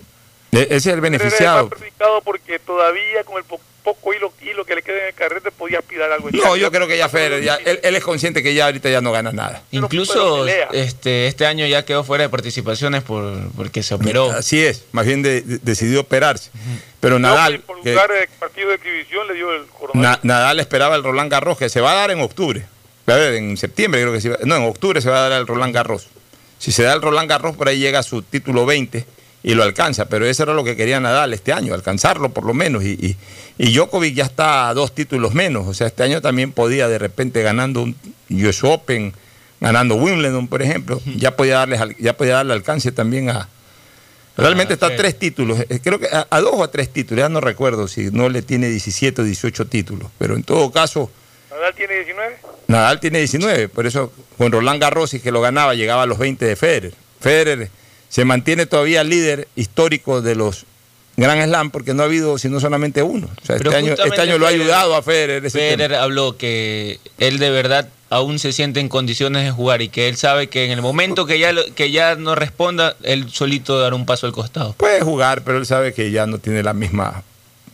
[0.52, 1.60] e- ese es el Federer es el beneficiado.
[1.62, 5.14] más perjudicado porque todavía con el po- poco hilo, hilo que le queda en el
[5.14, 6.28] carrete podía aspirar algo.
[6.32, 9.00] No, yo creo que ya Federer, ya, él, él es consciente que ya ahorita ya
[9.00, 9.62] no gana nada.
[9.70, 14.32] Incluso este este año ya quedó fuera de participaciones por porque se operó.
[14.32, 16.50] Así es, más bien de- de- decidió operarse.
[17.00, 20.02] Pero Nadal, por que- lugar de partido de exhibición le dio el coronavirus.
[20.24, 22.66] Na- Nadal esperaba el Roland Garros, que se va a dar en octubre.
[23.06, 25.40] A ver, en septiembre creo que se va, No, en octubre se va a dar
[25.40, 26.08] el Roland Garros.
[26.58, 29.04] Si se da el Roland Garros, por ahí llega a su título 20
[29.42, 30.06] y lo alcanza.
[30.06, 32.82] Pero eso era lo que quería Nadal este año, alcanzarlo por lo menos.
[32.82, 33.16] Y, y,
[33.58, 35.66] y Djokovic ya está a dos títulos menos.
[35.66, 37.96] O sea, este año también podía de repente ganando un
[38.30, 39.12] US Open,
[39.60, 43.48] ganando Wimbledon, por ejemplo, ya podía darle, ya podía darle alcance también a,
[44.36, 47.22] Realmente está a tres títulos, eh, creo que a, a dos o a tres títulos,
[47.22, 51.10] ya no recuerdo si no le tiene 17 o 18 títulos, pero en todo caso,
[51.50, 52.36] Nadal tiene 19.
[52.68, 56.18] Nadal tiene 19, por eso con Roland Garros y que lo ganaba llegaba a los
[56.18, 56.94] 20 de Federer.
[57.20, 57.70] Federer
[58.08, 60.64] se mantiene todavía líder histórico de los
[61.16, 63.28] Grand Slam porque no ha habido sino solamente uno.
[63.42, 65.46] O sea, Pero este año, este año lo ha Federer- ayudado a Federer.
[65.46, 66.02] ese Federer tema.
[66.02, 70.16] habló que él de verdad aún se siente en condiciones de jugar y que él
[70.16, 74.04] sabe que en el momento que ya que ya no responda, él solito dará un
[74.06, 74.74] paso al costado.
[74.74, 77.22] Puede jugar, pero él sabe que ya no tiene la misma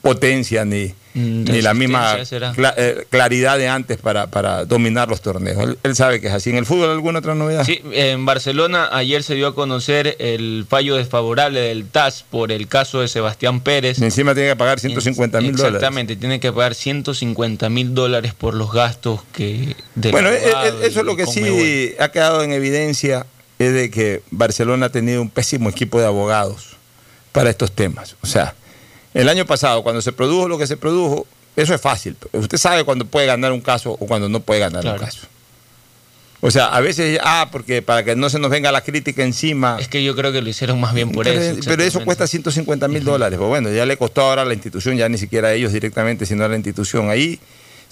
[0.02, 5.58] potencia ni, ni la misma cla- eh, claridad de antes para, para dominar los torneos.
[5.62, 6.50] Él, él sabe que es así.
[6.50, 7.64] ¿En el fútbol alguna otra novedad?
[7.64, 12.66] Sí, en Barcelona ayer se dio a conocer el fallo desfavorable del TAS por el
[12.68, 13.98] caso de Sebastián Pérez.
[13.98, 15.74] Y encima tiene que pagar 150 mil dólares.
[15.76, 19.76] Exactamente, tiene que pagar 150 mil dólares por los gastos que...
[19.96, 23.26] Bueno, eh, abogado eh, eso es lo que sí ha quedado en evidencia,
[23.58, 26.76] es de que Barcelona ha tenido un pésimo equipo de abogados.
[27.32, 28.16] para estos temas.
[28.22, 28.54] O sea,
[29.14, 31.26] el año pasado, cuando se produjo lo que se produjo,
[31.56, 32.16] eso es fácil.
[32.32, 35.26] Usted sabe cuándo puede ganar un caso o cuando no puede ganar un caso.
[36.44, 39.76] O sea, a veces, ah, porque para que no se nos venga la crítica encima.
[39.78, 41.60] Es que yo creo que lo hicieron más bien por pero, eso.
[41.64, 43.38] Pero eso cuesta 150 mil dólares.
[43.38, 46.26] Pues bueno, ya le costó ahora a la institución, ya ni siquiera a ellos directamente,
[46.26, 47.10] sino a la institución.
[47.10, 47.38] Ahí,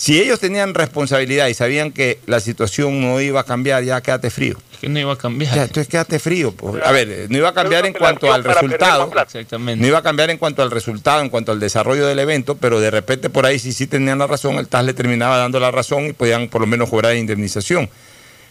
[0.01, 4.31] si ellos tenían responsabilidad y sabían que la situación no iba a cambiar, ya quédate
[4.31, 4.57] frío.
[4.73, 5.55] Es que no iba a cambiar.
[5.55, 6.53] Ya, entonces quédate frío.
[6.53, 6.83] pues.
[6.83, 9.13] A ver, no iba a cambiar en cuanto al resultado.
[9.15, 9.79] Exactamente.
[9.79, 12.81] No iba a cambiar en cuanto al resultado, en cuanto al desarrollo del evento, pero
[12.81, 15.71] de repente por ahí sí sí tenían la razón, el TAS le terminaba dando la
[15.71, 17.91] razón y podían por lo menos cobrar indemnización.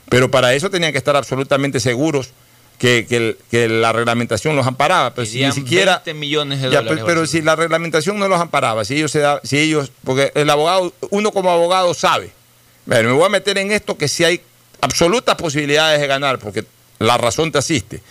[0.08, 2.30] Pero para eso tenían que estar absolutamente seguros
[2.80, 5.14] que, que que la reglamentación los amparaba.
[5.14, 5.98] Pero si ni siquiera.
[6.06, 7.04] 20 millones de Ya, dólares.
[7.04, 10.32] pero, pero si la reglamentación no los amparaba, si ellos se da- si ellos, porque
[10.34, 12.32] el abogado, uno como abogado sabe,
[12.86, 14.42] bueno, me voy a meter en esto que si hay
[14.82, 16.64] absolutas posibilidades de ganar, porque
[16.98, 18.02] la razón te asiste,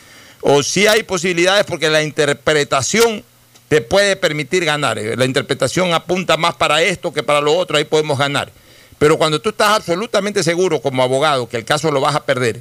[0.42, 3.24] o si hay posibilidades porque la interpretación
[3.68, 7.76] te puede permitir ganar, eh, la interpretación apunta más para esto que para lo otro,
[7.76, 8.50] ahí podemos ganar.
[8.98, 12.60] Pero cuando tú estás absolutamente seguro como abogado que el caso lo vas a perder,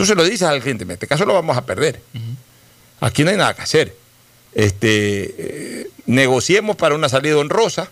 [0.00, 2.00] tú se lo dices al cliente, "Mira, este caso lo vamos a perder.
[3.00, 3.94] Aquí no hay nada que hacer.
[4.54, 5.34] Este,
[5.82, 7.90] eh, negociemos para una salida honrosa,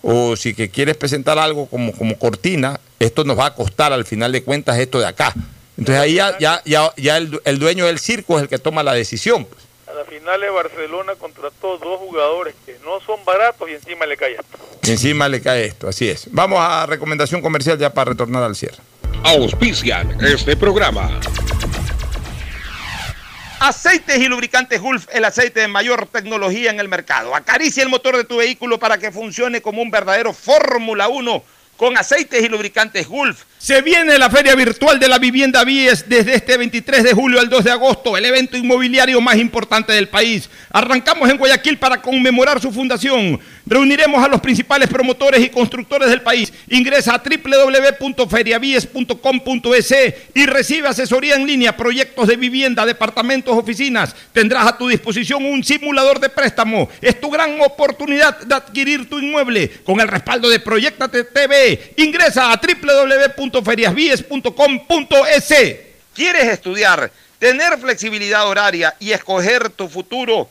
[0.00, 4.04] o si que quieres presentar algo como, como cortina, esto nos va a costar al
[4.04, 5.34] final de cuentas esto de acá.
[5.76, 8.84] Entonces ahí ya, ya, ya, ya el, el dueño del circo es el que toma
[8.84, 9.44] la decisión.
[9.44, 9.60] pues.
[9.88, 14.16] A la final de Barcelona contrató dos jugadores que no son baratos y encima le
[14.16, 14.58] cae esto.
[14.84, 16.28] Y encima le cae esto, así es.
[16.30, 18.78] Vamos a recomendación comercial ya para retornar al cierre.
[19.22, 21.20] Auspician este programa.
[23.60, 27.34] Aceites y lubricantes Gulf, el aceite de mayor tecnología en el mercado.
[27.34, 31.42] Acaricia el motor de tu vehículo para que funcione como un verdadero Fórmula 1
[31.76, 33.44] con aceites y lubricantes Gulf.
[33.58, 37.48] Se viene la Feria Virtual de la Vivienda Vies desde este 23 de julio al
[37.48, 40.48] 2 de agosto, el evento inmobiliario más importante del país.
[40.70, 43.40] Arrancamos en Guayaquil para conmemorar su fundación.
[43.66, 46.52] Reuniremos a los principales promotores y constructores del país.
[46.68, 49.94] Ingresa a www.feriavies.com.es
[50.34, 54.14] y recibe asesoría en línea, proyectos de vivienda, departamentos, oficinas.
[54.32, 56.90] Tendrás a tu disposición un simulador de préstamo.
[57.00, 61.94] Es tu gran oportunidad de adquirir tu inmueble con el respaldo de Proyectate TV.
[61.96, 65.54] Ingresa a www.feriasvies.com.es.
[66.14, 70.50] ¿Quieres estudiar, tener flexibilidad horaria y escoger tu futuro?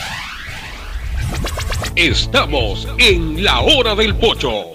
[1.95, 4.65] Estamos en la hora del pocho.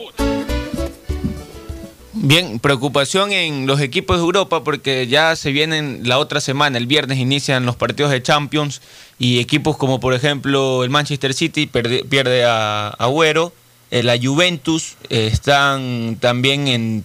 [2.12, 6.86] Bien, preocupación en los equipos de Europa porque ya se vienen la otra semana, el
[6.86, 8.82] viernes inician los partidos de Champions
[9.18, 13.52] y equipos como por ejemplo el Manchester City pierde, pierde a Agüero,
[13.90, 17.04] eh, la Juventus eh, están también en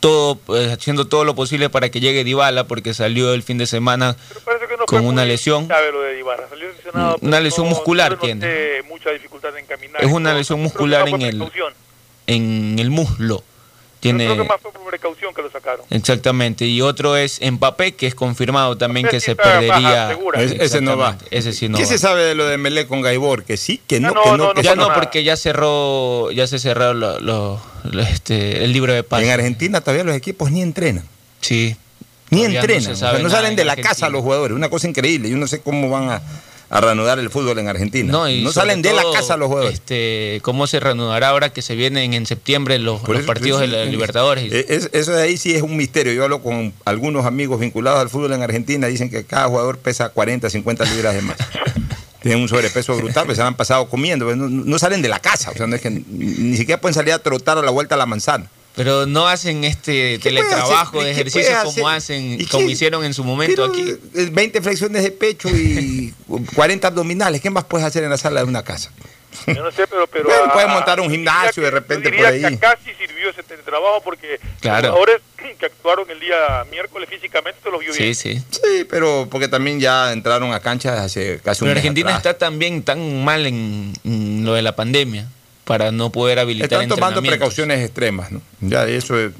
[0.00, 3.66] todo eh, haciendo todo lo posible para que llegue Dybala porque salió el fin de
[3.66, 4.16] semana
[4.98, 5.68] con una lesión.
[5.68, 6.48] lo de Ibarra.
[6.48, 8.82] Salió lesionado, Una lesión no- muscular no tiene.
[8.88, 10.02] mucha dificultad en caminar.
[10.04, 11.74] Es una lesión Creo muscular en el precaución.
[12.26, 13.38] en el muslo.
[14.00, 15.86] Creo Tiene que más fue por precaución que lo sacaron.
[15.88, 20.08] Exactamente, y otro es Mbappé, que es confirmado también que sí se baja, perdería.
[20.08, 20.42] segura.
[20.42, 21.16] Ese, no va.
[21.30, 21.88] Ese sí no ¿Qué va.
[21.88, 23.44] se sabe de lo de Melé con Gaibor?
[23.44, 24.36] Que sí, que no, no, que no.
[24.38, 28.72] no, que ya no, porque ya cerró, ya se cerró lo- lo- lo- este, el
[28.72, 29.22] libro de paz.
[29.22, 31.06] En Argentina todavía los equipos ni entrenan.
[31.40, 31.76] Sí.
[32.32, 32.92] Ni no entrenan.
[32.92, 33.94] o sea, no nada salen en de la Argentina.
[33.94, 34.56] casa los jugadores.
[34.56, 35.30] Una cosa increíble.
[35.30, 36.22] Yo no sé cómo van a,
[36.70, 38.10] a reanudar el fútbol en Argentina.
[38.10, 39.74] No, y No salen de la casa los jugadores.
[39.74, 43.60] Este, ¿Cómo se reanudará ahora que se vienen en septiembre los, Por los eso- partidos
[43.60, 44.50] de la Libertadores?
[44.52, 46.12] Es- eso de ahí sí es un misterio.
[46.14, 48.86] Yo hablo con algunos amigos vinculados al fútbol en Argentina.
[48.88, 51.36] Dicen que cada jugador pesa 40, 50 libras de más.
[52.22, 54.24] Tienen un sobrepeso brutal, pues se han pasado comiendo.
[54.24, 55.50] pues No, no salen de la casa.
[55.50, 57.96] O sea, no es que ni, ni siquiera pueden salir a trotar a la vuelta
[57.96, 58.48] a la manzana.
[58.74, 63.04] Pero no hacen este ¿Qué puede teletrabajo de ¿Qué ejercicio como hacen, ¿Y como hicieron
[63.04, 63.94] en su momento Pero, aquí.
[64.14, 66.14] eh, 20 flexiones de pecho y
[66.54, 67.40] 40 abdominales.
[67.42, 68.90] ¿Qué más puedes hacer en la sala de una casa?
[69.46, 70.06] Yo no sé, pero...
[70.06, 72.76] pero Bueno, ah, puedes montar un gimnasio diría de repente yo diría por ahí.
[72.84, 74.88] que sí sirvió ese teletrabajo porque Claro.
[74.88, 75.22] los jugadores
[75.58, 78.14] que actuaron el día miércoles físicamente se los vio bien.
[78.14, 78.42] Sí, sí.
[78.50, 82.18] Sí, pero porque también ya entraron a canchas hace casi un Pero mes Argentina atrás.
[82.34, 85.26] está también tan mal en, en lo de la pandemia
[85.64, 88.40] para no poder habilitar Están tomando precauciones extremas, ¿no?
[88.60, 89.32] Ya eso es-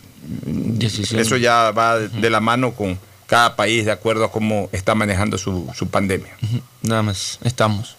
[1.21, 4.95] eso ya va de- de la mano con cada país de acuerdo a cómo está
[4.95, 6.37] manejando su, su pandemia.
[6.83, 7.97] Nada más, estamos.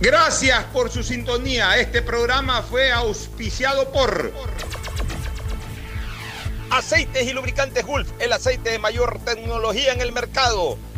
[0.00, 1.78] Gracias por su sintonía.
[1.78, 4.30] Este programa fue auspiciado por
[6.70, 10.76] Aceites y Lubricantes Gulf, el aceite de mayor tecnología en el mercado.